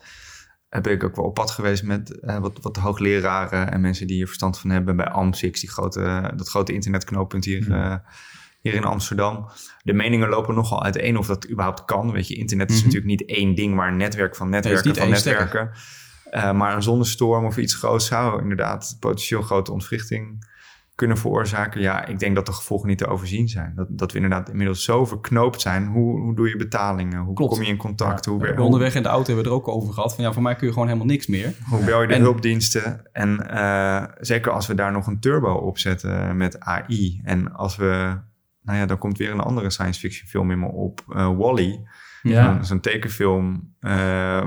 Heb 0.70 0.88
ik 0.88 1.04
ook 1.04 1.16
wel 1.16 1.26
op 1.26 1.34
pad 1.34 1.52
geweest 1.52 1.84
met 1.84 2.20
eh, 2.20 2.38
wat, 2.38 2.60
wat 2.62 2.78
hoogleraren 2.78 3.72
en 3.72 3.82
mensen 3.82 4.08
die 4.08 4.16
hier 4.16 4.26
verstand 4.26 4.60
van 4.60 4.70
hebben 4.70 4.96
bij 4.96 5.06
AMSIX, 5.08 5.60
die 5.60 5.70
grote, 5.70 6.32
dat 6.36 6.50
grote 6.50 6.74
internetknooppunt 6.74 7.46
hier, 7.46 7.72
eh, 7.72 7.96
hier 8.62 8.74
in 8.74 8.84
Amsterdam. 8.84 9.50
De 9.82 9.94
meningen 9.94 10.30
lopen 10.30 10.56
nogal 10.56 10.84
uiteen 10.84 11.18
of 11.18 11.28
dat 11.28 11.50
überhaupt 11.50 11.86
kan. 11.86 12.12
Weet 12.12 12.28
je, 12.28 12.36
internet 12.36 12.70
is 12.70 12.76
Mhm. 12.76 12.86
natuurlijk 12.86 13.12
niet 13.12 13.26
één 13.30 13.56
ding, 13.56 13.76
maar 13.76 13.88
een 13.88 13.98
netwerk 13.98 14.36
van 14.36 14.50
netwerken 14.50 14.96
van 14.96 15.10
netwerken. 15.10 15.72
Eh, 16.30 16.52
maar 16.52 16.76
een 16.76 16.84
zonnestorm 16.84 17.46
of 17.46 17.58
iets 17.58 17.76
groots 17.76 18.06
zou 18.06 18.42
inderdaad 18.42 18.98
potentieel 19.00 19.42
grote 19.42 19.72
ontwrichting 19.72 20.52
kunnen 20.96 21.18
veroorzaken. 21.18 21.82
Ja, 21.82 22.06
ik 22.06 22.20
denk 22.20 22.36
dat 22.36 22.46
de 22.46 22.52
gevolgen 22.54 22.88
niet 22.88 22.98
te 22.98 23.08
overzien 23.08 23.48
zijn. 23.48 23.74
Dat, 23.76 23.88
dat 23.90 24.12
we 24.12 24.18
inderdaad 24.18 24.50
inmiddels 24.50 24.84
zo 24.84 25.06
verknoopt 25.06 25.62
zijn. 25.62 25.88
Hoe, 25.88 26.20
hoe 26.20 26.36
doe 26.36 26.50
je 26.50 26.58
betalingen? 26.58 27.20
Hoe 27.20 27.36
Klopt. 27.36 27.54
kom 27.54 27.62
je 27.64 27.70
in 27.70 27.78
contact? 27.78 28.26
Hoe, 28.26 28.40
We 28.56 28.62
onderweg 28.62 28.96
in 28.96 29.04
de 29.04 29.10
auto 29.10 29.26
hebben 29.26 29.44
we 29.44 29.50
er 29.50 29.56
ook 29.56 29.68
over 29.68 29.94
gehad. 29.94 30.16
Van 30.16 30.24
ja, 30.24 30.34
voor 30.34 30.42
mij 30.42 30.56
kun 30.56 30.68
je 30.68 30.74
gewoon 30.74 30.88
helemaal 30.88 31.08
niks 31.08 31.28
meer. 31.28 31.54
hoe 31.70 31.84
bel 31.86 32.02
je 32.02 32.08
de 32.08 32.14
En- 32.14 32.22
hulpdiensten? 32.22 33.10
En 33.12 33.50
eh, 33.50 34.04
zeker 34.20 34.52
als 34.52 34.68
we 34.68 34.76
daar 34.76 34.92
nog 34.92 35.08
een 35.08 35.20
turbo 35.20 35.54
op 35.54 35.78
zetten 35.78 36.38
met 36.38 36.60
AI. 36.60 37.22
En 37.24 37.54
als 37.54 37.76
we... 37.76 38.18
Nou 38.62 38.78
ja, 38.78 38.86
dan 38.86 38.98
komt 38.98 39.18
weer 39.18 39.32
een 39.32 39.40
andere 39.40 39.70
science 39.70 40.00
fiction 40.00 40.28
film 40.28 40.52
in 40.52 40.60
me 40.60 40.68
op. 40.68 41.04
eh 41.16 41.38
Wally. 41.38 41.80
Ja. 42.24 42.64
Zo'n 42.64 42.80
tekenfilm 42.80 43.76
eh, 43.80 43.92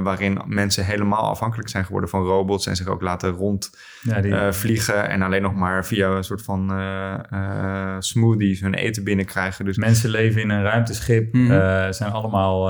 waarin 0.03 0.41
mensen 0.47 0.85
helemaal 0.85 1.23
afhankelijk 1.31 1.69
zijn 1.69 1.85
geworden 1.85 2.11
van 2.11 2.23
robots. 2.23 2.67
En 2.67 2.77
zich 2.77 2.87
ook 2.87 3.03
laten 3.03 3.31
rond 3.31 3.71
Ja, 4.03 4.21
die, 4.21 4.35
eh, 4.35 5.13
en 5.13 5.23
alleen 5.23 5.43
nog 5.43 5.55
maar 5.55 5.87
via 5.87 6.09
een 6.09 6.25
soort 6.25 6.43
van 6.43 6.71
eh, 6.73 7.97
smoothies 7.99 8.61
hun 8.61 8.75
eten 8.75 9.05
binnenkrijgen. 9.05 9.65
Dus 9.65 9.77
Mensen 9.77 10.11
leven 10.11 10.41
in 10.43 10.51
een 10.51 10.63
ruimteschip, 10.63 11.33
Mhm. 11.35 11.93
zijn 11.93 12.13
allemaal 12.13 12.69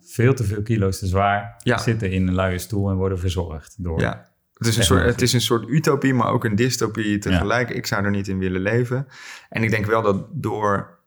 veel 0.00 0.34
te 0.34 0.44
veel 0.44 0.62
kilo's 0.62 0.98
te 0.98 1.06
zwaar, 1.06 1.54
Ja. 1.58 1.78
zitten 1.78 2.10
in 2.10 2.28
een 2.28 2.34
luie 2.34 2.58
stoel 2.58 2.90
en 2.90 2.96
worden 2.96 3.18
verzorgd 3.18 3.74
door. 3.84 4.00
ja, 4.00 4.28
het 4.54 4.66
is, 4.66 4.76
een 4.76 4.84
soort, 4.84 5.04
het 5.04 5.22
is 5.22 5.32
een 5.32 5.40
soort 5.40 5.68
utopie, 5.68 6.14
maar 6.14 6.28
ook 6.32 6.44
een 6.44 6.54
dystopie 6.54 7.18
tegelijk. 7.18 7.70
Ik 7.70 7.86
zou 7.86 8.04
er 8.04 8.10
niet 8.10 8.28
in 8.28 8.38
willen 8.38 8.60
leven. 8.60 9.06
En 9.48 9.62
ik 9.62 9.70
denk 9.70 9.86
wel 9.86 10.02
dat 10.02 10.26
door 10.32 10.98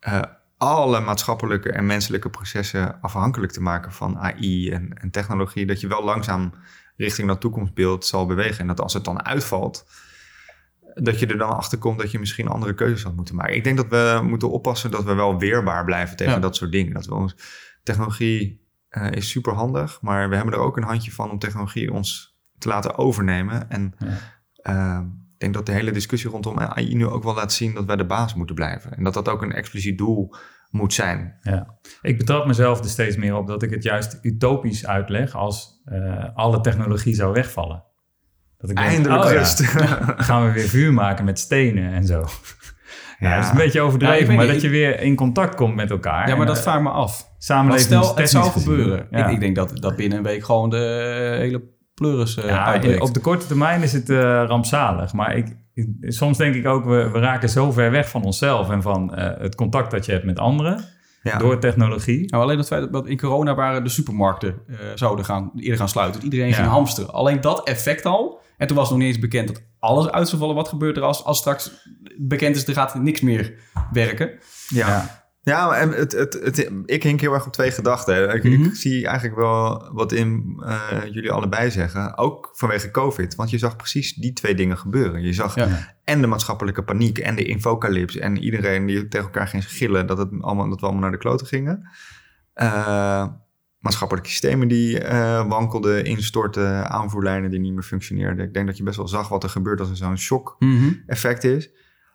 eh, 0.00 0.20
alle 0.58 1.00
maatschappelijke 1.00 1.70
en 1.72 1.86
menselijke 1.86 2.30
processen 2.30 3.00
afhankelijk 3.00 3.52
te 3.52 3.60
maken 3.62 3.92
van 3.92 4.18
AI 4.18 4.70
en, 4.70 4.92
en 5.00 5.10
technologie, 5.10 5.66
dat 5.66 5.80
je 5.80 5.86
wel 5.86 6.04
langzaam 6.04 6.52
richting 6.96 7.28
dat 7.28 7.40
toekomstbeeld 7.40 8.06
zal 8.06 8.26
bewegen. 8.26 8.58
En 8.60 8.66
dat 8.66 8.80
als 8.80 8.94
het 8.94 9.04
dan 9.04 9.24
uitvalt, 9.24 9.86
dat 10.94 11.18
je 11.18 11.26
er 11.26 11.38
dan 11.38 11.56
achter 11.56 11.78
komt 11.78 11.98
dat 11.98 12.10
je 12.10 12.18
misschien 12.18 12.48
andere 12.48 12.74
keuzes 12.74 13.02
had 13.02 13.16
moeten 13.16 13.34
maken. 13.34 13.54
Ik 13.56 13.64
denk 13.64 13.76
dat 13.76 13.86
we 13.88 14.20
moeten 14.22 14.50
oppassen 14.50 14.90
dat 14.90 15.04
we 15.04 15.14
wel 15.14 15.38
weerbaar 15.38 15.84
blijven 15.84 16.16
tegen 16.16 16.32
Ja. 16.32 16.38
dat 16.40 16.56
soort 16.56 16.72
dingen. 16.72 16.92
Dat 16.92 17.06
we 17.06 17.14
ons 17.14 17.36
technologie 17.82 18.64
eh, 18.88 19.10
is 19.10 19.28
super 19.30 19.52
handig, 19.52 19.98
maar 20.00 20.28
we 20.28 20.36
hebben 20.36 20.54
er 20.54 20.60
ook 20.60 20.76
een 20.76 20.82
handje 20.82 21.12
van 21.12 21.30
om 21.30 21.38
technologie 21.38 21.92
ons 21.92 22.36
te 22.58 22.68
laten 22.68 22.96
overnemen. 22.98 23.70
En 23.70 23.94
Ja. 23.98 24.18
eh, 24.56 25.00
ik 25.36 25.42
denk 25.42 25.54
dat 25.54 25.66
de 25.66 25.72
hele 25.72 25.90
discussie 25.90 26.30
rondom 26.30 26.58
AI 26.58 26.94
nu 26.94 27.06
ook 27.06 27.22
wel 27.22 27.34
laat 27.34 27.52
zien 27.52 27.74
dat 27.74 27.84
wij 27.84 27.96
de 27.96 28.06
baas 28.06 28.34
moeten 28.34 28.54
blijven. 28.54 28.96
En 28.96 29.04
dat 29.04 29.14
dat 29.14 29.28
ook 29.28 29.42
een 29.42 29.52
expliciet 29.52 29.98
doel 29.98 30.34
moet 30.70 30.94
zijn. 30.94 31.38
Ja. 31.40 31.78
Ik 32.02 32.18
betrap 32.18 32.46
mezelf 32.46 32.78
er 32.78 32.88
steeds 32.88 33.16
meer 33.16 33.36
op 33.36 33.46
dat 33.46 33.62
ik 33.62 33.70
het 33.70 33.82
juist 33.82 34.18
utopisch 34.22 34.86
uitleg 34.86 35.34
als 35.34 35.82
eh, 35.84 36.24
alle 36.34 36.60
technologie 36.60 37.14
zou 37.14 37.32
wegvallen. 37.32 37.84
Dat 38.58 38.70
ik 38.70 38.76
denk, 38.76 38.88
Eindelijk 38.88 39.24
oh 39.24 39.30
ja, 39.30 39.44
gaan 40.28 40.46
we 40.46 40.52
weer 40.52 40.68
vuur 40.68 40.92
maken 40.92 41.24
met 41.24 41.38
stenen 41.38 41.92
en 41.92 42.06
zo. 42.06 42.24
Ja, 43.18 43.34
dat 43.34 43.44
is 43.44 43.50
een 43.50 43.56
beetje 43.56 43.80
overdreven, 43.80 44.26
weet 44.26 44.36
maar 44.36 44.44
niet, 44.44 44.52
dat 44.52 44.62
je 44.62 44.68
weer 44.68 45.00
in 45.00 45.14
contact 45.14 45.54
komt 45.54 45.74
met 45.74 45.90
elkaar. 45.90 46.28
Ja, 46.28 46.36
maar 46.36 46.46
En, 46.46 46.52
dat 46.54 46.62
vraag 46.62 46.76
ik 46.76 46.82
me 46.82 46.90
af. 46.90 47.30
Samenleving 47.38 47.86
stel, 47.86 48.16
het 48.16 48.30
zou 48.30 48.44
gezien. 48.44 48.62
gebeuren. 48.62 49.06
Ja. 49.10 49.26
Ik, 49.26 49.32
ik 49.32 49.40
denk 49.40 49.56
dat, 49.56 49.76
dat 49.76 49.96
binnen 49.96 50.18
een 50.18 50.24
week 50.24 50.44
gewoon 50.44 50.70
de 50.70 51.36
hele 51.38 51.75
pleuris 52.00 52.34
Ja, 52.34 52.64
uitbreekt. 52.64 53.00
op 53.00 53.14
de 53.14 53.20
korte 53.20 53.46
termijn 53.46 53.82
is 53.82 53.92
het 53.92 54.10
eh, 54.10 54.16
rampzalig. 54.46 55.12
Maar 55.12 55.36
ik, 55.36 55.56
ik- 55.74 55.88
soms 56.00 56.38
denk 56.38 56.54
ik 56.54 56.66
ook, 56.66 56.84
we, 56.84 57.10
we 57.10 57.18
raken 57.18 57.48
zo 57.48 57.72
ver 57.72 57.90
weg 57.90 58.08
van 58.08 58.22
onszelf 58.24 58.70
en 58.70 58.82
van 58.82 59.14
eh, 59.14 59.40
het 59.40 59.54
contact 59.54 59.90
dat 59.90 60.06
je 60.06 60.12
hebt 60.12 60.24
met 60.24 60.38
anderen 60.38 60.84
Ja. 61.22 61.38
door 61.38 61.58
technologie. 61.58 62.30
Nou, 62.30 62.42
alleen 62.42 62.56
dat 62.56 62.66
feit 62.66 62.92
dat 62.92 63.06
in 63.06 63.18
corona 63.18 63.54
waren 63.54 63.82
de 63.84 63.88
supermarkten 63.90 64.54
zouden 64.94 65.24
gaan, 65.24 65.50
eerder 65.56 65.76
gaan 65.78 65.88
sluiten. 65.88 66.22
Iedereen 66.22 66.48
Ja. 66.48 66.54
ging 66.54 66.66
hamsteren. 66.68 67.12
Alleen 67.12 67.40
dat 67.40 67.68
effect 67.68 68.04
al. 68.06 68.40
En 68.56 68.66
toen 68.66 68.76
was 68.76 68.88
nog 68.90 68.98
niet 68.98 69.06
eens 69.08 69.18
bekend 69.18 69.48
dat 69.48 69.62
alles 69.78 70.10
uit 70.10 70.28
zou 70.28 70.40
vallen. 70.40 70.54
Wat 70.56 70.68
gebeurt 70.68 70.96
er 70.96 71.02
als, 71.02 71.24
als 71.24 71.38
straks 71.38 71.70
bekend 72.18 72.56
is, 72.56 72.66
er 72.66 72.74
gaat 72.74 72.94
niks 72.94 73.20
meer 73.20 73.54
werken. 73.92 74.30
Ja. 74.68 75.24
Ja. 75.52 75.66
Maar 75.66 75.80
het, 75.96 76.12
het, 76.12 76.32
het, 76.42 76.70
ik 76.84 77.02
hink 77.02 77.20
heel 77.20 77.32
erg 77.32 77.46
op 77.46 77.52
twee 77.52 77.70
gedachten. 77.70 78.34
Ik, 78.34 78.44
Mhm. 78.44 78.62
ik 78.64 78.74
zie 78.74 79.06
eigenlijk 79.06 79.36
wel 79.38 79.88
wat 79.92 80.12
in 80.12 80.56
eh, 80.64 81.00
jullie 81.10 81.32
allebei 81.32 81.70
zeggen. 81.70 82.16
Ook 82.18 82.50
vanwege 82.52 82.90
COVID. 82.90 83.34
Want 83.34 83.50
je 83.50 83.58
zag 83.58 83.76
precies 83.76 84.14
die 84.14 84.32
twee 84.32 84.54
dingen 84.54 84.78
gebeuren. 84.78 85.22
Je 85.22 85.32
zag 85.32 85.54
Ja. 85.54 85.94
en 86.04 86.20
de 86.20 86.26
maatschappelijke 86.26 86.82
paniek 86.84 87.18
en 87.18 87.34
de 87.36 87.44
infocalyps. 87.44 88.16
En 88.16 88.38
iedereen 88.38 88.86
die 88.86 89.08
tegen 89.08 89.26
elkaar 89.26 89.48
ging 89.48 89.68
gillen 89.70 90.06
dat, 90.06 90.18
het 90.18 90.28
allemaal, 90.40 90.68
dat 90.68 90.80
we 90.80 90.84
allemaal 90.86 91.02
naar 91.02 91.12
de 91.12 91.18
kloten 91.18 91.46
gingen. 91.46 91.90
Eh, 92.52 93.26
maatschappelijke 93.78 94.28
systemen 94.30 94.68
die 94.68 95.00
eh, 95.00 95.48
wankelden, 95.48 96.04
instortten, 96.04 96.90
aanvoerlijnen 96.90 97.50
die 97.50 97.60
niet 97.60 97.72
meer 97.72 97.82
functioneerden. 97.82 98.46
Ik 98.46 98.54
denk 98.54 98.66
dat 98.66 98.76
je 98.76 98.82
best 98.82 98.96
wel 98.96 99.08
zag 99.08 99.28
wat 99.28 99.42
er 99.42 99.48
gebeurt 99.50 99.80
als 99.80 99.90
er 99.90 99.96
zo'n 99.96 100.18
shock 100.18 100.56
effect 101.06 101.44
is. 101.44 101.70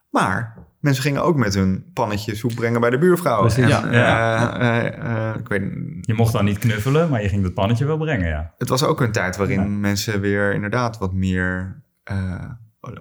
Maar 0.10 0.58
mensen 0.82 1.04
gingen 1.04 1.24
ook 1.24 1.36
met 1.36 1.54
hun 1.54 1.86
pannetje 1.94 2.36
soep 2.36 2.56
brengen 2.56 2.82
bij 2.82 2.90
de 2.90 2.98
buurvrouw. 2.98 3.40
Precies, 3.40 3.64
En, 3.64 3.70
ja. 3.70 3.86
eh, 3.86 3.92
Ja. 3.94 4.60
eh, 4.60 5.30
eh, 5.30 5.36
ik 5.40 5.48
weet, 5.48 5.62
Je 6.02 6.14
mocht 6.14 6.34
dan 6.34 6.46
niet 6.46 6.58
knuffelen, 6.60 7.10
maar 7.10 7.22
je 7.22 7.30
ging 7.30 7.44
dat 7.44 7.54
pannetje 7.54 7.86
wel 7.86 7.98
brengen, 7.98 8.28
ja. 8.28 8.54
het 8.58 8.70
was 8.70 8.84
ook 8.84 9.02
een 9.02 9.12
tijd 9.12 9.38
waarin 9.38 9.60
Ja. 9.62 9.68
mensen 9.68 10.22
weer 10.22 10.54
inderdaad 10.54 10.98
wat 10.98 11.14
meer 11.14 11.82
uh, 12.12 12.44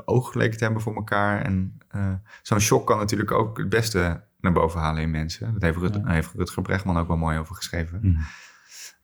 oog 0.05 0.35
leken 0.35 0.59
te 0.59 0.65
hebben 0.65 0.83
voor 0.83 0.95
elkaar. 0.95 1.43
En 1.43 1.79
uh, 1.97 2.13
zo'n 2.43 2.61
shock 2.61 2.87
kan 2.87 2.99
natuurlijk 2.99 3.31
ook 3.33 3.59
het 3.59 3.69
beste 3.69 4.21
naar 4.41 4.53
boven 4.53 4.81
halen 4.81 5.03
in 5.03 5.11
mensen. 5.11 5.53
Dat 5.53 5.63
heeft, 5.63 5.77
Rut, 5.79 5.95
Ja. 6.05 6.13
heeft 6.13 6.33
Rutger 6.37 6.63
Bregman 6.63 6.99
ook 6.99 7.09
wel 7.09 7.17
mooi 7.17 7.39
over 7.39 7.55
geschreven. 7.55 7.99
Mhm. 8.03 8.21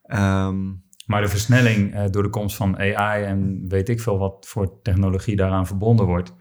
Ehm, 0.02 0.64
Maar 1.06 1.22
de 1.22 1.28
versnelling 1.28 1.94
eh, 1.94 2.04
door 2.10 2.22
de 2.22 2.28
komst 2.30 2.56
van 2.56 2.78
AI 2.78 3.24
en 3.24 3.64
weet 3.68 3.88
ik 3.88 4.00
veel 4.00 4.18
wat 4.18 4.46
voor 4.48 4.82
technologie 4.82 5.36
daaraan 5.36 5.66
verbonden 5.66 6.06
wordt, 6.06 6.34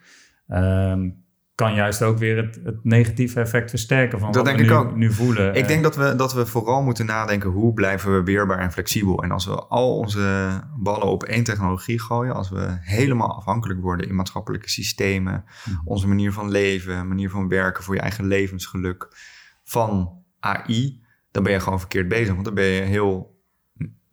ehm, 0.47 1.09
kan 1.55 1.73
juist 1.73 2.01
ook 2.03 2.17
weer 2.17 2.37
het, 2.37 2.59
het 2.63 2.83
negatieve 2.83 3.39
effect 3.39 3.69
versterken 3.69 4.19
van 4.19 4.27
Dat 4.31 4.35
wat 4.35 4.45
denk 4.45 4.57
we 4.57 4.63
ik 4.63 4.69
nu, 4.69 4.75
ook. 4.75 4.95
nu 4.95 5.11
voelen. 5.11 5.49
Ik 5.55 5.61
Eh, 5.61 5.67
denk 5.67 5.83
dat 5.83 5.95
we, 5.95 6.15
dat 6.15 6.33
we 6.33 6.45
vooral 6.45 6.81
moeten 6.83 7.05
nadenken 7.05 7.49
hoe 7.49 7.73
blijven 7.73 8.13
we 8.13 8.23
weerbaar 8.23 8.59
en 8.59 8.71
flexibel. 8.71 9.23
En 9.23 9.31
als 9.31 9.45
we 9.45 9.55
al 9.55 9.97
onze 9.97 10.49
ballen 10.77 11.07
op 11.07 11.23
één 11.23 11.43
technologie 11.43 12.01
gooien, 12.01 12.33
als 12.35 12.49
we 12.49 12.77
helemaal 12.81 13.35
afhankelijk 13.35 13.81
worden 13.81 14.07
in 14.07 14.15
maatschappelijke 14.15 14.69
systemen, 14.69 15.43
Mhm. 15.65 15.77
onze 15.85 16.07
manier 16.07 16.31
van 16.31 16.49
leven, 16.49 17.07
manier 17.07 17.29
van 17.29 17.47
werken 17.47 17.83
voor 17.83 17.95
je 17.95 18.01
eigen 18.01 18.25
levensgeluk 18.27 19.07
van 19.63 20.11
AI, 20.39 21.03
dan 21.31 21.43
ben 21.43 21.51
je 21.51 21.59
gewoon 21.59 21.79
verkeerd 21.79 22.07
bezig. 22.07 22.33
Want 22.33 22.45
dan 22.45 22.53
ben 22.53 22.65
je 22.65 22.81
heel 22.81 23.34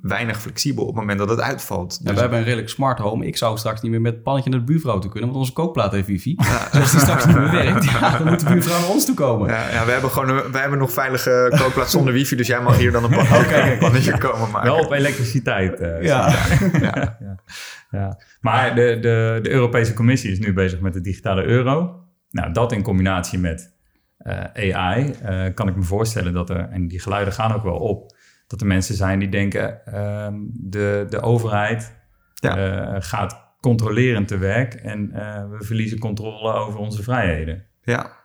weinig 0.03 0.41
flexibel 0.41 0.83
op 0.83 0.88
het 0.88 0.99
moment 0.99 1.19
dat 1.19 1.29
het 1.29 1.41
uitvalt. 1.41 1.99
Ja, 1.99 2.05
Dus- 2.05 2.15
we 2.15 2.21
hebben 2.21 2.38
een 2.38 2.45
redelijk 2.45 2.69
smart 2.69 2.99
home. 2.99 3.27
Ik 3.27 3.37
zou 3.37 3.59
straks 3.59 3.81
niet 3.81 3.91
meer 3.91 4.01
met 4.01 4.12
het 4.12 4.23
pannetje 4.23 4.51
naar 4.51 4.59
de 4.59 4.65
buurvrouw 4.65 4.99
toe 4.99 5.11
kunnen, 5.11 5.29
want 5.29 5.41
onze 5.41 5.53
kookplaat 5.53 5.93
heeft 5.93 6.07
wifi. 6.07 6.35
Dus 6.37 6.81
als 6.81 6.91
die 6.91 7.01
straks 7.01 7.27
niet 7.27 7.37
meer 7.37 7.51
werkt, 7.62 7.85
ja, 7.85 8.19
dan 8.19 8.27
moet 8.29 8.41
de 8.41 8.47
buurvrouw 8.47 8.81
naar 8.81 8.88
ons 8.88 9.05
toe 9.05 9.15
komen. 9.15 9.49
Ja, 9.49 9.71
ja, 9.71 9.85
we 9.85 9.91
hebben 9.91 10.11
gewoon 10.11 10.29
een, 10.29 10.53
wij 10.53 10.61
hebben 10.61 10.79
nog 10.79 10.93
veilige 10.93 11.55
kookplaats 11.59 11.91
zonder 11.91 12.12
wifi, 12.12 12.37
dus 12.37 12.47
jij 12.47 12.62
mag 12.62 12.77
hier 12.79 12.93
dan 12.93 13.05
een 13.05 13.11
pannetje, 13.11 13.37
Oké. 13.62 13.77
pannetje 13.79 14.19
komen 14.19 14.51
maken. 14.51 14.71
wel 14.73 14.85
op 14.85 14.93
elektriciteit. 14.93 15.81
eh, 15.81 16.03
Ja. 16.12 16.35
ja. 16.81 17.19
ja. 17.91 18.19
Maar 18.41 18.75
de, 18.75 18.99
de, 19.01 19.38
de 19.43 19.51
Europese 19.51 19.93
Commissie 19.95 20.31
is 20.31 20.38
nu 20.38 20.53
bezig 20.53 20.81
met 20.81 20.93
de 20.93 21.01
digitale 21.01 21.43
euro. 21.45 22.01
Nou, 22.31 22.53
dat 22.53 22.73
in 22.73 22.83
combinatie 22.83 23.38
met 23.38 23.73
eh, 24.19 24.75
AI 24.77 25.11
eh, 25.23 25.45
kan 25.55 25.69
ik 25.69 25.77
me 25.77 25.83
voorstellen 25.83 26.33
dat 26.33 26.50
er, 26.50 26.69
en 26.71 26.88
die 26.88 27.00
geluiden 27.00 27.33
gaan 27.35 27.53
ook 27.55 27.63
wel 27.63 27.77
op, 27.77 28.15
dat 28.53 28.61
er 28.61 28.67
mensen 28.67 28.94
zijn 28.94 29.19
die 29.19 29.29
denken, 29.29 29.87
ehm, 29.87 30.35
de, 30.53 31.07
de 31.09 31.21
overheid 31.21 32.00
Ja. 32.35 32.57
eh, 32.57 32.96
gaat 32.98 33.40
controlerend 33.61 34.29
te 34.29 34.38
werk 34.38 34.75
en 34.75 35.11
eh, 35.13 35.50
we 35.50 35.65
verliezen 35.65 35.98
controle 35.98 36.53
over 36.53 36.79
onze 36.79 37.03
vrijheden. 37.03 37.67
Ja. 37.83 38.21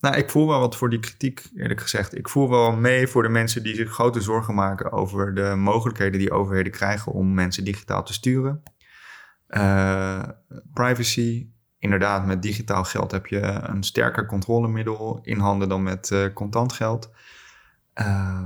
Nou, 0.00 0.16
ik 0.16 0.30
voel 0.30 0.48
wel 0.48 0.60
wat 0.60 0.76
voor 0.76 0.90
die 0.90 0.98
kritiek, 0.98 1.48
eerlijk 1.56 1.80
gezegd. 1.80 2.16
Ik 2.18 2.28
voel 2.28 2.50
wel 2.50 2.72
mee 2.72 3.06
voor 3.06 3.22
de 3.22 3.28
mensen 3.28 3.62
die 3.62 3.74
zich 3.74 3.90
grote 3.92 4.20
zorgen 4.20 4.54
maken 4.54 4.92
over 4.92 5.34
de 5.34 5.54
mogelijkheden 5.56 6.18
die 6.18 6.30
overheden 6.30 6.72
krijgen 6.72 7.12
om 7.12 7.34
mensen 7.34 7.64
digitaal 7.64 8.02
te 8.02 8.12
sturen. 8.12 8.62
Uh, 9.48 10.22
privacy. 10.72 11.48
Inderdaad, 11.78 12.26
met 12.26 12.42
digitaal 12.42 12.84
geld 12.84 13.10
heb 13.10 13.26
je 13.26 13.40
een 13.42 13.82
sterker 13.82 14.26
controlemiddel 14.26 15.18
in 15.22 15.38
handen 15.38 15.68
dan 15.68 15.82
met 15.82 16.10
uh, 16.10 16.24
contant 16.34 16.72
geld. 16.72 17.10
Uh, 17.94 18.42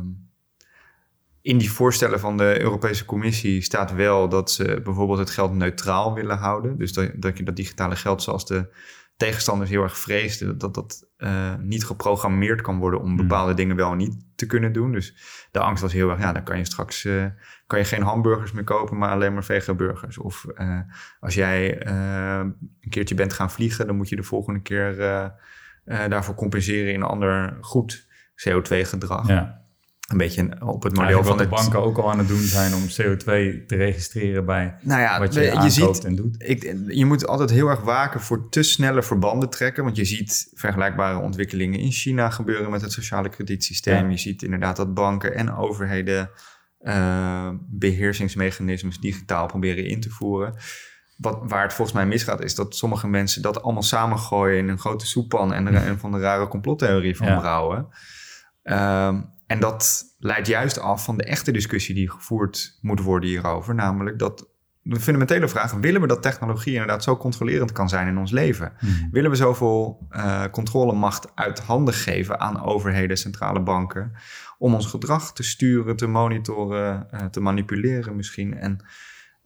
in 1.43 1.59
die 1.59 1.73
voorstellen 1.73 2.21
van 2.21 2.37
de 2.37 2.61
Europese 2.61 3.05
Commissie 3.05 3.63
staat 3.63 3.93
wel 3.93 4.29
dat 4.29 4.51
ze 4.51 4.81
bijvoorbeeld 4.85 5.19
het 5.19 5.31
geld 5.31 5.53
neutraal 5.53 6.15
willen 6.15 6.39
houden. 6.39 6.79
Dus 6.79 6.93
dat, 6.93 7.11
dat 7.15 7.39
je 7.39 7.45
dat 7.45 7.57
digitale 7.57 7.97
geld, 7.97 8.23
zoals 8.23 8.47
de 8.47 8.75
tegenstanders 9.17 9.71
heel 9.71 9.83
erg 9.83 9.99
vreesden, 9.99 10.59
dat 10.59 10.75
dat 10.75 11.09
uh, 11.19 11.55
niet 11.59 11.85
geprogrammeerd 11.85 12.61
kan 12.61 12.79
worden 12.79 13.01
om 13.01 13.07
hmm. 13.07 13.17
bepaalde 13.17 13.55
dingen 13.55 13.77
wel 13.77 13.91
en 13.91 13.97
niet 13.97 14.17
te 14.35 14.47
kunnen 14.47 14.73
doen. 14.73 14.93
Dus 14.93 15.17
de 15.51 15.59
angst 15.59 15.83
was 15.83 15.93
heel 15.93 16.11
erg, 16.11 16.21
ja, 16.21 16.33
dan 16.33 16.43
kan 16.43 16.59
je 16.59 16.65
straks 16.65 17.05
uh, 17.05 17.27
kan 17.67 17.79
je 17.79 17.85
geen 17.85 18.03
hamburgers 18.03 18.53
meer 18.53 18.65
kopen, 18.65 18.99
maar 18.99 19.11
alleen 19.11 19.33
maar 19.33 19.45
vegaburgers. 19.45 20.19
Of 20.19 20.47
uh, 20.55 20.81
als 21.21 21.35
jij 21.35 21.87
een 21.87 22.89
keertje 22.89 23.15
bent 23.15 23.33
gaan 23.33 23.51
vliegen, 23.51 23.87
dan 23.87 23.97
moet 23.97 24.09
je 24.09 24.17
de 24.17 24.23
volgende 24.23 24.61
keer 24.61 24.97
daarvoor 25.85 26.35
compenseren 26.35 26.93
in 26.93 27.01
een 27.01 27.07
ander 27.07 27.57
goed 27.61 28.07
CO2-gedrag. 28.49 29.29
Ja 29.29 29.60
een 30.11 30.17
beetje 30.17 30.61
op 30.61 30.83
het 30.83 30.97
model 30.97 31.25
van 31.25 31.37
de 31.37 31.49
banken 31.49 31.83
ook 31.83 31.99
al 31.99 32.11
aan 32.11 32.19
het 32.19 32.29
doen 32.29 32.39
zijn 32.39 32.75
om 32.75 32.83
CO2 32.83 33.25
te 33.67 33.77
registreren 33.77 34.45
bij 34.45 34.75
nou 34.83 35.01
ja, 35.01 35.19
wat 35.19 35.35
je, 35.35 35.41
je 35.41 35.71
ziet, 35.71 36.05
en 36.05 36.15
doet. 36.15 36.35
Ik, 36.39 36.77
je 36.87 37.05
moet 37.05 37.27
altijd 37.27 37.51
heel 37.51 37.69
erg 37.69 37.81
waken 37.81 38.21
voor 38.21 38.49
te 38.49 38.63
snelle 38.63 39.03
verbanden 39.03 39.51
trekken, 39.51 39.85
want 39.85 39.97
je 39.97 40.05
ziet 40.05 40.51
vergelijkbare 40.55 41.19
ontwikkelingen 41.19 41.79
in 41.79 41.91
China 41.91 42.31
gebeuren 42.31 42.71
met 42.71 42.81
het 42.81 42.93
sociale 42.93 43.29
kredietsysteem. 43.29 44.11
Je 44.11 44.19
ziet 44.19 44.43
inderdaad 44.43 44.77
dat 44.77 44.95
banken 44.95 45.35
en 45.35 45.55
overheden 45.55 46.31
uh, 46.81 47.49
beheersingsmechanismes 47.69 48.99
digitaal 48.99 49.47
proberen 49.47 49.87
in 49.87 50.01
te 50.01 50.11
voeren. 50.11 50.55
Wat, 51.17 51.39
waar 51.43 51.63
het 51.63 51.73
volgens 51.73 51.97
mij 51.97 52.07
misgaat, 52.07 52.43
is 52.45 52.55
dat 52.55 52.77
sommige 52.77 53.09
mensen 53.09 53.43
dat 53.43 53.63
allemaal 53.63 53.83
samengooien 53.83 54.59
in 54.59 54.69
een 54.69 54.79
grote 54.79 55.07
soeppan 55.07 55.53
en 55.53 55.67
er 55.67 55.87
een 55.87 55.99
van 55.99 56.13
de 56.13 56.19
rare 56.19 56.49
complottheorie 56.49 57.17
van 57.17 57.39
brouwen. 57.39 57.89
Ehm, 58.63 59.21
en 59.51 59.61
dat 59.61 60.05
leidt 60.19 60.47
juist 60.47 60.79
af 60.79 61.05
van 61.05 61.17
de 61.17 61.25
echte 61.25 61.53
discussie 61.53 61.95
die 61.95 62.11
gevoerd 62.11 62.79
moet 62.81 63.01
worden 63.01 63.29
hierover. 63.29 63.75
Namelijk 63.75 64.19
dat 64.19 64.49
de 64.83 65.01
fundamentele 65.01 65.49
vraag: 65.49 65.73
willen 65.73 66.01
we 66.01 66.07
dat 66.07 66.23
technologie 66.23 66.73
inderdaad 66.73 67.03
zo 67.03 67.17
controlerend 67.17 67.73
kan 67.73 67.89
zijn 67.89 68.07
in 68.07 68.19
ons 68.19 68.31
leven? 68.31 68.73
Hmm. 68.79 69.09
Willen 69.11 69.31
we 69.31 69.37
zoveel 69.37 70.07
uh, 70.11 70.45
controlemacht 70.51 71.33
uit 71.35 71.59
handen 71.61 71.95
geven 71.95 72.41
aan 72.41 72.63
overheden, 72.63 73.17
centrale 73.17 73.63
banken, 73.63 74.13
om 74.59 74.75
ons 74.75 74.87
gedrag 74.87 75.33
te 75.33 75.43
sturen, 75.43 75.97
te 75.97 76.07
monitoren, 76.07 77.07
uh, 77.15 77.25
te 77.25 77.41
manipuleren 77.41 78.17
misschien? 78.17 78.59
En 78.59 78.85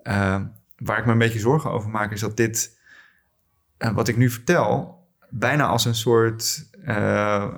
uh, 0.02 0.40
waar 0.76 0.98
ik 0.98 1.06
me 1.06 1.12
een 1.12 1.18
beetje 1.18 1.38
zorgen 1.38 1.70
over 1.70 1.90
maak, 1.90 2.12
is 2.12 2.20
dat 2.20 2.36
dit, 2.36 2.78
wat 3.78 4.08
ik 4.08 4.16
nu 4.16 4.30
vertel, 4.30 5.02
bijna 5.30 5.66
als 5.66 5.84
een 5.84 5.94
soort 5.94 6.72
uh, 6.88 7.48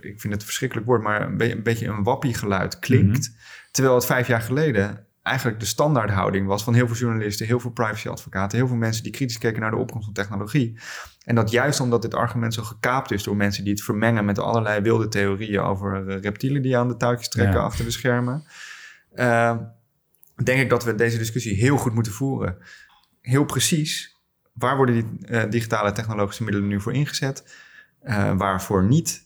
ik 0.00 0.20
vind 0.20 0.32
het 0.32 0.40
een 0.40 0.46
verschrikkelijk 0.46 0.86
woord, 0.86 1.02
maar 1.02 1.20
een, 1.20 1.62
beetje 1.62 1.86
een 1.86 2.02
wappiegeluid 2.02 2.78
klinkt. 2.78 3.28
Mhm. 3.28 3.38
Terwijl 3.70 3.94
het 3.94 4.06
vijf 4.06 4.26
jaar 4.26 4.40
geleden 4.40 5.06
eigenlijk 5.26 5.60
de 5.60 5.66
standaardhouding 5.66 6.46
was 6.46 6.64
van 6.64 6.74
heel 6.74 6.86
veel 6.86 6.96
journalisten, 6.96 7.46
heel 7.46 7.60
veel 7.60 7.70
privacyadvocaten, 7.70 8.58
heel 8.58 8.66
veel 8.66 8.76
mensen 8.76 9.02
die 9.02 9.12
kritisch 9.12 9.38
keken 9.38 9.60
naar 9.60 9.70
de 9.70 9.76
opkomst 9.76 10.04
van 10.04 10.14
technologie. 10.14 10.78
En 11.24 11.34
dat 11.34 11.50
juist 11.50 11.80
omdat 11.80 12.02
dit 12.02 12.14
argument 12.14 12.54
zo 12.54 12.62
gekaapt 12.62 13.10
is 13.10 13.22
door 13.22 13.36
mensen 13.36 13.64
die 13.64 13.72
het 13.72 13.82
vermengen 13.82 14.24
met 14.24 14.38
allerlei 14.38 14.80
wilde 14.80 15.08
theorieën 15.08 15.60
over 15.60 16.08
eh, 16.08 16.20
reptielen 16.20 16.62
die 16.62 16.76
aan 16.76 16.88
de 16.88 16.96
touwtjes 16.96 17.28
trekken 17.28 17.62
achter 17.62 17.84
de 17.84 17.90
schermen, 17.90 18.44
uh, 19.14 19.56
denk 20.42 20.60
ik 20.60 20.70
dat 20.70 20.84
we 20.84 20.94
deze 20.94 21.18
discussie 21.18 21.54
heel 21.54 21.76
goed 21.76 21.94
moeten 21.94 22.12
voeren. 22.12 22.58
Heel 23.20 23.44
precies, 23.44 24.16
waar 24.52 24.76
worden 24.76 24.94
die 24.94 25.30
uh, 25.30 25.50
digitale 25.50 25.92
technologische 25.92 26.44
middelen 26.44 26.68
nu 26.68 26.80
voor 26.80 26.92
ingezet? 26.92 27.64
Uh, 28.04 28.36
waarvoor 28.36 28.84
niet. 28.84 29.24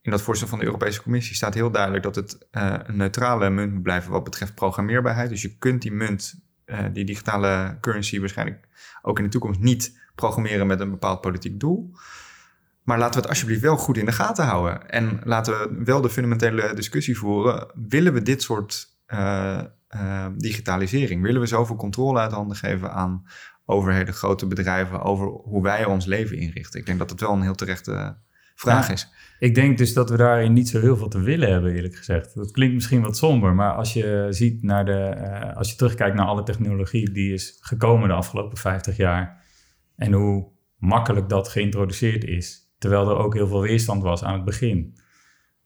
In 0.00 0.10
dat 0.10 0.22
voorstel 0.22 0.48
van 0.48 0.58
de 0.58 0.64
Europese 0.64 1.02
Commissie 1.02 1.34
staat 1.34 1.54
heel 1.54 1.70
duidelijk 1.70 2.02
dat 2.02 2.14
het 2.14 2.38
uh, 2.52 2.74
een 2.82 2.96
neutrale 2.96 3.50
munt 3.50 3.72
moet 3.72 3.82
blijven 3.82 4.10
wat 4.10 4.24
betreft 4.24 4.54
programmeerbaarheid. 4.54 5.28
Dus 5.28 5.42
je 5.42 5.58
kunt 5.58 5.82
die 5.82 5.92
munt, 5.92 6.40
uh, 6.66 6.78
die 6.92 7.04
digitale 7.04 7.78
currency, 7.80 8.20
waarschijnlijk 8.20 8.68
ook 9.02 9.18
in 9.18 9.24
de 9.24 9.30
toekomst 9.30 9.60
niet 9.60 10.00
programmeren 10.14 10.66
met 10.66 10.80
een 10.80 10.90
bepaald 10.90 11.20
politiek 11.20 11.60
doel. 11.60 11.90
Maar 12.82 12.98
laten 12.98 13.14
we 13.14 13.20
het 13.20 13.28
alsjeblieft 13.28 13.60
wel 13.60 13.76
goed 13.76 13.96
in 13.96 14.04
de 14.04 14.12
gaten 14.12 14.44
houden. 14.44 14.90
En 14.90 15.20
laten 15.24 15.52
we 15.52 15.84
wel 15.84 16.00
de 16.00 16.10
fundamentele 16.10 16.74
discussie 16.74 17.18
voeren. 17.18 17.70
Willen 17.88 18.12
we 18.12 18.22
dit 18.22 18.42
soort 18.42 18.92
digitalisering? 20.36 21.22
Willen 21.22 21.40
we 21.40 21.46
zoveel 21.46 21.76
controle 21.76 22.18
uit 22.18 22.32
handen 22.32 22.56
geven 22.56 22.92
aan 22.92 23.24
overheden, 23.66 24.14
grote 24.14 24.46
bedrijven 24.46 25.02
over 25.02 25.26
hoe 25.26 25.62
wij 25.62 25.84
ons 25.84 26.06
leven 26.06 26.36
inrichten? 26.36 26.80
Ik 26.80 26.86
denk 26.86 26.98
dat 26.98 27.10
het 27.10 27.20
wel 27.20 27.32
een 27.32 27.42
heel 27.42 27.54
terechte 27.54 28.16
vraag 28.54 28.90
is. 28.90 29.08
Ik 29.38 29.54
denk 29.54 29.78
dus 29.78 29.92
dat 29.92 30.10
we 30.10 30.16
daarin 30.16 30.52
niet 30.52 30.68
zo 30.68 30.80
heel 30.80 30.96
veel 30.96 31.08
te 31.08 31.20
willen 31.20 31.50
hebben, 31.50 31.74
eerlijk 31.74 31.96
gezegd. 31.96 32.34
Dat 32.34 32.50
klinkt 32.50 32.74
misschien 32.74 33.00
wat 33.00 33.16
somber, 33.16 33.54
maar 33.54 33.72
als 33.72 33.92
je 33.92 34.26
ziet 34.30 34.62
naar 34.62 34.84
de, 34.84 35.14
uh, 35.16 35.56
als 35.56 35.70
je 35.70 35.76
terugkijkt 35.76 36.16
naar 36.16 36.26
alle 36.26 36.42
technologie 36.42 37.10
die 37.10 37.32
is 37.32 37.58
gekomen 37.60 38.08
de 38.08 38.14
afgelopen 38.14 38.58
50 38.58 38.96
jaar 38.96 39.42
en 39.96 40.12
hoe 40.12 40.52
makkelijk 40.78 41.28
dat 41.28 41.48
geïntroduceerd 41.48 42.24
is, 42.24 42.72
terwijl 42.78 43.10
er 43.10 43.16
ook 43.16 43.34
heel 43.34 43.48
veel 43.48 43.60
weerstand 43.60 44.02
was 44.02 44.24
aan 44.24 44.34
het 44.34 44.44
begin. 44.44 44.98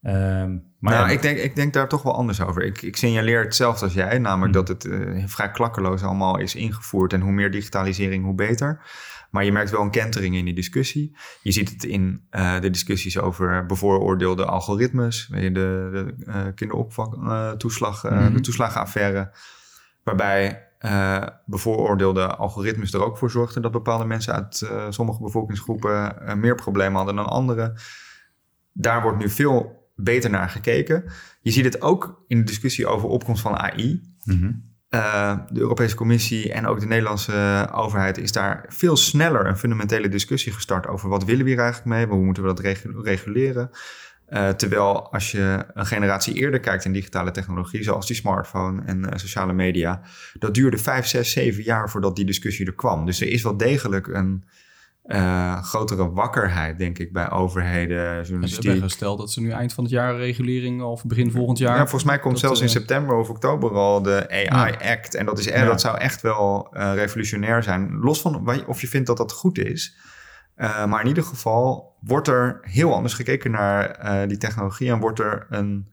Um, 0.02 0.66
maar 0.78 0.94
nou, 0.94 1.10
ik, 1.10 1.22
denk, 1.22 1.38
ik 1.38 1.56
denk 1.56 1.72
daar 1.72 1.88
toch 1.88 2.02
wel 2.02 2.14
anders 2.14 2.40
over. 2.40 2.62
Ik, 2.62 2.82
ik 2.82 2.96
signaleer 2.96 3.44
hetzelfde 3.44 3.84
als 3.84 3.94
jij, 3.94 4.18
namelijk 4.18 4.54
hmm. 4.54 4.64
dat 4.64 4.68
het 4.68 4.84
uh, 4.84 5.26
vrij 5.26 5.50
klakkeloos 5.50 6.02
allemaal 6.02 6.38
is 6.38 6.54
ingevoerd. 6.54 7.12
En 7.12 7.20
hoe 7.20 7.32
meer 7.32 7.50
digitalisering, 7.50 8.24
hoe 8.24 8.34
beter. 8.34 8.82
Maar 9.30 9.44
je 9.44 9.52
merkt 9.52 9.70
wel 9.70 9.80
een 9.80 9.90
kentering 9.90 10.36
in 10.36 10.44
die 10.44 10.54
discussie. 10.54 11.16
Je 11.42 11.52
ziet 11.52 11.70
het 11.70 11.84
in 11.84 12.26
uh, 12.30 12.60
de 12.60 12.70
discussies 12.70 13.18
over 13.18 13.66
bevooroordeelde 13.66 14.44
algoritmes. 14.44 15.28
De, 15.30 15.52
de 15.52 16.14
uh, 16.18 16.36
kinderopvangtoeslag, 16.54 18.02
mm 18.02 18.10
-hmm. 18.10 18.34
de 18.34 18.40
toeslagenaffaire. 18.40 19.30
Waarbij 20.02 20.66
bevooroordeelde 21.46 22.36
algoritmes 22.36 22.92
er 22.92 23.04
ook 23.04 23.18
voor 23.18 23.30
zorgden 23.30 23.62
dat 23.62 23.72
bepaalde 23.72 24.04
mensen 24.04 24.34
uit 24.34 24.70
sommige 24.88 25.22
bevolkingsgroepen 25.22 26.16
meer 26.40 26.54
problemen 26.54 26.96
hadden 26.96 27.16
dan 27.16 27.26
anderen. 27.26 27.74
Daar 28.72 29.02
wordt 29.02 29.18
nu 29.18 29.28
veel 29.28 29.77
beter 30.00 30.30
naar 30.30 30.48
gekeken. 30.48 31.04
Je 31.40 31.50
ziet 31.50 31.64
het 31.64 31.82
ook 31.82 32.24
in 32.26 32.38
de 32.38 32.44
discussie 32.44 32.86
over 32.86 33.08
opkomst 33.08 33.42
van 33.42 33.56
AI. 33.56 34.00
Mhm. 34.24 34.50
Eh, 34.88 35.38
de 35.48 35.60
Europese 35.60 35.94
Commissie 35.94 36.52
en 36.52 36.66
ook 36.66 36.80
de 36.80 36.86
Nederlandse 36.86 37.68
overheid 37.72 38.18
is 38.18 38.32
daar 38.32 38.64
veel 38.68 38.96
sneller 38.96 39.46
een 39.46 39.56
fundamentele 39.56 40.08
discussie 40.08 40.52
gestart 40.52 40.86
over 40.86 41.08
wat 41.08 41.24
willen 41.24 41.44
we 41.44 41.50
hier 41.50 41.58
eigenlijk 41.58 41.88
mee, 41.88 42.06
hoe 42.06 42.24
moeten 42.24 42.42
we 42.42 42.54
dat 42.54 42.78
reguleren. 43.04 43.70
Uh, 44.28 44.48
terwijl 44.48 45.12
als 45.12 45.30
je 45.30 45.64
een 45.74 45.86
generatie 45.86 46.34
eerder 46.34 46.60
kijkt 46.60 46.84
in 46.84 46.92
digitale 46.92 47.30
technologie, 47.30 47.82
zoals 47.82 48.06
die 48.06 48.16
smartphone 48.16 48.82
en 48.84 48.98
uh, 48.98 49.08
sociale 49.14 49.52
media, 49.52 50.02
dat 50.38 50.54
duurde 50.54 50.78
vijf, 50.78 51.06
zes, 51.06 51.32
zeven 51.32 51.62
jaar 51.62 51.90
voordat 51.90 52.16
die 52.16 52.24
discussie 52.24 52.66
er 52.66 52.74
kwam. 52.74 53.06
Dus 53.06 53.20
er 53.20 53.28
is 53.28 53.42
wel 53.42 53.56
degelijk 53.56 54.06
een, 54.06 54.44
uh, 55.08 55.62
grotere 55.62 56.12
wakkerheid, 56.12 56.78
denk 56.78 56.98
ik, 56.98 57.12
bij 57.12 57.30
overheden. 57.30 58.26
Ze 58.26 58.32
hebben 58.32 58.82
gesteld 58.82 59.18
dat 59.18 59.32
ze 59.32 59.40
nu 59.40 59.50
eind 59.50 59.72
van 59.72 59.84
het 59.84 59.92
jaar 59.92 60.16
regulering 60.16 60.82
of 60.82 61.04
begin 61.04 61.30
volgend 61.30 61.58
jaar. 61.58 61.76
Ja, 61.76 61.80
volgens 61.80 62.04
mij 62.04 62.18
komt 62.18 62.38
zelfs 62.38 62.60
in 62.60 62.66
eh, 62.66 62.72
september 62.72 63.16
of 63.16 63.28
oktober 63.28 63.70
al 63.70 64.02
de 64.02 64.46
AI 64.48 64.74
Act. 64.82 65.14
En 65.14 65.26
dat, 65.26 65.38
is, 65.38 65.44
ja. 65.44 65.64
dat 65.64 65.80
zou 65.80 65.98
echt 65.98 66.20
wel 66.20 66.68
uh, 66.72 66.92
revolutionair 66.94 67.62
zijn. 67.62 67.98
Los 67.98 68.20
van 68.20 68.66
of 68.66 68.80
je 68.80 68.88
vindt 68.88 69.06
dat 69.06 69.16
dat 69.16 69.32
goed 69.32 69.58
is. 69.58 69.96
maar 70.56 71.00
in 71.00 71.06
ieder 71.06 71.24
geval 71.24 71.96
wordt 72.00 72.28
er 72.28 72.58
heel 72.62 72.94
anders 72.94 73.14
gekeken 73.14 73.50
naar 73.50 74.28
die 74.28 74.38
technologie 74.38 74.90
en 74.90 74.98
wordt 74.98 75.18
er 75.18 75.46
een 75.50 75.88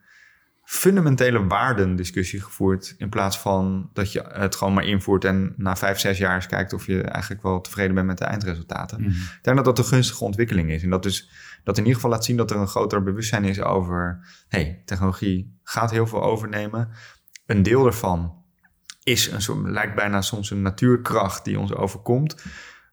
fundamentele 0.66 1.47
waardendiscussie 1.47 2.41
gevoerd. 2.41 2.95
In 2.97 3.09
plaats 3.09 3.39
van 3.39 3.89
dat 3.93 4.11
je 4.11 4.26
het 4.34 4.55
gewoon 4.55 4.74
maar 4.74 4.86
invoert 4.86 5.26
en 5.26 5.53
na 5.57 5.76
vijf, 5.76 5.99
zes 5.99 6.18
jaar 6.18 6.36
eens 6.36 6.47
kijkt 6.47 6.74
of 6.74 6.86
je 6.86 7.01
eigenlijk 7.01 7.43
wel 7.43 7.61
tevreden 7.61 7.95
bent 7.95 8.07
met 8.07 8.18
de 8.18 8.26
eindresultaten. 8.26 9.01
Mhm. 9.01 9.09
Ik 9.09 9.39
denk 9.41 9.55
dat 9.55 9.66
dat 9.66 9.78
een 9.78 9.86
gunstige 9.86 10.24
ontwikkeling 10.24 10.70
is. 10.70 10.84
En 10.84 10.89
dat 10.89 11.03
dus 11.03 11.30
dat 11.63 11.78
in 11.78 11.84
ieder 11.84 11.95
geval 11.95 12.11
laat 12.11 12.26
zien 12.26 12.38
dat 12.38 12.51
er 12.51 12.57
een 12.57 12.68
groter 12.68 13.03
bewustzijn 13.03 13.43
is 13.43 13.61
over 13.61 14.28
hey, 14.47 14.82
technologie 14.86 15.59
gaat 15.63 15.91
heel 15.91 16.07
veel 16.07 16.24
overnemen. 16.24 16.89
Een 17.45 17.63
deel 17.63 17.84
daarvan 17.84 18.43
is 19.03 19.32
een 19.32 19.41
soort, 19.41 19.70
lijkt 19.70 19.95
bijna 19.95 20.22
soms 20.22 20.51
een 20.51 20.61
natuurkracht 20.61 21.45
die 21.45 21.59
ons 21.59 21.74
overkomt. 21.74 22.36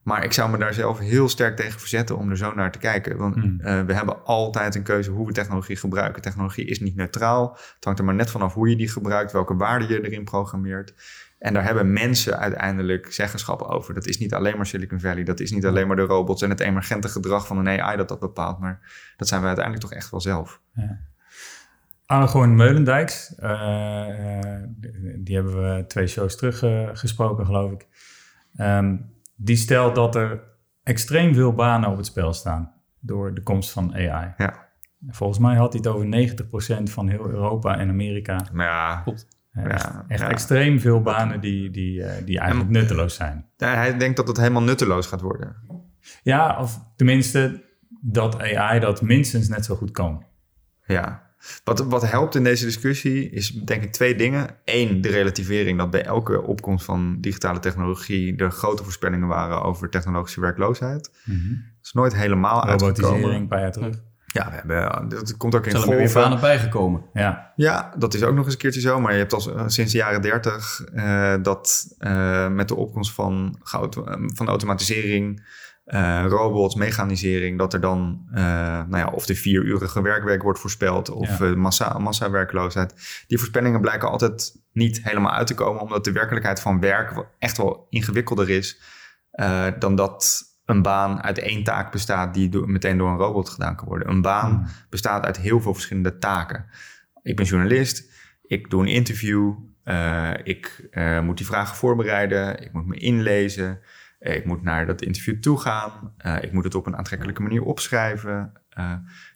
Maar 0.03 0.25
ik 0.25 0.33
zou 0.33 0.51
me 0.51 0.59
daar 0.59 0.75
zelf 0.75 0.99
heel 0.99 1.29
sterk 1.29 1.57
tegen 1.57 1.81
verzetten 1.81 2.17
om 2.19 2.31
er 2.31 2.37
zo 2.37 2.55
naar 2.55 2.73
te 2.73 2.79
kijken. 2.79 3.17
Want 3.17 3.35
hmm. 3.35 3.61
eh, 3.61 3.81
we 3.81 3.95
hebben 3.95 4.25
altijd 4.25 4.75
een 4.75 4.83
keuze 4.83 5.11
hoe 5.11 5.27
we 5.27 5.33
technologie 5.33 5.77
gebruiken. 5.77 6.23
Technologie 6.23 6.65
is 6.65 6.81
niet 6.81 6.97
neutraal. 6.97 7.51
Het 7.75 7.85
hangt 7.85 7.99
er 7.99 8.05
maar 8.05 8.15
net 8.15 8.31
vanaf 8.31 8.55
hoe 8.55 8.69
je 8.69 8.77
die 8.77 8.89
gebruikt, 8.89 9.33
welke 9.33 9.57
waarden 9.57 9.89
je 9.89 10.09
erin 10.09 10.25
programmeert. 10.25 10.95
En 11.39 11.55
daar 11.55 11.65
hebben 11.65 11.93
mensen 11.93 12.39
uiteindelijk 12.39 13.13
zeggenschap 13.13 13.63
over. 13.63 13.95
Dat 13.95 14.07
is 14.07 14.19
niet 14.19 14.35
alleen 14.35 14.57
maar 14.57 14.67
Silicon 14.67 15.01
Valley. 15.01 15.25
Dat 15.25 15.41
is 15.41 15.51
niet 15.51 15.67
alleen 15.67 15.87
maar 15.87 15.97
de 15.97 16.03
robots 16.03 16.43
en 16.43 16.51
het 16.51 16.61
emergente 16.61 17.09
gedrag 17.09 17.47
van 17.47 17.59
een 17.59 17.81
AI 17.81 17.97
dat 17.97 18.09
dat 18.09 18.21
bepaalt. 18.21 18.59
Maar 18.59 18.81
dat 19.17 19.29
zijn 19.29 19.41
we 19.41 19.47
uiteindelijk 19.47 19.85
toch 19.87 19.95
echt 19.95 20.11
wel 20.11 20.21
zelf. 20.21 20.61
Ja. 20.75 20.99
Aragorn 22.07 22.57
Meulendijks, 22.57 23.35
uh, 23.43 24.07
die, 24.67 25.23
die, 25.23 25.35
hebben 25.35 25.77
we 25.77 25.87
twee 25.87 26.07
shows 26.07 26.37
terug 26.37 26.63
uh, 26.63 26.89
gesproken, 26.93 27.47
geloof 27.47 27.73
ik. 27.73 27.87
Um, 28.57 29.13
die 29.45 29.57
stelt 29.57 29.95
dat 29.95 30.15
er 30.15 30.43
extreem 30.83 31.35
veel 31.35 31.53
banen 31.53 31.91
op 31.91 31.97
het 31.97 32.07
spel 32.07 32.33
staan 32.33 32.73
door 33.01 33.35
de 33.35 33.43
komst 33.43 33.71
van 33.71 33.95
AI. 33.95 34.35
Ja. 34.37 34.71
Volgens 35.09 35.39
mij 35.39 35.57
had 35.57 35.73
hij 35.73 35.83
het 35.85 35.93
over 35.93 36.07
90% 36.81 36.83
van 36.83 37.09
heel 37.09 37.29
Europa 37.29 37.79
en 37.79 37.89
Amerika. 37.89 38.47
Ja, 38.55 39.01
klopt. 39.05 39.27
Ja, 39.55 40.05
echt, 40.09 40.23
extreem 40.23 40.81
veel 40.81 41.03
banen 41.03 41.41
die, 41.41 41.71
die, 41.71 42.05
die 42.25 42.39
eigenlijk 42.39 42.71
nutteloos 42.71 43.15
zijn. 43.15 43.47
hij 43.57 43.99
denkt 43.99 44.17
dat 44.17 44.29
het 44.29 44.37
helemaal 44.37 44.63
nutteloos 44.63 45.07
gaat 45.07 45.21
worden. 45.21 45.57
Ja, 46.23 46.59
of 46.61 46.81
tenminste 46.97 47.65
dat 48.01 48.41
AI 48.41 48.81
dat 48.81 49.03
minstens 49.03 49.49
net 49.49 49.65
zo 49.65 49.75
goed 49.75 49.91
kan. 49.91 50.25
Ja, 50.87 51.22
wat, 51.65 51.81
wat 51.81 52.11
helpt 52.11 52.35
in 52.35 52.45
deze 52.45 52.65
discussie 52.65 53.31
is 53.31 53.51
denk 53.51 53.83
ik 53.83 53.93
twee 53.93 54.15
dingen. 54.15 54.57
Eén, 54.65 55.01
de 55.01 55.09
relativering 55.09 55.79
dat 55.79 55.91
bij 55.91 56.05
elke 56.05 56.43
opkomst 56.43 56.85
van 56.85 57.17
digitale 57.21 57.59
technologie 57.59 58.37
er 58.37 58.51
grote 58.51 58.83
voorspellingen 58.83 59.29
waren 59.29 59.63
over 59.63 59.91
technologische 59.91 60.41
werkloosheid. 60.41 61.11
Mm 61.25 61.35
-hmm. 61.35 61.65
Dat 61.77 61.85
is 61.85 61.93
nooit 61.93 62.15
helemaal 62.15 62.65
uitgekomen. 62.65 63.35
een 63.35 63.49
paar 63.49 63.61
jaar 63.61 63.73
terug. 63.73 64.01
Ja, 64.27 64.51
we 64.51 64.55
hebben, 64.55 65.09
dat 65.09 65.37
komt 65.37 65.55
ook 65.55 65.67
in 65.67 65.71
Zijn 65.71 65.91
er 65.91 65.97
weer 65.97 66.13
banen 66.13 66.41
bijgekomen? 66.41 67.03
Ja. 67.13 67.53
ja, 67.57 67.95
dat 67.99 68.15
is 68.15 68.23
ook 68.23 68.35
nog 68.35 68.45
eens 68.45 68.55
een 68.55 68.61
keertje 68.61 68.81
zo. 68.81 69.01
Maar 69.01 69.13
je 69.13 69.19
hebt 69.19 69.33
al 69.33 69.41
sinds 69.67 69.93
de 69.93 69.99
jaren 69.99 70.23
dertig 70.23 70.85
uh, 70.95 71.35
dat 71.43 71.95
uh, 71.99 72.49
met 72.49 72.69
de 72.69 72.75
opkomst 72.75 73.13
van, 73.13 73.59
van 74.35 74.49
automatisering, 74.49 75.43
uh, 75.95 76.25
robots, 76.29 76.75
mechanisering, 76.75 77.59
dat 77.59 77.73
er 77.73 77.81
dan 77.81 78.27
nou 78.31 78.97
ja, 78.97 79.07
of 79.07 79.27
de 79.27 79.35
vierurige 79.35 80.03
werkweek 80.03 80.43
wordt 80.43 80.59
voorspeld 80.59 81.11
of 81.11 81.39
ja. 81.39 81.55
massa, 81.55 81.99
massawerkloosheid. 81.99 83.25
Die 83.27 83.39
voorspellingen 83.39 83.81
blijken 83.81 84.11
altijd 84.11 84.61
niet 84.73 85.03
helemaal 85.03 85.33
uit 85.33 85.47
te 85.47 85.55
komen, 85.55 85.83
omdat 85.83 86.05
de 86.05 86.13
werkelijkheid 86.13 86.61
van 86.61 86.81
werk 86.81 87.27
echt 87.39 87.57
wel 87.57 87.87
ingewikkelder 87.89 88.51
is 88.51 88.81
dan 89.79 89.95
dat 89.95 90.43
een 90.65 90.83
baan 90.83 91.23
uit 91.23 91.39
één 91.39 91.65
taak 91.65 91.93
bestaat 91.93 92.35
die 92.35 92.49
do 92.49 92.67
meteen 92.67 92.99
door 92.99 93.11
een 93.11 93.17
robot 93.17 93.49
gedaan 93.49 93.77
kan 93.77 93.89
worden. 93.89 94.09
Een 94.09 94.23
baan 94.23 94.51
hmm. 94.51 94.67
bestaat 94.91 95.25
uit 95.25 95.37
heel 95.37 95.61
veel 95.61 95.75
verschillende 95.75 96.19
taken. 96.19 96.67
Ik 97.23 97.37
ben 97.37 97.47
journalist, 97.47 98.11
ik 98.43 98.71
doe 98.71 98.83
een 98.83 98.89
interview, 98.89 99.53
ik 100.45 100.89
moet 101.23 101.37
die 101.37 101.47
vragen 101.47 101.77
voorbereiden, 101.77 102.63
ik 102.63 102.73
moet 102.73 102.87
me 102.87 102.97
inlezen, 102.97 103.81
ik 104.23 104.45
moet 104.45 104.63
naar 104.63 104.87
dat 104.87 105.03
interview 105.03 105.41
toe 105.41 105.61
gaan, 105.61 106.15
uh, 106.27 106.43
ik 106.43 106.53
moet 106.53 106.65
het 106.65 106.75
op 106.75 106.87
een 106.87 106.97
aantrekkelijke 106.97 107.43
manier 107.43 107.63
opschrijven. 107.63 108.53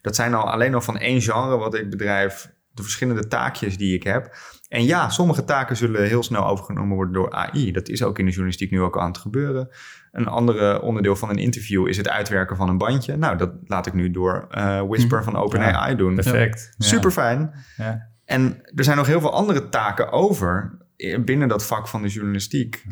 dat 0.01 0.15
zijn 0.15 0.33
al 0.33 0.51
alleen 0.51 0.73
al 0.73 0.81
van 0.81 0.97
één 0.97 1.21
genre 1.21 1.57
wat 1.57 1.75
ik 1.75 1.89
bedrijf, 1.89 2.55
de 2.77 2.83
verschillende 2.83 3.27
taakjes 3.27 3.77
die 3.77 3.95
ik 3.95 4.03
heb. 4.03 4.35
En 4.67 4.83
ja, 4.83 5.09
sommige 5.09 5.43
taken 5.43 5.77
zullen 5.77 6.07
heel 6.07 6.23
snel 6.23 6.47
overgenomen 6.47 6.95
worden 6.95 7.13
door 7.13 7.31
AI. 7.31 7.71
Dat 7.71 7.89
is 7.89 8.03
ook 8.03 8.19
in 8.19 8.25
de 8.25 8.31
journalistiek 8.31 8.71
nu 8.71 8.81
ook 8.81 8.99
aan 8.99 9.07
het 9.07 9.17
gebeuren. 9.17 9.69
Een 10.11 10.27
andere 10.27 10.81
onderdeel 10.81 11.15
van 11.15 11.29
een 11.29 11.37
interview 11.37 11.87
is 11.87 11.97
het 11.97 12.09
uitwerken 12.09 12.55
van 12.55 12.69
een 12.69 12.77
bandje. 12.77 13.17
Nou, 13.17 13.37
dat 13.37 13.51
laat 13.65 13.85
ik 13.85 13.93
nu 13.93 14.11
door 14.11 14.47
uh, 14.51 14.81
Whisper 14.81 15.23
van 15.23 15.35
OpenAI 15.35 15.95
doen. 15.95 16.15
Perfect. 16.15 16.73
Ja. 16.77 16.85
Super 16.85 17.11
fijn. 17.11 17.53
Ja. 17.77 18.07
En 18.25 18.61
er 18.75 18.83
zijn 18.83 18.97
nog 18.97 19.07
heel 19.07 19.19
veel 19.19 19.33
andere 19.33 19.69
taken 19.69 20.11
over 20.11 20.77
binnen 21.25 21.47
dat 21.47 21.65
vak 21.65 21.87
van 21.87 22.01
de 22.01 22.07
journalistiek. 22.07 22.85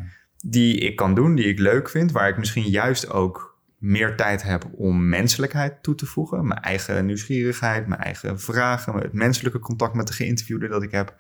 Die 0.48 0.78
ik 0.78 0.96
kan 0.96 1.16
doen, 1.16 1.36
die 1.36 1.46
ik 1.46 1.60
leuk 1.60 1.90
vind. 1.90 2.12
Waar 2.12 2.30
ik 2.30 2.38
misschien 2.38 2.70
juist 2.70 3.10
ook 3.10 3.60
meer 3.78 4.16
tijd 4.16 4.44
heb 4.44 4.70
om 4.72 5.10
menselijkheid 5.10 5.84
toe 5.84 5.96
te 5.96 6.06
voegen. 6.06 6.48
Mijn 6.48 6.62
eigen 6.62 7.06
nieuwsgierigheid, 7.06 7.88
mijn 7.88 8.02
eigen 8.02 8.40
vragen, 8.40 8.96
het 8.96 9.14
menselijke 9.14 9.60
contact 9.60 9.94
met 9.94 10.08
de 10.08 10.14
geïnterviewde 10.14 10.68
dat 10.68 10.84
ik 10.84 10.92
heb. 10.92 11.16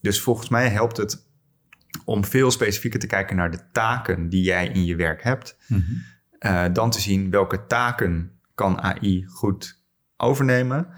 Dus 0.00 0.20
volgens 0.20 0.48
mij 0.48 0.68
helpt 0.68 0.96
het 0.96 1.26
om 2.04 2.24
veel 2.24 2.50
specifieker 2.50 3.00
te 3.00 3.06
kijken 3.06 3.36
naar 3.36 3.50
de 3.50 3.60
taken 3.72 4.28
die 4.28 4.42
jij 4.42 4.68
in 4.68 4.84
je 4.84 4.96
werk 4.96 5.22
hebt. 5.22 5.56
Mm 5.66 5.84
-hmm. 5.86 6.02
uh, 6.52 6.64
dan 6.72 6.90
te 6.90 7.00
zien 7.00 7.30
welke 7.30 7.66
taken 7.66 8.30
kan 8.54 8.80
AI 8.80 9.24
goed 9.26 9.82
overnemen. 10.16 10.88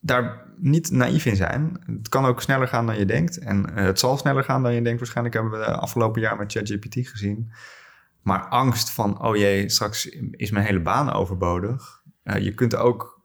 Daar 0.00 0.46
niet 0.62 0.90
naïef 0.90 1.26
in 1.26 1.36
zijn. 1.36 1.82
Het 1.86 2.08
kan 2.08 2.24
ook 2.24 2.42
sneller 2.42 2.68
gaan 2.68 2.86
dan 2.86 2.98
je 2.98 3.04
denkt. 3.04 3.38
En 3.38 3.66
uh, 3.70 3.84
het 3.84 3.98
zal 3.98 4.16
sneller 4.16 4.44
gaan 4.44 4.62
dan 4.62 4.74
je 4.74 4.82
denkt. 4.82 4.98
Waarschijnlijk 4.98 5.34
hebben 5.34 5.52
we 5.52 5.58
de 5.58 5.72
afgelopen 5.72 6.20
jaar 6.20 6.36
met 6.36 6.52
ChatGPT 6.52 7.08
gezien. 7.08 7.52
Maar 8.22 8.44
angst 8.44 8.90
van, 8.90 9.22
oh 9.22 9.36
jee, 9.36 9.68
straks 9.68 10.06
is 10.30 10.50
mijn 10.50 10.66
hele 10.66 10.80
baan 10.80 11.12
overbodig. 11.12 12.02
Uh, 12.24 12.38
je 12.38 12.54
kunt 12.54 12.76
ook 12.76 13.20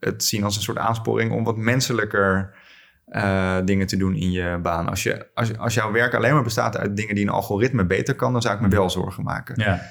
het 0.00 0.24
zien 0.24 0.44
als 0.44 0.56
een 0.56 0.62
soort 0.62 0.78
aansporing 0.78 1.32
om 1.32 1.44
wat 1.44 1.56
menselijker 1.56 2.56
dingen 3.64 3.86
te 3.86 3.96
doen 3.96 4.14
in 4.14 4.30
je 4.30 4.58
baan. 4.62 4.88
Als, 4.88 5.02
je, 5.02 5.26
als, 5.34 5.58
als 5.58 5.74
jouw 5.74 5.92
werk 5.92 6.14
alleen 6.14 6.34
maar 6.34 6.42
bestaat 6.42 6.76
uit 6.76 6.96
dingen 6.96 7.14
die 7.14 7.24
een 7.24 7.30
algoritme 7.30 7.84
beter 7.84 8.14
kan, 8.14 8.32
dan 8.32 8.42
zou 8.42 8.54
ik 8.54 8.60
me 8.60 8.68
wel 8.68 8.90
zorgen 8.90 9.22
maken. 9.22 9.54
Ja. 9.60 9.82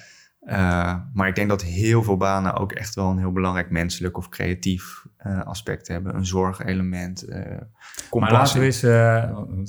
Uh, 0.46 0.96
maar 1.14 1.28
ik 1.28 1.36
denk 1.36 1.50
dat 1.50 1.64
heel 1.64 2.04
veel 2.04 2.18
banen 2.18 2.54
ook 2.54 2.72
echt 2.72 2.96
wel 2.96 3.10
een 3.10 3.18
heel 3.18 3.32
belangrijk 3.32 3.70
menselijk 3.70 4.18
of 4.18 4.30
creatief 4.30 5.06
uh, 5.28 5.42
aspect 5.42 5.88
hebben. 5.88 6.16
Een 6.16 6.26
zorgelement. 6.26 7.28
maar 8.12 8.32
laten 8.32 8.60
we 8.60 8.66
eens, 8.66 8.84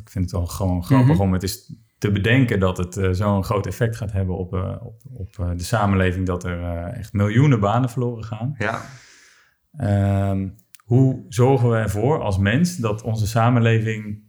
ik 0.00 0.08
vind 0.10 0.24
het 0.24 0.30
wel 0.30 0.46
gewoon 0.46 0.84
grappig 0.84 1.08
mm 1.08 1.12
-hmm. 1.12 1.20
om 1.20 1.32
het 1.32 1.42
eens 1.42 1.74
te 1.98 2.12
bedenken 2.12 2.60
dat 2.60 2.76
het 2.76 3.16
zo'n 3.16 3.44
groot 3.44 3.66
effect 3.66 3.96
gaat 3.96 4.12
hebben 4.12 4.36
op, 4.36 4.52
op, 4.80 5.02
op 5.12 5.34
de 5.56 5.64
samenleving, 5.64 6.26
dat 6.26 6.44
er 6.44 6.84
echt 6.84 7.12
miljoenen 7.12 7.60
banen 7.60 7.90
verloren 7.90 8.24
gaan. 8.24 8.54
Ja. 8.58 8.80
Um, 10.30 10.54
hoe 10.86 11.24
zorgen 11.28 11.70
we 11.70 11.76
ervoor 11.76 12.22
als 12.22 12.38
mens 12.38 12.76
dat 12.76 13.02
onze 13.02 13.26
samenleving 13.26 14.22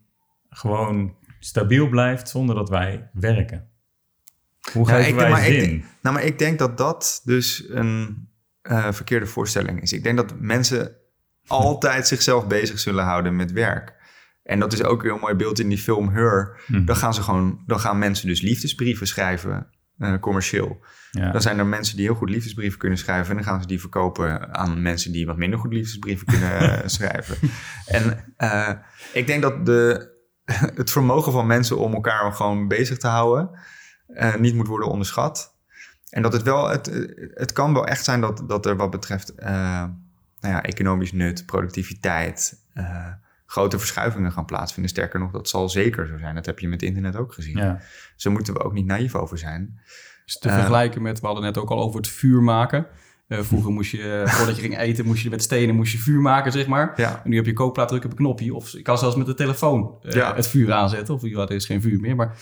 gewoon 0.49 1.15
stabiel 1.39 1.89
blijft 1.89 2.29
zonder 2.29 2.55
dat 2.55 2.69
wij 2.69 3.09
werken? 3.13 3.69
Hoe 4.73 4.87
geven 4.87 5.01
ja, 5.01 5.07
ik, 5.07 5.15
wij 5.15 5.29
maar 5.29 5.43
zin? 5.43 5.53
Ik 5.53 5.69
denk, 5.69 5.83
nou, 6.01 6.15
maar 6.15 6.23
ik 6.23 6.39
denk 6.39 6.59
dat 6.59 6.77
dat 6.77 7.21
dus 7.23 7.65
een 7.69 8.27
uh, 8.71 8.91
verkeerde 8.91 9.25
voorstelling 9.25 9.81
is. 9.81 9.93
Ik 9.93 10.03
denk 10.03 10.17
dat 10.17 10.39
mensen 10.39 10.95
altijd 11.47 12.07
zichzelf 12.07 12.47
bezig 12.47 12.79
zullen 12.79 13.03
houden 13.03 13.35
met 13.35 13.51
werk. 13.51 13.95
En 14.43 14.59
dat 14.59 14.73
is 14.73 14.83
ook 14.83 15.03
een 15.03 15.09
heel 15.09 15.19
mooi 15.19 15.35
beeld 15.35 15.59
in 15.59 15.69
die 15.69 15.77
film 15.77 16.09
Her. 16.09 16.59
Mhm. 16.67 16.85
Dan 16.85 16.95
gaan 16.95 17.13
ze 17.13 17.21
gewoon, 17.21 17.63
dan 17.65 17.79
gaan 17.79 17.99
mensen 17.99 18.27
dus 18.27 18.41
liefdesbrieven 18.41 19.07
schrijven, 19.07 19.67
uh, 19.97 20.19
commercieel. 20.19 20.85
Ja. 21.11 21.31
Dan 21.31 21.41
zijn 21.41 21.59
er 21.59 21.65
mensen 21.65 21.95
die 21.95 22.05
heel 22.05 22.15
goed 22.15 22.29
liefdesbrieven 22.29 22.79
kunnen 22.79 22.97
schrijven. 22.97 23.29
En 23.29 23.35
dan 23.35 23.45
gaan 23.45 23.61
ze 23.61 23.67
die 23.67 23.79
verkopen 23.79 24.55
aan 24.55 24.81
mensen 24.81 25.11
die 25.11 25.25
wat 25.25 25.37
minder 25.37 25.59
goed 25.59 25.73
liefdesbrieven 25.73 26.25
kunnen 26.25 26.81
schrijven. 26.89 27.37
En 27.85 28.33
uh, 28.37 28.71
ik 29.13 29.27
denk 29.27 29.41
dat 29.41 29.65
de, 29.65 30.11
het 30.81 30.91
vermogen 30.91 31.31
van 31.31 31.47
mensen 31.47 31.77
om 31.77 31.93
elkaar 31.93 32.33
gewoon 32.33 32.67
bezig 32.67 32.97
te 32.97 33.07
houden 33.07 33.49
uh, 34.07 34.35
niet 34.35 34.55
moet 34.55 34.67
worden 34.67 34.87
onderschat. 34.87 35.55
En 36.09 36.21
dat 36.21 36.33
het 36.33 36.41
wel, 36.41 36.69
het, 36.69 36.85
het 37.33 37.53
kan 37.53 37.73
wel 37.73 37.87
echt 37.87 38.03
zijn 38.03 38.21
dat, 38.21 38.43
dat 38.47 38.65
er 38.65 38.75
wat 38.75 38.89
betreft 38.89 39.33
uh, 39.39 39.47
nou 40.39 40.53
ja, 40.53 40.63
economisch 40.63 41.11
nut, 41.11 41.45
productiviteit, 41.45 42.63
grote 43.45 43.79
verschuivingen 43.79 44.31
gaan 44.31 44.45
plaatsvinden. 44.45 44.91
Sterker 44.91 45.19
nog, 45.19 45.31
dat 45.31 45.49
zal 45.49 45.69
zeker 45.69 46.07
zo 46.07 46.17
zijn. 46.17 46.35
Dat 46.35 46.45
heb 46.45 46.59
je 46.59 46.67
met 46.67 46.81
internet 46.81 47.15
ook 47.15 47.33
gezien. 47.33 47.57
Ja. 47.57 47.73
Dus 48.13 48.23
daar 48.23 48.33
moeten 48.33 48.53
we 48.53 48.63
ook 48.63 48.73
niet 48.73 48.85
naïef 48.85 49.15
over 49.15 49.37
zijn. 49.37 49.79
Dus 50.25 50.39
te 50.39 50.49
vergelijken 50.49 51.01
met, 51.01 51.19
we 51.19 51.25
hadden 51.25 51.43
net 51.43 51.57
ook 51.57 51.69
al 51.69 51.81
over 51.81 51.97
het 51.97 52.07
vuur 52.07 52.41
maken. 52.41 52.87
Uh, 53.27 53.39
vroeger 53.39 53.71
moest 53.71 53.91
je, 53.91 54.23
voordat 54.25 54.55
je 54.55 54.61
ging 54.61 54.77
eten, 54.77 55.05
moest 55.05 55.23
je 55.23 55.29
met 55.29 55.43
stenen 55.43 55.75
moest 55.75 55.91
je 55.91 55.97
vuur 55.97 56.21
maken, 56.21 56.51
zeg 56.51 56.67
maar. 56.67 56.93
Ja. 56.95 57.21
En 57.23 57.29
nu 57.29 57.35
heb 57.35 57.45
je 57.45 57.53
kookplaat, 57.53 57.87
druk 57.87 58.03
op 58.03 58.09
een 58.09 58.17
knopje. 58.17 58.53
Of 58.53 58.73
ik 58.73 58.83
kan 58.83 58.97
zelfs 58.97 59.15
met 59.15 59.25
de 59.25 59.33
telefoon 59.33 59.97
uh, 60.03 60.11
Ja. 60.11 60.35
het 60.35 60.47
vuur 60.47 60.71
aanzetten. 60.73 61.13
Of 61.13 61.23
er 61.23 61.51
is 61.51 61.65
geen 61.65 61.81
vuur 61.81 61.99
meer. 61.99 62.15
Maar 62.15 62.35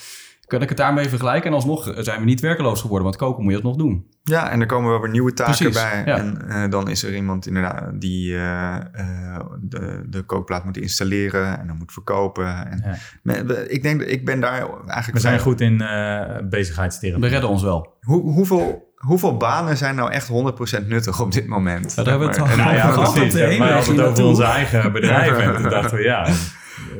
kan 0.47 0.61
ik 0.61 0.69
het 0.69 0.77
daarmee 0.77 1.09
vergelijken? 1.09 1.49
En 1.49 1.55
alsnog 1.55 1.93
zijn 1.97 2.19
we 2.19 2.25
niet 2.25 2.39
werkeloos 2.39 2.81
geworden. 2.81 3.03
Want 3.03 3.15
koken 3.15 3.43
moet 3.43 3.51
je 3.51 3.57
alsnog 3.57 3.77
doen. 3.77 4.05
Ja, 4.23 4.49
en 4.49 4.61
er 4.61 4.65
komen 4.65 4.89
wel 4.89 5.01
weer 5.01 5.09
nieuwe 5.09 5.33
taken 5.33 5.55
Precies, 5.55 5.81
bij. 5.81 6.03
ja. 6.05 6.17
En 6.17 6.49
eh, 6.49 6.69
dan 6.69 6.89
is 6.89 7.03
er 7.03 7.15
iemand 7.15 7.47
inderdaad 7.47 8.01
die 8.01 8.35
eh, 8.35 8.75
eh, 8.75 9.39
de, 9.61 10.03
de 10.09 10.21
kookplaat 10.21 10.65
moet 10.65 10.77
installeren 10.77 11.59
en 11.59 11.67
dan 11.67 11.77
moet 11.77 11.93
verkopen. 11.93 12.71
En 12.71 12.97
Ja. 13.23 13.33
Ik 13.67 13.83
denk 13.83 13.99
dat 13.99 14.09
ik 14.09 14.25
ben 14.25 14.39
daar 14.39 14.59
eigenlijk. 14.59 15.11
We 15.13 15.19
zijn 15.19 15.39
goed 15.39 15.61
in 15.61 15.81
eh 15.81 16.37
bezigheidstherapie. 16.49 17.23
We 17.23 17.29
redden 17.29 17.49
ons 17.49 17.63
wel. 17.63 17.93
Hoe, 18.01 18.21
hoeveel, 18.21 18.93
hoeveel 18.95 19.37
banen 19.37 19.77
zijn 19.77 19.95
nou 19.95 20.11
echt 20.11 20.29
100% 20.83 20.87
nuttig 20.87 21.21
op 21.21 21.31
dit 21.31 21.47
moment? 21.47 21.93
Ja, 21.95 22.03
daar 22.03 22.19
hebben 22.19 22.27
we 22.27 22.33
het 22.33 22.41
al 22.41 22.55
maar. 22.57 22.65
Nou 22.65 22.75
ja, 22.75 22.91
precies. 22.91 23.33
hadden 23.33 23.83
ging 23.83 23.97
het 23.97 24.07
over 24.07 24.25
onze 24.25 24.43
eigen 24.43 24.91
bedrijven. 24.91 25.43
En 25.43 25.61
toen 25.61 25.69
dachten 25.69 25.97
we, 25.97 26.03
ja, 26.03 26.27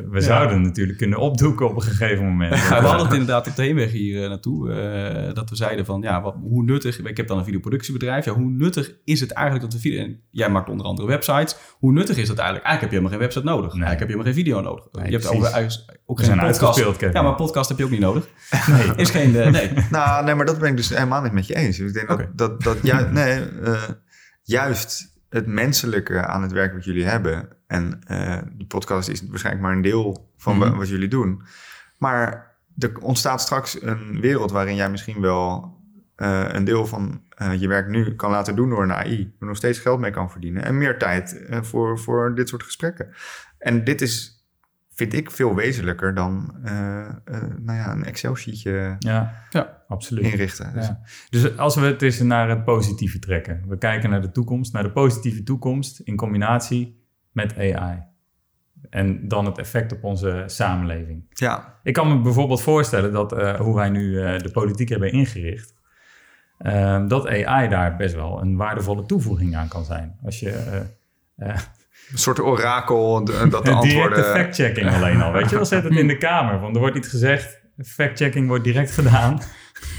we 0.10 0.22
zouden 0.22 0.62
natuurlijk 0.62 0.98
kunnen 0.98 1.20
opdoeken 1.20 1.70
op 1.70 1.76
een 1.76 1.82
gegeven 1.82 2.26
moment. 2.26 2.52
we 2.52 2.74
hadden 2.74 3.06
het 3.06 3.12
inderdaad 3.12 3.48
op 3.48 3.56
de 3.56 3.62
heenweg 3.62 3.92
hier 3.92 4.22
uh, 4.24 4.30
naartoe. 4.30 4.70
Uh, 4.70 5.34
dat 5.34 5.50
we 5.50 5.56
zeiden 5.56 5.86
van, 5.86 6.02
ja, 6.02 6.22
wat, 6.22 6.36
hoe 6.42 6.64
nuttig... 6.64 7.00
Ik 7.00 7.18
heb 7.18 7.28
dan 7.28 7.38
een 7.38 7.44
videoproductiebedrijf. 7.44 8.26
Ja, 8.26 8.34
hoe 8.34 8.50
nuttig 8.50 8.92
is 9.04 9.20
het 9.20 9.32
eigenlijk 9.32 9.66
dat 9.66 9.74
we 9.74 9.80
video... 9.80 10.04
En 10.04 10.20
jij 10.32 10.50
maakt 10.50 10.70
onder 10.70 10.86
andere 10.86 11.08
websites. 11.08 11.56
Hoe 11.78 11.92
nuttig 11.92 12.18
is 12.18 12.28
dat 12.28 12.38
eigenlijk? 12.38 12.68
Eigenlijk 12.68 12.82
heb 12.82 12.92
je 12.92 12.96
helemaal 12.96 13.12
geen 13.12 13.20
website 13.20 13.46
nodig. 13.46 13.74
Nee. 13.74 13.84
Eigenlijk 13.84 14.00
heb 14.00 14.10
je 14.10 14.16
helemaal 14.16 14.34
geen 14.34 14.44
video 14.44 14.62
nodig. 14.62 14.86
Nee, 14.92 15.06
je 15.06 15.12
hebt 15.12 15.28
ook 16.06 16.20
geen 16.20 16.38
podcast. 16.38 17.00
Ja, 17.14 17.22
maar 17.22 17.36
podcast 17.36 17.70
heb 17.70 17.78
je 17.78 17.84
ook 17.84 17.90
niet 17.90 18.00
nodig. 18.00 18.28
Nee. 18.68 18.96
is 18.96 19.10
geen... 19.10 19.30
Uh, 19.30 19.50
nee. 19.50 19.72
nou, 19.90 20.26
nee, 20.26 20.36
maar 20.36 20.46
dat 20.46 20.60
ben 20.60 20.70
ik 20.70 20.78
dus 20.78 20.90
helemaal 20.90 21.22
niet 21.22 21.32
met 21.32 21.48
je 21.48 21.56
eens. 21.56 21.80
Ik 21.80 21.94
denk 21.94 22.10
okay. 22.10 22.30
dat, 22.34 22.62
dat, 22.62 22.64
dat 22.68 22.78
ja, 22.82 23.10
nee, 23.12 23.42
juist 24.44 25.14
het 25.30 25.48
menselijke 25.48 26.26
aan 26.26 26.42
het 26.42 26.52
werk 26.52 26.74
wat 26.74 26.86
jullie 26.86 27.06
hebben. 27.06 27.55
En 27.68 28.00
uh, 28.12 28.38
de 28.58 28.66
podcast 28.66 29.10
is 29.10 29.28
waarschijnlijk 29.28 29.66
maar 29.66 29.76
een 29.76 29.82
deel 29.82 30.32
van 30.38 30.56
mm-hmm. 30.56 30.78
wat 30.78 30.90
jullie 30.90 31.08
doen. 31.08 31.42
Maar 31.98 32.56
er 32.78 33.00
ontstaat 33.00 33.42
straks 33.42 33.82
een 33.82 34.22
wereld 34.22 34.52
waarin 34.52 34.76
jij 34.76 34.90
misschien 34.90 35.22
wel 35.22 35.74
uh, 36.18 36.46
een 36.48 36.64
deel 36.64 36.86
van 36.86 37.22
uh, 37.42 37.54
je 37.62 37.68
werk 37.68 37.88
nu 37.88 38.16
kan 38.16 38.32
laten 38.32 38.56
doen 38.56 38.70
door 38.70 38.84
een 38.84 38.94
AI. 38.94 39.34
Er 39.40 39.48
nog 39.48 39.58
steeds 39.58 39.80
geld 39.80 40.00
mee 40.00 40.12
kan 40.12 40.32
verdienen. 40.32 40.64
En 40.64 40.78
meer 40.78 40.98
tijd 40.98 41.46
voor, 41.50 42.00
voor 42.00 42.36
dit 42.36 42.50
soort 42.50 42.64
gesprekken. 42.64 43.14
En 43.58 43.84
dit 43.84 44.02
is 44.02 44.36
vind 44.96 45.14
ik 45.14 45.32
veel 45.32 45.56
wezenlijker 45.56 46.14
dan 46.14 46.56
uh, 46.66 46.72
uh, 46.72 47.42
nou 47.58 47.78
ja, 47.78 47.92
een 47.92 48.04
Excel-sheetje 48.04 48.96
ja, 49.00 49.34
ja, 49.50 49.84
absoluut. 49.88 50.24
inrichten. 50.24 50.74
Dus. 50.74 50.88
Ja. 50.88 51.00
dus 51.30 51.58
als 51.58 51.76
we 51.76 51.82
het 51.82 52.02
eens 52.02 52.20
naar 52.20 52.50
het 52.50 52.66
positieve 52.66 53.20
trekken. 53.20 53.64
We 53.68 53.78
kijken 53.78 54.10
naar 54.10 54.22
de 54.22 54.32
toekomst, 54.32 54.74
naar 54.74 54.84
de 54.84 54.92
positieve 54.92 55.44
toekomst 55.44 56.00
in 56.00 56.16
combinatie 56.16 57.05
met 57.36 57.58
AI. 57.58 58.04
En 58.90 59.28
dan 59.28 59.46
het 59.46 59.58
effect 59.58 59.92
op 59.92 60.04
onze 60.04 60.44
samenleving. 60.46 61.26
Ja. 61.30 61.80
Ik 61.84 61.94
kan 61.94 62.08
me 62.08 62.22
bijvoorbeeld 62.22 62.62
voorstellen 62.62 63.12
dat 63.12 63.34
uh, 63.34 63.56
hoe 63.56 63.76
wij 63.76 63.90
nu 63.90 64.14
de 64.38 64.52
politiek 64.52 64.90
hebben 64.90 65.12
ingericht, 65.12 65.74
dat 67.08 67.28
AI 67.28 67.70
daar 67.70 67.96
best 67.96 68.16
wel 68.16 68.42
een 68.42 68.56
waardevolle 68.56 69.06
toevoeging 69.06 69.56
aan 69.56 69.68
kan 69.68 69.86
zijn. 69.86 70.20
Als 70.24 70.40
je 70.40 70.84
een 72.12 72.18
soort 72.18 72.40
orakel 72.40 73.24
dat 73.26 73.66
de 73.66 73.72
antwoorden... 73.72 73.90
Directe 73.90 74.24
fact-checking 74.24 74.90
alleen 74.90 75.22
al, 75.22 75.32
weet 75.32 75.50
je 75.50 75.56
wel? 75.56 75.66
Zet 75.66 75.84
het 75.84 75.96
in 75.96 76.08
de 76.08 76.18
kamer, 76.18 76.60
want 76.60 76.76
er 76.76 76.82
wordt 76.82 76.98
iets 76.98 77.08
gezegd, 77.08 77.62
fact-checking 77.84 78.48
wordt 78.48 78.64
direct 78.64 78.92
gedaan. 78.92 79.42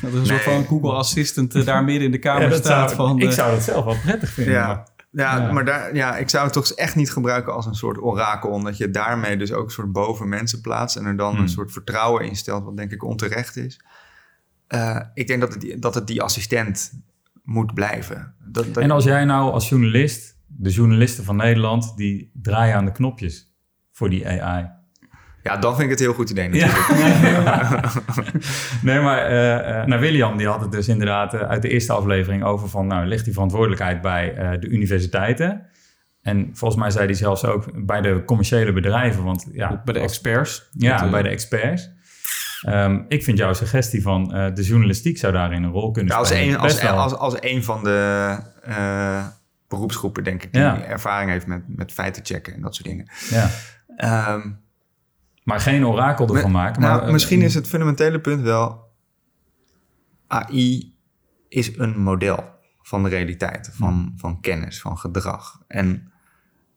Dat 0.02 0.12
is 0.12 0.18
een 0.18 0.26
soort 0.26 0.42
van 0.42 0.64
Google 0.64 0.92
Assistant 0.92 1.64
daar 1.64 1.84
midden 1.84 2.04
in 2.04 2.10
de 2.10 2.18
kamer 2.18 2.50
ja, 2.50 2.56
staat. 2.56 2.90
Zou, 2.90 3.08
van, 3.08 3.20
ik 3.20 3.32
zou 3.32 3.50
dat 3.50 3.62
zelf 3.62 3.84
wel 3.84 3.96
prettig 4.04 4.30
vinden. 4.30 4.54
Ja. 4.54 4.66
Maar, 4.66 4.86
ja, 5.16 5.36
ja, 5.36 5.52
maar 5.52 5.64
daar, 5.64 5.94
ja, 5.94 6.16
ik 6.16 6.28
zou 6.28 6.44
het 6.44 6.52
toch 6.52 6.68
echt 6.68 6.94
niet 6.94 7.12
gebruiken 7.12 7.54
als 7.54 7.66
een 7.66 7.74
soort 7.74 8.02
orakel. 8.02 8.50
Omdat 8.50 8.76
je 8.76 8.90
daarmee 8.90 9.36
dus 9.36 9.52
ook 9.52 9.64
een 9.64 9.70
soort 9.70 9.92
boven 9.92 10.28
mensen 10.28 10.60
plaatst. 10.60 10.96
En 10.96 11.04
er 11.04 11.16
dan 11.16 11.30
een 11.30 11.36
hmm. 11.36 11.48
soort 11.48 11.72
vertrouwen 11.72 12.24
instelt, 12.24 12.64
wat 12.64 12.76
denk 12.76 12.92
ik 12.92 13.04
onterecht 13.04 13.56
is. 13.56 13.80
Uh, 14.68 15.00
ik 15.14 15.26
denk 15.26 15.40
dat 15.40 15.54
het, 15.54 15.82
dat 15.82 15.94
het 15.94 16.06
die 16.06 16.22
assistent 16.22 16.92
moet 17.42 17.74
blijven. 17.74 18.34
Dat, 18.38 18.74
dat... 18.74 18.82
En 18.82 18.90
als 18.90 19.04
jij 19.04 19.24
nou 19.24 19.52
als 19.52 19.68
journalist 19.68 20.36
de 20.46 20.70
journalisten 20.70 21.24
van 21.24 21.36
Nederland 21.36 21.96
die 21.96 22.30
draaien 22.32 22.76
aan 22.76 22.84
de 22.84 22.92
knopjes 22.92 23.52
voor 23.92 24.10
die 24.10 24.28
AI. 24.28 24.70
Ja, 25.46 25.56
dan 25.56 25.76
vind 25.76 25.82
ik 25.82 25.90
het 25.90 26.00
een 26.00 26.06
heel 26.06 26.14
goed 26.14 26.30
idee 26.30 26.48
natuurlijk. 26.48 26.88
Ja. 27.32 27.92
nee, 28.82 29.00
maar 29.00 29.22
uh, 29.30 29.86
nou, 29.86 30.00
William 30.00 30.36
die 30.36 30.46
had 30.46 30.60
het 30.60 30.72
dus 30.72 30.88
inderdaad 30.88 31.34
uh, 31.34 31.40
uit 31.40 31.62
de 31.62 31.68
eerste 31.68 31.92
aflevering 31.92 32.44
over 32.44 32.68
van... 32.68 32.86
nou, 32.86 33.06
ligt 33.06 33.24
die 33.24 33.32
verantwoordelijkheid 33.32 34.00
bij 34.00 34.38
uh, 34.38 34.60
de 34.60 34.68
universiteiten? 34.68 35.66
En 36.22 36.50
volgens 36.52 36.80
mij 36.80 36.90
zei 36.90 37.04
hij 37.04 37.14
zelfs 37.14 37.44
ook 37.44 37.86
bij 37.86 38.00
de 38.00 38.22
commerciële 38.24 38.72
bedrijven. 38.72 39.24
Want, 39.24 39.46
ja, 39.52 39.82
bij 39.84 39.94
de 39.94 40.00
experts. 40.00 40.68
Ja, 40.72 41.10
bij 41.10 41.22
de 41.22 41.28
experts. 41.28 41.90
Um, 42.68 43.04
ik 43.08 43.24
vind 43.24 43.38
jouw 43.38 43.52
suggestie 43.52 44.02
van 44.02 44.28
de 44.54 44.62
journalistiek 44.62 45.18
zou 45.18 45.32
daarin 45.32 45.62
een 45.62 45.70
rol 45.70 45.90
kunnen 45.90 46.12
ja, 46.12 46.18
als 46.18 46.28
spelen. 46.28 46.54
Een, 46.54 46.60
als, 46.60 46.80
als, 46.84 47.14
als 47.14 47.36
een 47.40 47.64
van 47.64 47.84
de 47.84 48.36
beroepsgroepen, 49.68 50.24
denk 50.24 50.42
ik, 50.42 50.52
die 50.52 50.62
ervaring 50.62 51.30
heeft 51.30 51.46
met, 51.46 51.62
met 51.66 51.92
feiten 51.92 52.24
checken 52.24 52.54
en 52.54 52.60
dat 52.60 52.74
soort 52.74 52.88
dingen. 52.88 53.08
Ja. 53.30 53.50
Um, 54.34 54.64
maar 55.46 55.60
geen 55.60 55.86
orakel 55.86 56.34
ervan 56.34 56.50
maken. 56.50 56.82
Nou, 56.82 57.02
maar, 57.02 57.12
misschien 57.12 57.42
is 57.42 57.54
het 57.54 57.68
fundamentele 57.68 58.20
punt 58.20 58.42
wel... 58.42 58.84
AI 60.26 60.94
is 61.48 61.78
een 61.78 62.00
model 62.00 62.44
van 62.82 63.02
de 63.02 63.08
realiteit, 63.08 63.70
van, 63.72 64.12
van 64.16 64.40
kennis, 64.40 64.80
van 64.80 64.98
gedrag. 64.98 65.62
En 65.66 66.12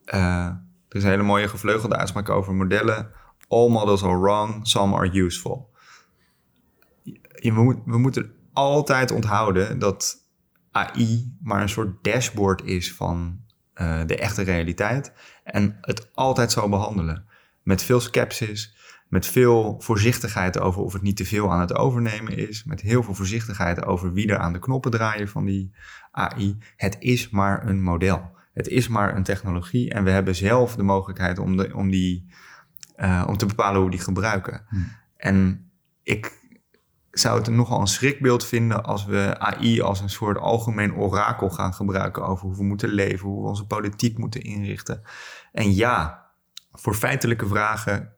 uh, 0.05 0.45
er 0.45 0.95
is 0.95 1.03
een 1.03 1.09
hele 1.09 1.24
mooie 1.24 1.47
gevleugelde 1.47 1.95
uitspraak 1.95 2.30
over 2.30 2.53
modellen. 2.53 3.11
All 3.47 3.70
models 3.70 4.03
are 4.03 4.20
wrong, 4.20 4.67
some 4.67 4.95
are 4.95 5.11
useful. 5.11 5.74
Je, 7.03 7.53
we, 7.53 7.63
moet, 7.63 7.78
we 7.86 7.97
moeten 7.97 8.32
altijd 8.53 9.11
onthouden 9.11 9.80
dat 9.80 10.17
AI 10.72 11.38
maar 11.41 11.61
een 11.61 11.70
soort 11.70 12.03
dashboard 12.03 12.63
is 12.63 12.93
van 12.93 13.39
uh, 13.76 14.01
de 14.05 14.17
echte 14.17 14.41
realiteit. 14.41 15.13
En 15.43 15.78
het 15.82 16.09
altijd 16.13 16.51
zal 16.51 16.70
behandelen. 16.70 17.28
Met 17.64 17.84
veel 17.84 17.99
sceptisch, 17.99 18.78
met 19.07 19.26
veel 19.26 19.76
voorzichtigheid 19.80 20.60
over 20.60 20.82
of 20.82 20.93
het 20.93 21.01
niet 21.01 21.18
te 21.18 21.26
veel 21.26 21.51
aan 21.51 21.60
het 21.60 21.76
overnemen 21.76 22.38
is. 22.38 22.64
Met 22.64 22.82
heel 22.82 23.03
veel 23.03 23.14
voorzichtigheid 23.14 23.86
over 23.86 24.14
wie 24.14 24.28
er 24.28 24.38
aan 24.38 24.53
de 24.53 24.60
knoppen 24.60 24.91
draaien 24.91 25.28
van 25.28 25.45
die 25.45 25.76
AI. 26.12 26.57
Het 26.76 26.95
is 26.99 27.30
maar 27.30 27.68
een 27.68 27.82
model. 27.82 28.38
Het 28.53 28.68
is 28.68 28.88
maar 28.88 29.16
een 29.16 29.24
technologie. 29.24 29.93
En 29.93 30.03
we 30.03 30.10
hebben 30.10 30.36
zelf 30.36 30.76
de 30.76 30.84
mogelijkheid 30.84 31.39
om, 31.39 31.57
de, 31.57 31.76
om, 31.76 31.89
die, 31.89 32.32
uh, 32.97 33.26
om 33.28 33.38
te 33.38 33.45
bepalen 33.45 33.76
hoe 33.76 33.89
we 33.89 33.95
die 33.95 34.03
gebruiken. 34.03 34.66
Hm. 34.70 34.76
En 35.18 35.70
ik 36.03 36.38
zou 37.12 37.39
het 37.39 37.49
nogal 37.49 37.82
een 37.82 37.88
schrikbeeld 37.88 38.45
vinden 38.45 38.84
als 38.84 39.05
we 39.05 39.39
AI 39.39 39.82
als 39.82 39.99
een 39.99 40.10
soort 40.10 40.38
algemeen 40.38 40.95
orakel 40.95 41.49
gaan 41.49 41.74
gebruiken 41.74 42.26
over 42.26 42.45
hoe 42.45 42.57
we 42.57 42.64
moeten 42.64 42.89
leven, 42.89 43.28
hoe 43.28 43.41
we 43.41 43.47
onze 43.47 43.66
politiek 43.66 44.18
moeten 44.18 44.41
inrichten. 44.41 45.01
En 45.51 45.76
ja, 45.76 46.28
voor 46.80 46.93
feitelijke 46.93 47.47
vragen, 47.47 48.13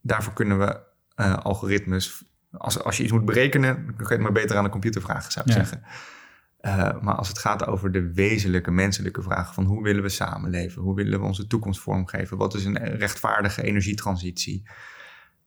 daarvoor 0.00 0.32
kunnen 0.32 0.58
we 0.58 0.80
uh, 1.16 1.36
algoritmes. 1.36 2.24
Als, 2.50 2.82
als 2.82 2.96
je 2.96 3.02
iets 3.02 3.12
moet 3.12 3.24
berekenen, 3.24 3.74
dan 3.74 3.96
kun 3.96 4.06
je 4.06 4.12
het 4.12 4.22
maar 4.22 4.32
beter 4.32 4.56
aan 4.56 4.64
de 4.64 4.70
computer 4.70 5.00
vragen, 5.00 5.32
zou 5.32 5.46
ik 5.46 5.52
zeggen. 5.52 5.82
Uh, 6.60 7.00
maar 7.00 7.14
als 7.14 7.28
het 7.28 7.38
gaat 7.38 7.66
over 7.66 7.92
de 7.92 8.12
wezenlijke 8.12 8.70
menselijke 8.70 9.22
vragen 9.22 9.54
van 9.54 9.64
hoe 9.64 9.82
willen 9.82 10.02
we 10.02 10.08
samenleven, 10.08 10.82
hoe 10.82 10.94
willen 10.94 11.20
we 11.20 11.26
onze 11.26 11.46
toekomst 11.46 11.80
vormgeven, 11.80 12.36
wat 12.36 12.54
is 12.54 12.64
een 12.64 12.78
rechtvaardige 12.78 13.62
energietransitie, 13.62 14.68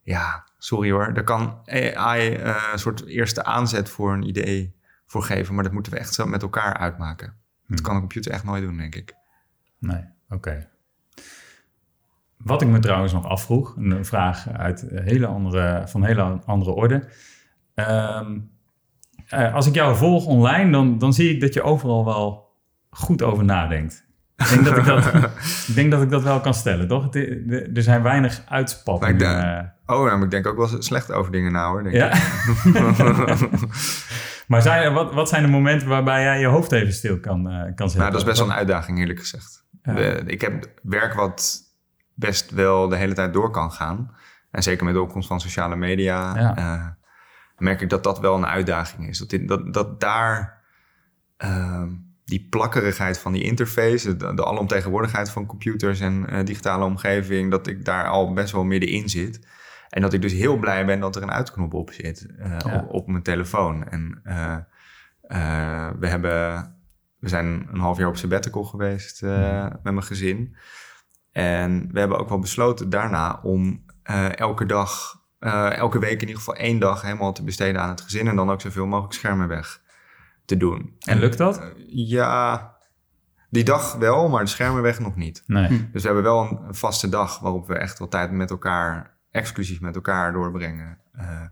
ja, 0.02 0.44
sorry 0.58 0.90
hoor, 0.90 1.14
daar 1.14 1.24
kan 1.24 1.60
AI 1.64 2.36
uh, 2.36 2.68
een 2.72 2.78
soort 2.78 3.06
eerste 3.06 3.44
aanzet 3.44 3.88
voor 3.88 4.12
een 4.12 4.28
idee 4.28 4.76
voor 5.06 5.22
geven, 5.22 5.54
maar 5.54 5.64
dat 5.64 5.72
moeten 5.72 5.92
we 5.92 5.98
echt 5.98 6.14
zo 6.14 6.26
met 6.26 6.42
elkaar 6.42 6.76
uitmaken. 6.76 7.26
Dat 7.26 7.78
hmm. 7.78 7.86
kan 7.86 7.94
een 7.94 8.00
computer 8.00 8.32
echt 8.32 8.44
nooit 8.44 8.62
doen, 8.62 8.76
denk 8.76 8.94
ik. 8.94 9.14
Nee, 9.78 10.04
oké. 10.28 10.68
Wat 12.42 12.62
ik 12.62 12.68
me 12.68 12.78
trouwens 12.78 13.12
nog 13.12 13.26
afvroeg, 13.26 13.76
een 13.76 14.04
vraag 14.04 14.48
uit 14.48 14.86
hele 14.90 15.26
andere, 15.26 15.82
van 15.86 16.04
hele 16.04 16.22
andere 16.44 16.70
orde. 16.70 17.08
Um, 17.74 18.50
uh, 19.34 19.54
als 19.54 19.66
ik 19.66 19.74
jou 19.74 19.96
volg 19.96 20.26
online, 20.26 20.70
dan, 20.70 20.98
dan 20.98 21.12
zie 21.12 21.34
ik 21.34 21.40
dat 21.40 21.54
je 21.54 21.62
overal 21.62 22.04
wel 22.04 22.56
goed 22.90 23.22
over 23.22 23.44
nadenkt. 23.44 24.08
Ik 24.36 24.48
denk 24.48 24.64
dat 24.64 24.76
ik 24.76 24.84
dat, 24.84 25.06
ik 25.68 25.74
denk 25.74 25.90
dat, 25.90 26.02
ik 26.02 26.10
dat 26.10 26.22
wel 26.22 26.40
kan 26.40 26.54
stellen, 26.54 26.88
toch? 26.88 27.14
Er 27.74 27.82
zijn 27.82 28.02
weinig 28.02 28.42
uitspattingen. 28.48 29.58
Eh. 29.86 29.96
oh, 29.96 30.02
maar 30.02 30.22
ik 30.22 30.30
denk 30.30 30.46
ook 30.46 30.56
wel 30.56 30.82
slecht 30.82 31.12
over 31.12 31.32
dingen 31.32 31.52
na, 31.52 31.68
hoor. 31.68 31.82
Denk 31.82 31.94
ja? 31.94 32.08
maar 34.48 34.62
zijn, 34.62 34.92
wat, 34.92 35.14
wat 35.14 35.28
zijn 35.28 35.42
de 35.42 35.48
momenten 35.48 35.88
waarbij 35.88 36.22
jij 36.22 36.40
je 36.40 36.46
hoofd 36.46 36.72
even 36.72 36.92
stil 36.92 37.20
kan, 37.20 37.52
uh, 37.52 37.62
kan 37.62 37.90
zetten? 37.90 37.98
Nou, 37.98 38.10
dat 38.10 38.20
is 38.20 38.26
best 38.26 38.38
wel 38.38 38.48
een 38.48 38.54
uitdaging, 38.54 38.98
eerlijk 38.98 39.18
gezegd. 39.18 39.64
De, 39.82 40.22
ik 40.26 40.40
heb 40.40 40.70
werk 40.82 41.14
wat 41.14 41.69
best 42.20 42.50
wel 42.50 42.88
de 42.88 42.96
hele 42.96 43.14
tijd 43.14 43.32
door 43.32 43.50
kan 43.50 43.72
gaan. 43.72 44.14
En 44.50 44.62
zeker 44.62 44.84
met 44.84 44.94
de 44.94 45.00
opkomst 45.00 45.28
van 45.28 45.40
sociale 45.40 45.76
media... 45.76 46.36
Uh, 46.58 46.86
merk 47.56 47.80
ik 47.80 47.88
dat 47.88 48.04
dat 48.04 48.18
wel 48.18 48.36
een 48.36 48.46
uitdaging 48.46 49.08
is. 49.08 49.18
Dat, 49.18 49.48
dat, 49.48 49.74
dat 49.74 50.00
daar... 50.00 50.62
Uh, 51.44 51.82
die 52.24 52.46
plakkerigheid 52.50 53.18
van 53.18 53.32
die 53.32 53.42
interface, 53.42 54.16
de, 54.16 54.34
de 54.34 54.44
alomtegenwoordigheid 54.44 55.30
van 55.30 55.46
computers 55.46 56.00
en 56.00 56.26
uh, 56.28 56.44
digitale 56.44 56.84
omgeving, 56.84 57.50
dat 57.50 57.66
ik 57.66 57.84
daar 57.84 58.08
al 58.08 58.32
best 58.32 58.52
wel 58.52 58.64
middenin 58.64 59.08
zit. 59.08 59.46
En 59.88 60.02
dat 60.02 60.12
ik 60.12 60.22
dus 60.22 60.32
heel 60.32 60.56
blij 60.56 60.86
ben 60.86 61.00
dat 61.00 61.16
er 61.16 61.22
een 61.22 61.30
uitknop 61.30 61.74
op 61.74 61.92
zit 61.92 62.26
uh, 62.38 62.56
op, 62.74 62.88
op, 62.88 63.06
mijn 63.06 63.22
telefoon. 63.22 63.88
En 63.88 64.20
we, 65.98 66.06
hebben, 66.06 66.64
we 67.18 67.28
zijn 67.28 67.68
een 67.72 67.80
half 67.80 67.98
jaar 67.98 68.08
op 68.08 68.16
sabbatical 68.16 68.64
geweest 68.64 69.22
mm. 69.22 69.78
met 69.82 69.92
mijn 69.92 70.02
gezin. 70.02 70.56
En 71.32 71.88
we 71.92 71.98
hebben 71.98 72.18
ook 72.18 72.28
wel 72.28 72.38
besloten 72.38 72.90
daarna 72.90 73.40
om 73.42 73.84
elke 74.34 74.66
dag, 74.66 75.14
elke 75.70 75.98
week 75.98 76.12
in 76.14 76.20
ieder 76.20 76.36
geval 76.36 76.54
één 76.56 76.78
dag 76.78 77.02
helemaal 77.02 77.32
te 77.32 77.44
besteden 77.44 77.80
aan 77.82 77.88
het 77.88 78.00
gezin. 78.00 78.28
En 78.28 78.36
dan 78.36 78.50
ook 78.50 78.60
zoveel 78.60 78.86
mogelijk 78.86 79.14
schermen 79.14 79.48
weg 79.48 79.82
te 80.44 80.56
doen. 80.56 80.96
En 80.98 81.18
lukt 81.18 81.38
dat? 81.38 81.72
ja, 81.86 82.76
Die 83.50 83.64
dag 83.64 83.94
wel, 83.94 84.28
maar 84.28 84.44
de 84.44 84.50
schermen 84.50 84.82
weg 84.82 84.98
nog 84.98 85.16
niet. 85.16 85.42
Nee. 85.46 85.68
Dus 85.92 86.00
we 86.02 86.06
hebben 86.08 86.22
wel 86.24 86.40
een, 86.42 86.60
een 86.66 86.74
vaste 86.74 87.08
dag 87.08 87.38
waarop 87.38 87.66
we 87.66 87.74
echt 87.74 87.98
wel 87.98 88.08
tijd 88.08 88.30
met 88.30 88.50
elkaar, 88.50 89.18
exclusief 89.30 89.80
met 89.80 89.94
elkaar 89.94 90.32
doorbrengen. 90.32 90.98
Eh, 91.12 91.42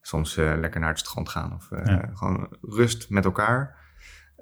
soms 0.00 0.36
eh, 0.36 0.52
lekker 0.56 0.80
naar 0.80 0.88
het 0.88 0.98
strand 0.98 1.28
gaan 1.28 1.54
of 1.54 1.70
eh, 1.70 1.84
Ja. 1.86 2.10
gewoon 2.14 2.56
rust 2.60 3.10
met 3.10 3.24
elkaar. 3.24 3.76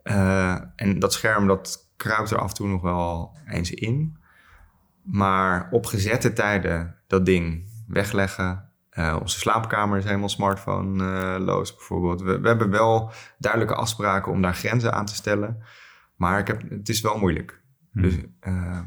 Eh, 0.02 0.60
en 0.76 0.98
dat 0.98 1.12
scherm 1.12 1.46
dat 1.46 1.92
kruipt 1.96 2.30
er 2.30 2.38
af 2.38 2.48
en 2.48 2.54
toe 2.54 2.68
nog 2.68 2.82
wel 2.82 3.36
eens 3.46 3.70
in. 3.70 4.20
Maar 5.02 5.68
op 5.70 5.86
gezette 5.86 6.32
tijden 6.32 6.96
dat 7.06 7.26
ding 7.26 7.70
wegleggen. 7.86 8.70
Eh, 8.90 9.16
onze 9.20 9.38
slaapkamer 9.38 9.98
is 9.98 10.04
helemaal 10.04 10.28
smartphone-loos 10.28 11.74
bijvoorbeeld. 11.74 12.22
We, 12.22 12.40
we 12.40 12.48
hebben 12.48 12.70
wel 12.70 13.12
duidelijke 13.38 13.74
afspraken 13.74 14.32
om 14.32 14.42
daar 14.42 14.54
grenzen 14.54 14.92
aan 14.92 15.06
te 15.06 15.14
stellen. 15.14 15.62
Maar 16.16 16.38
ik 16.38 16.46
heb, 16.46 16.70
het 16.70 16.88
is 16.88 17.00
wel 17.00 17.18
moeilijk. 17.18 17.62
Hm. 17.92 18.02
Dus 18.02 18.14
eh, 18.40 18.80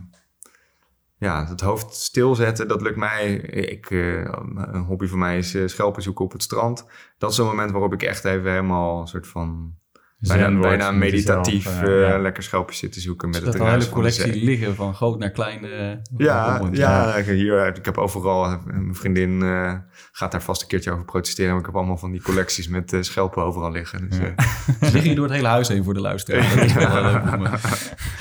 ja, 1.17 1.47
het 1.47 1.61
hoofd 1.61 1.95
stilzetten, 1.95 2.67
dat 2.67 2.81
lukt 2.81 2.97
mij. 2.97 3.33
Ik, 3.35 3.91
eh, 3.91 4.23
een 4.55 4.83
hobby 4.87 5.07
van 5.07 5.19
mij 5.19 5.37
is 5.37 5.57
schelpen 5.65 6.01
zoeken 6.01 6.25
op 6.25 6.31
het 6.31 6.43
strand. 6.43 6.87
Dat 7.17 7.31
is 7.31 7.37
een 7.37 7.45
moment 7.45 7.71
waarop 7.71 7.93
ik 7.93 8.03
echt 8.03 8.25
even 8.25 8.49
helemaal 8.49 9.01
een 9.01 9.07
soort 9.07 9.27
van... 9.27 9.75
Bijna, 10.19 10.59
bijna 10.59 10.91
meditatief 10.91 11.63
jezelf, 11.63 11.81
eh, 11.83 12.03
eh, 12.03 12.09
ja. 12.09 12.17
lekker 12.19 12.43
schelpjes 12.43 12.77
zitten 12.79 13.01
zoeken 13.01 13.29
met 13.29 13.43
dat 13.43 13.53
het 13.53 13.61
een 13.61 13.69
hele 13.69 13.81
van 13.81 13.91
collectie 13.93 14.43
liggen 14.45 14.75
van 14.75 14.93
groot 14.95 15.19
naar 15.19 15.29
klein. 15.31 15.65
eh, 15.65 15.91
Ja, 16.17 16.61
ja, 16.71 17.15
ik- 17.15 17.25
hier, 17.25 17.67
ik 17.77 17.85
heb 17.85 17.97
overal, 17.97 18.57
mijn 18.65 18.95
vriendin 18.95 19.41
eh, 19.41 19.73
gaat 20.11 20.31
daar 20.31 20.41
vast 20.41 20.61
een 20.61 20.67
keertje 20.67 20.91
over 20.91 21.05
protesteren. 21.05 21.49
Maar 21.51 21.59
ik 21.59 21.65
heb 21.65 21.75
allemaal 21.75 21.97
van 21.97 22.11
die 22.11 22.21
collecties 22.21 22.67
met 22.67 22.93
eh, 22.93 23.01
schelpen 23.01 23.43
overal 23.43 23.71
liggen. 23.71 24.09
Dus, 24.09 24.17
Ja. 24.17 24.33
eh, 24.35 24.45
liggen 24.93 25.01
hier 25.01 25.15
door 25.15 25.25
het 25.25 25.33
hele 25.35 25.47
huis 25.47 25.67
heen 25.67 25.83
voor 25.83 25.93
de 25.93 26.01
luisteraar. 26.01 26.55
Dat 26.55 26.65
is 26.65 26.73
wel 26.73 27.01
leuk 27.01 27.21
om 27.33 27.43
te 27.45 27.57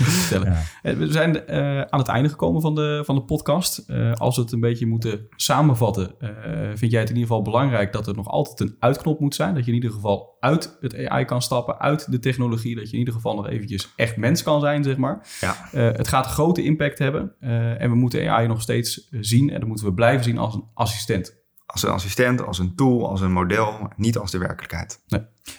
vertellen. 0.05 0.53
Ja. 0.82 0.97
We 0.97 1.07
zijn 1.12 1.47
eh, 1.47 1.80
aan 1.80 1.99
het 1.99 2.09
einde 2.09 2.28
gekomen 2.28 2.61
van 2.61 2.74
de, 2.74 3.03
van 3.05 3.14
de 3.14 3.22
podcast. 3.22 3.78
Eh, 3.78 4.12
als 4.12 4.36
we 4.36 4.42
het 4.42 4.53
een 4.53 4.61
beetje 4.61 4.86
moeten 4.86 5.26
samenvatten, 5.36 6.14
eh, 6.18 6.30
vind 6.74 6.90
jij 6.90 7.01
het 7.01 7.09
in 7.11 7.16
ieder 7.16 7.28
geval 7.30 7.42
belangrijk 7.42 7.92
dat 7.92 8.07
er 8.07 8.14
nog 8.14 8.28
altijd 8.28 8.61
een 8.70 8.76
uitknop 8.78 9.20
moet 9.20 9.34
zijn. 9.34 9.55
Dat 9.55 9.64
je 9.64 9.70
in 9.70 9.76
ieder 9.76 9.90
geval 9.90 10.34
uit 10.45 10.76
het 10.80 11.07
AI 11.07 11.24
kan 11.24 11.42
stappen, 11.42 11.78
uit 11.80 12.11
de 12.11 12.18
technologie. 12.18 12.74
Dat 12.76 12.86
je 12.86 12.92
in 12.92 12.99
ieder 12.99 13.14
geval 13.14 13.34
nog 13.34 13.49
eventjes 13.49 13.92
echt 13.97 14.16
mens 14.16 14.42
kan 14.42 14.61
zijn, 14.61 14.84
zeg 14.84 14.97
maar. 14.97 15.26
ja. 15.40 15.68
Eh, 15.72 15.82
het 15.84 16.09
gaat 16.09 16.26
grote 16.26 16.62
impact 16.62 16.99
hebben. 16.99 17.32
eh, 17.40 17.80
en 17.82 17.90
we 17.90 17.97
moeten 17.97 18.28
AI 18.30 18.47
nog 18.47 18.61
steeds 18.62 19.09
eh, 19.09 19.18
zien. 19.22 19.51
En 19.51 19.59
dat 19.59 19.68
moeten 19.68 19.86
we 19.86 19.95
blijven 19.95 20.24
zien 20.24 20.38
als 20.38 20.55
een 20.55 20.64
assistent. 20.74 21.42
Als 21.66 21.82
een 21.82 21.90
assistent, 21.90 22.42
als 22.47 22.59
een 22.59 22.74
tool, 22.74 23.09
als 23.09 23.20
een 23.20 23.32
model, 23.32 23.88
niet 23.97 24.18
als 24.18 24.30
de 24.30 24.38
werkelijkheid. 24.38 25.01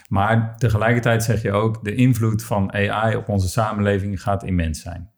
Maar 0.09 0.55
tegelijkertijd 0.57 1.23
zeg 1.23 1.41
je 1.41 1.51
ook, 1.51 1.83
de 1.83 1.95
invloed 1.95 2.43
van 2.43 2.73
AI 2.73 3.15
op 3.15 3.29
onze 3.29 3.47
samenleving 3.47 4.21
gaat 4.21 4.43
immens 4.43 4.81
zijn. 4.81 5.09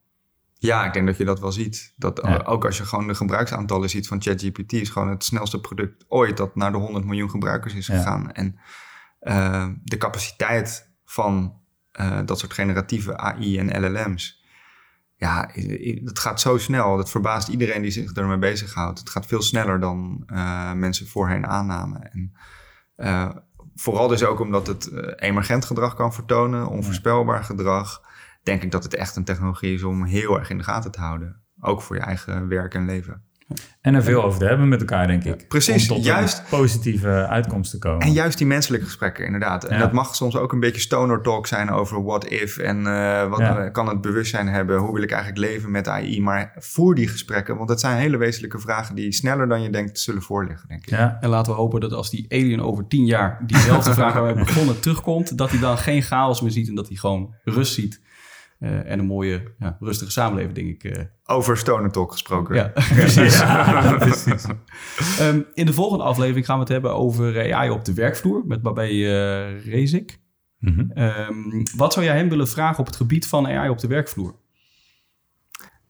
Ja, 0.60 0.86
ik 0.86 0.94
denk 0.94 1.06
dat 1.08 1.18
je 1.18 1.26
dat 1.26 1.40
wel 1.40 1.52
ziet. 1.52 1.94
Dat 1.98 2.20
Ja. 2.24 2.38
Ook 2.46 2.66
als 2.66 2.78
je 2.78 2.84
gewoon 2.86 3.08
de 3.08 3.16
gebruiksaantallen 3.16 3.90
ziet 3.90 4.08
van 4.08 4.22
ChatGPT... 4.22 4.74
is 4.74 4.90
gewoon 4.90 5.10
het 5.10 5.24
snelste 5.24 5.60
product 5.60 6.06
ooit 6.08 6.38
dat 6.38 6.56
naar 6.56 6.72
de 6.72 6.78
100 6.78 7.06
miljoen 7.06 7.30
gebruikers 7.30 7.74
is 7.74 7.88
Ja. 7.88 7.98
gegaan. 7.98 8.32
En 8.32 8.60
eh, 9.28 9.68
de 9.84 9.98
capaciteit 9.98 10.92
van 11.06 11.62
eh, 11.92 12.20
dat 12.26 12.40
soort 12.40 12.54
generatieve 12.54 13.18
AI 13.18 13.60
en 13.60 13.82
LLM's... 13.82 14.46
Ja, 15.16 15.50
het 16.04 16.20
gaat 16.20 16.42
zo 16.42 16.58
snel. 16.58 16.98
Dat 16.98 17.10
verbaast 17.10 17.48
iedereen 17.48 17.82
die 17.82 17.92
zich 17.92 18.12
ermee 18.12 18.38
bezighoudt. 18.38 19.00
Het 19.00 19.10
gaat 19.10 19.26
veel 19.26 19.42
sneller 19.42 19.80
dan 19.80 20.24
eh, 20.28 20.74
mensen 20.74 21.08
voorheen 21.08 21.48
aannamen. 21.48 22.12
En 22.12 22.34
vooral 23.76 24.08
dus 24.08 24.24
ook 24.24 24.40
omdat 24.40 24.68
het 24.68 24.92
emergent 25.16 25.66
gedrag 25.66 25.96
kan 25.96 26.14
vertonen, 26.14 26.68
onvoorspelbaar 26.68 27.44
gedrag. 27.44 28.02
Denk 28.44 28.64
ik 28.64 28.72
dat 28.72 28.84
het 28.84 28.96
echt 28.96 29.16
een 29.16 29.24
technologie 29.24 29.74
is 29.74 29.84
om 29.84 30.04
heel 30.04 30.40
erg 30.40 30.50
in 30.50 30.58
de 30.58 30.64
gaten 30.64 30.92
te 30.92 31.00
houden. 31.00 31.42
Ook 31.60 31.82
voor 31.82 31.96
je 31.96 32.02
eigen 32.02 32.48
werk 32.48 32.74
en 32.74 32.86
leven. 32.86 33.27
En 33.82 33.96
er 33.96 34.04
veel 34.04 34.24
over 34.24 34.40
te 34.40 34.46
hebben 34.46 34.68
met 34.68 34.80
elkaar, 34.80 35.08
denk 35.08 35.24
ik. 35.24 35.48
precies, 35.48 35.90
om 35.90 35.96
tot 35.96 36.06
juist. 36.06 36.38
een 36.38 36.44
positieve 36.50 37.28
uitkomst 37.28 37.72
te 37.72 37.78
komen. 37.78 38.00
En 38.06 38.12
juist 38.12 38.38
die 38.38 38.48
menselijke 38.48 38.86
gesprekken, 38.86 39.26
inderdaad. 39.26 39.64
En 39.64 39.76
Ja. 39.76 39.82
dat 39.82 39.92
mag 39.92 40.16
soms 40.16 40.36
ook 40.36 40.52
een 40.54 40.60
beetje 40.60 40.82
stoner 40.82 41.22
talk 41.22 41.48
zijn 41.48 41.70
over 41.70 42.04
what 42.04 42.26
if 42.30 42.58
en 42.58 42.88
eh, 42.88 43.30
wat 43.30 43.40
Ja. 43.40 43.70
kan 43.70 43.88
het 43.88 44.02
bewustzijn 44.02 44.48
hebben, 44.48 44.78
hoe 44.78 44.94
wil 44.94 45.04
ik 45.04 45.12
eigenlijk 45.12 45.42
leven 45.52 45.72
met 45.72 45.88
AI. 45.88 46.22
Maar 46.22 46.54
voer 46.58 46.96
die 46.96 47.08
gesprekken, 47.08 47.58
want 47.58 47.70
het 47.70 47.80
zijn 47.80 47.98
hele 47.98 48.18
wezenlijke 48.18 48.60
vragen 48.60 48.96
die 48.96 49.12
sneller 49.12 49.48
dan 49.48 49.62
je 49.62 49.70
denkt 49.70 50.00
zullen 50.00 50.22
voorliggen, 50.22 50.68
denk 50.68 50.82
ik. 50.84 50.90
Ja, 50.90 51.18
En 51.22 51.30
laten 51.30 51.52
we 51.52 51.58
hopen 51.58 51.80
dat 51.80 51.92
als 51.94 52.10
die 52.10 52.26
alien 52.30 52.62
over 52.62 52.88
tien 52.88 53.06
jaar 53.06 53.42
diezelfde 53.46 53.94
vraag 53.94 54.14
waar 54.14 54.36
we 54.36 54.44
begonnen 54.44 54.80
terugkomt, 54.80 55.38
dat 55.38 55.50
hij 55.50 55.60
dan 55.60 55.78
geen 55.78 56.02
chaos 56.02 56.42
meer 56.42 56.52
ziet 56.52 56.68
en 56.68 56.76
dat 56.76 56.88
hij 56.88 56.98
gewoon 56.98 57.34
rust 57.44 57.74
ziet. 57.74 58.02
Eh, 58.60 58.92
en 58.92 59.00
een 59.00 59.06
mooie, 59.06 59.44
ja, 59.60 59.78
rustige 59.80 60.12
samenleving, 60.12 60.56
denk 60.56 60.84
ik. 60.84 60.84
eh. 60.98 61.04
Over 61.26 61.58
stoner 61.58 61.92
talk 61.92 62.12
gesproken. 62.12 62.56
ja, 62.56 62.68
precies. 62.96 63.40
Ja, 63.40 63.96
precies. 63.98 64.46
Ehm, 65.20 65.42
in 65.54 65.66
de 65.66 65.74
volgende 65.74 66.04
aflevering 66.04 66.46
gaan 66.46 66.56
we 66.56 66.62
het 66.64 66.72
hebben 66.72 66.94
over 66.96 67.54
AI 67.54 67.70
op 67.70 67.86
de 67.86 67.94
werkvloer 67.94 68.44
met 68.46 68.62
Babé 68.62 68.88
uh, 68.90 69.66
Rezik. 69.66 70.20
Mhm. 70.60 70.92
Ehm, 70.92 71.64
wat 71.76 71.94
zou 71.94 72.06
jij 72.06 72.16
hem 72.18 72.30
willen 72.30 72.48
vragen 72.48 72.80
op 72.80 72.86
het 72.86 72.96
gebied 72.96 73.28
van 73.28 73.48
AI 73.48 73.70
op 73.70 73.80
de 73.80 73.88
werkvloer? 73.88 74.36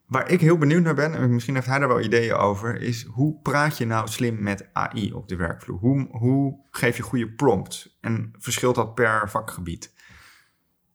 Waar 0.05 0.29
ik 0.31 0.41
heel 0.41 0.57
benieuwd 0.57 0.83
naar 0.83 0.95
ben, 0.95 1.13
en 1.13 1.33
misschien 1.33 1.55
heeft 1.55 1.67
hij 1.67 1.79
daar 1.79 1.87
wel 1.87 2.01
ideeën 2.01 2.33
over, 2.33 2.81
is 2.81 3.03
hoe 3.03 3.39
praat 3.41 3.77
je 3.77 3.85
nou 3.85 4.07
slim 4.07 4.43
met 4.43 4.69
AI 4.73 5.13
op 5.13 5.27
de 5.27 5.35
werkvloer? 5.35 5.77
Hoe, 5.79 6.07
hoe 6.11 6.59
geef 6.71 6.97
je 6.97 7.03
goede 7.03 7.29
prompts? 7.31 7.97
En 8.01 8.31
verschilt 8.37 8.75
dat 8.75 8.95
per 8.95 9.29
vakgebied? 9.29 9.93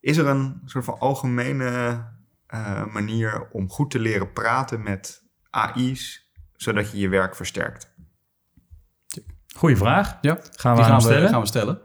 Is 0.03 0.17
er 0.17 0.27
een 0.27 0.61
soort 0.65 0.85
van 0.85 0.99
algemene 0.99 2.03
eh, 2.47 2.87
manier 2.87 3.49
om 3.53 3.69
goed 3.71 3.91
te 3.91 3.99
leren 3.99 4.33
praten 4.33 4.83
met 4.83 5.25
AI's, 5.51 6.31
zodat 6.57 6.91
je 6.91 6.99
je 6.99 7.09
werk 7.09 7.37
versterkt? 7.37 7.95
Goeie 9.57 9.77
vraag. 9.77 10.19
Ja, 10.21 10.39
Gaan 10.51 10.77
we 10.77 10.83
die 10.83 10.91
aan 10.91 10.91
gaan 10.91 10.97
we, 10.97 11.03
stellen? 11.03 11.29
gaan 11.29 11.41
we 11.41 11.47
stellen. 11.47 11.81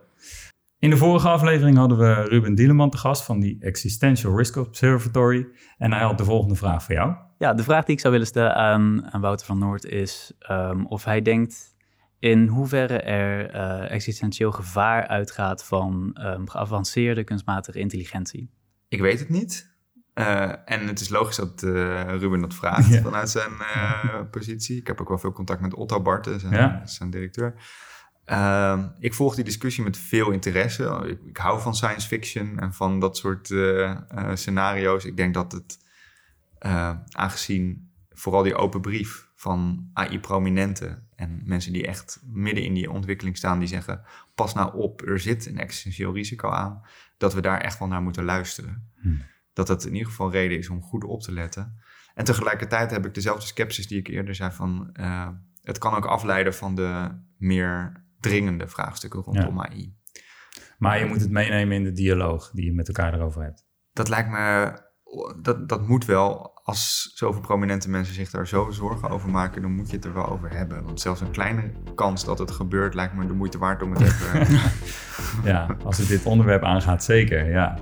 In 0.79 0.89
de 0.89 0.97
vorige 0.97 1.29
aflevering 1.29 1.77
hadden 1.77 1.97
we 1.97 2.13
Ruben 2.13 2.55
Dieleman 2.55 2.89
te 2.89 2.97
gast 2.97 3.23
van 3.23 3.39
die 3.39 3.57
Existential 3.59 4.37
Risk 4.37 4.55
Observatory. 4.55 5.47
En 5.77 5.91
hij 5.91 6.01
had 6.01 6.17
de 6.17 6.23
volgende 6.23 6.55
vraag 6.55 6.83
voor 6.83 6.95
jou. 6.95 7.15
Ja, 7.37 7.53
de 7.53 7.63
vraag 7.63 7.85
die 7.85 7.95
ik 7.95 7.99
zou 8.01 8.13
willen 8.13 8.27
stellen 8.27 8.55
aan, 8.55 9.11
aan 9.11 9.21
Wouter 9.21 9.45
van 9.45 9.59
Noord 9.59 9.85
is 9.85 10.31
ehm, 10.39 10.85
of 10.85 11.03
hij 11.03 11.21
denkt 11.21 11.75
in 12.19 12.47
hoeverre 12.47 12.99
er 12.99 13.49
eh, 13.49 13.91
existentieel 13.91 14.51
gevaar 14.51 15.07
uitgaat 15.07 15.63
van 15.65 16.11
ehm, 16.13 16.45
geavanceerde 16.45 17.23
kunstmatige 17.23 17.79
intelligentie. 17.79 18.49
Ik 18.87 19.01
weet 19.01 19.19
het 19.19 19.29
niet. 19.29 19.75
Eh, 20.13 20.51
en 20.65 20.87
het 20.87 20.99
is 20.99 21.09
logisch 21.09 21.35
dat 21.35 21.63
eh, 21.63 21.69
Ruben 22.17 22.41
dat 22.41 22.53
vraagt 22.53 22.87
Ja. 22.93 23.01
vanuit 23.01 23.29
zijn 23.29 23.51
eh, 23.59 24.19
positie. 24.31 24.77
Ik 24.77 24.87
heb 24.87 25.01
ook 25.01 25.07
wel 25.07 25.17
veel 25.17 25.31
contact 25.31 25.61
met 25.61 25.73
Otto 25.73 26.01
Barten, 26.01 26.39
zijn, 26.39 26.53
Ja. 26.53 26.85
zijn 26.85 27.09
directeur. 27.09 27.53
Ehm, 28.25 28.87
ik 28.99 29.13
volg 29.13 29.35
die 29.35 29.43
discussie 29.43 29.83
met 29.83 29.97
veel 29.97 30.31
interesse. 30.31 31.03
Ik, 31.07 31.19
ik 31.29 31.37
hou 31.37 31.61
van 31.61 31.75
science 31.75 32.07
fiction 32.07 32.59
en 32.59 32.73
van 32.73 32.99
dat 32.99 33.17
soort 33.17 33.53
scenario's. 34.33 35.05
Ik 35.05 35.17
denk 35.17 35.33
dat 35.33 35.51
het, 35.51 35.77
aangezien 37.11 37.91
vooral 38.09 38.43
die 38.43 38.55
open 38.55 38.81
brief 38.81 39.26
van 39.47 39.89
AI-prominenten 39.93 41.07
en 41.15 41.41
mensen 41.45 41.73
die 41.73 41.87
echt 41.87 42.21
midden 42.25 42.63
in 42.63 42.73
die 42.73 42.91
ontwikkeling 42.91 43.37
staan, 43.37 43.59
die 43.59 43.67
zeggen: 43.67 44.01
pas 44.35 44.53
nou 44.53 44.75
op, 44.75 45.01
er 45.01 45.19
zit 45.19 45.45
een 45.45 45.59
existentieel 45.59 46.13
risico 46.13 46.49
aan, 46.49 46.81
dat 47.17 47.33
we 47.33 47.41
daar 47.41 47.61
echt 47.61 47.79
wel 47.79 47.87
naar 47.87 48.01
moeten 48.01 48.23
luisteren. 48.23 48.91
Hmm. 49.01 49.21
Dat 49.53 49.67
dat 49.67 49.85
in 49.85 49.93
ieder 49.93 50.07
geval 50.07 50.31
reden 50.31 50.57
is 50.57 50.69
om 50.69 50.81
goed 50.81 51.03
op 51.03 51.21
te 51.21 51.31
letten. 51.31 51.79
En 52.13 52.25
tegelijkertijd 52.25 52.91
heb 52.91 53.05
ik 53.05 53.13
dezelfde 53.13 53.45
sceptisch 53.45 53.87
die 53.87 53.99
ik 53.99 54.07
eerder 54.07 54.35
zei 54.35 54.51
van 54.51 54.89
eh, 54.93 55.29
het 55.61 55.77
kan 55.77 55.95
ook 55.95 56.05
afleiden 56.05 56.53
van 56.53 56.75
de 56.75 57.09
meer 57.37 58.03
dringende 58.19 58.67
vraagstukken 58.67 59.21
rondom 59.21 59.61
AI. 59.61 59.95
Maar 60.77 60.99
je 60.99 61.05
moet 61.05 61.21
het 61.21 61.31
meenemen 61.31 61.75
in 61.75 61.83
de 61.83 61.91
dialoog 61.91 62.51
die 62.51 62.65
je 62.65 62.73
met 62.73 62.87
elkaar 62.87 63.13
erover 63.13 63.43
hebt. 63.43 63.65
Dat 63.93 64.09
lijkt 64.09 64.29
me, 64.29 64.73
dat, 65.41 65.69
dat 65.69 65.87
moet 65.87 66.05
wel. 66.05 66.55
Als 66.67 67.11
zoveel 67.13 67.41
prominente 67.41 67.89
mensen 67.89 68.13
zich 68.13 68.29
daar 68.29 68.47
zo 68.47 68.71
zorgen 68.71 69.09
over 69.09 69.29
maken, 69.29 69.61
dan 69.61 69.71
moet 69.75 69.89
je 69.89 69.95
het 69.95 70.05
er 70.05 70.13
wel 70.13 70.29
over 70.29 70.49
hebben. 70.51 70.83
Want 70.83 71.01
zelfs 71.01 71.21
een 71.21 71.31
kleine 71.31 71.61
kans 71.95 72.25
dat 72.25 72.39
het 72.39 72.51
gebeurt, 72.51 72.93
lijkt 72.93 73.13
me 73.13 73.25
de 73.27 73.33
moeite 73.33 73.57
waard 73.57 73.83
om 73.83 73.91
het 73.91 74.01
even. 74.01 74.47
Ja, 75.43 75.67
als 75.83 75.97
het 75.97 76.07
dit 76.07 76.25
onderwerp 76.25 76.63
aangaat, 76.63 77.03
zeker. 77.03 77.49
Ja. 77.49 77.77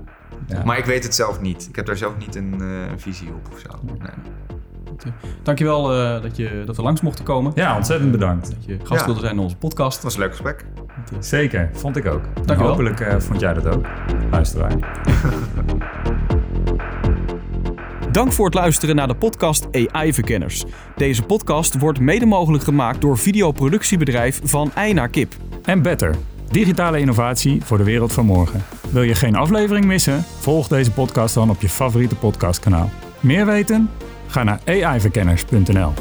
Ja. 0.47 0.63
maar 0.63 0.77
ik 0.77 0.85
weet 0.85 1.03
het 1.03 1.15
zelf 1.15 1.41
niet. 1.41 1.67
Ik 1.69 1.75
heb 1.75 1.85
daar 1.85 1.97
zelf 1.97 2.17
niet 2.17 2.35
een, 2.35 2.61
eh, 2.61 2.91
visie 2.97 3.27
op 3.27 3.47
of 3.53 3.59
zo. 3.59 3.79
Nee. 3.85 5.13
Dankjewel 5.43 5.97
uh, 6.15 6.21
dat, 6.21 6.35
je, 6.37 6.63
dat 6.65 6.75
we 6.75 6.81
langs 6.81 7.01
mochten 7.01 7.25
komen. 7.25 7.51
ja, 7.55 7.75
ontzettend 7.75 8.11
bedankt. 8.11 8.51
Dat 8.51 8.65
je 8.65 8.77
gast 8.83 8.99
Ja. 8.99 9.05
wilde 9.05 9.19
zijn 9.19 9.33
in 9.33 9.39
onze 9.39 9.57
podcast. 9.57 9.93
Het 9.93 10.03
was 10.03 10.13
een 10.13 10.19
leuk 10.19 10.31
gesprek. 10.31 10.65
Zeker, 11.19 11.69
vond 11.73 11.95
ik 11.95 12.05
ook. 12.05 12.23
Dankjewel. 12.35 12.67
Hopelijk 12.67 12.99
eh, 12.99 13.19
vond 13.19 13.39
jij 13.39 13.53
dat 13.53 13.67
ook, 13.67 13.85
luisteraar. 14.31 14.73
Dank 18.15 18.31
voor 18.31 18.45
het 18.45 18.53
luisteren 18.53 18.95
naar 18.95 19.07
de 19.07 19.15
podcast 19.15 19.67
AI 19.71 20.13
Verkenners. 20.13 20.63
Deze 20.95 21.23
podcast 21.23 21.77
wordt 21.77 21.99
mede 21.99 22.25
mogelijk 22.25 22.63
gemaakt 22.63 23.01
door 23.01 23.17
videoproductiebedrijf 23.17 24.41
Van 24.43 24.71
Ei 24.73 24.93
naar 24.93 25.09
Kip. 25.09 25.35
En 25.63 25.81
Better, 25.81 26.15
digitale 26.51 26.99
innovatie 26.99 27.63
voor 27.63 27.77
de 27.77 27.83
wereld 27.83 28.13
van 28.13 28.25
morgen. 28.25 28.63
Wil 28.89 29.01
je 29.01 29.15
geen 29.15 29.35
aflevering 29.35 29.85
missen? 29.85 30.23
Volg 30.39 30.67
deze 30.67 30.91
podcast 30.91 31.33
dan 31.33 31.49
op 31.49 31.61
je 31.61 31.69
favoriete 31.69 32.15
podcastkanaal. 32.15 32.89
Meer 33.19 33.45
weten? 33.45 33.89
Ga 34.27 34.43
naar 34.43 34.59
aiverkenners.nl. 34.65 35.93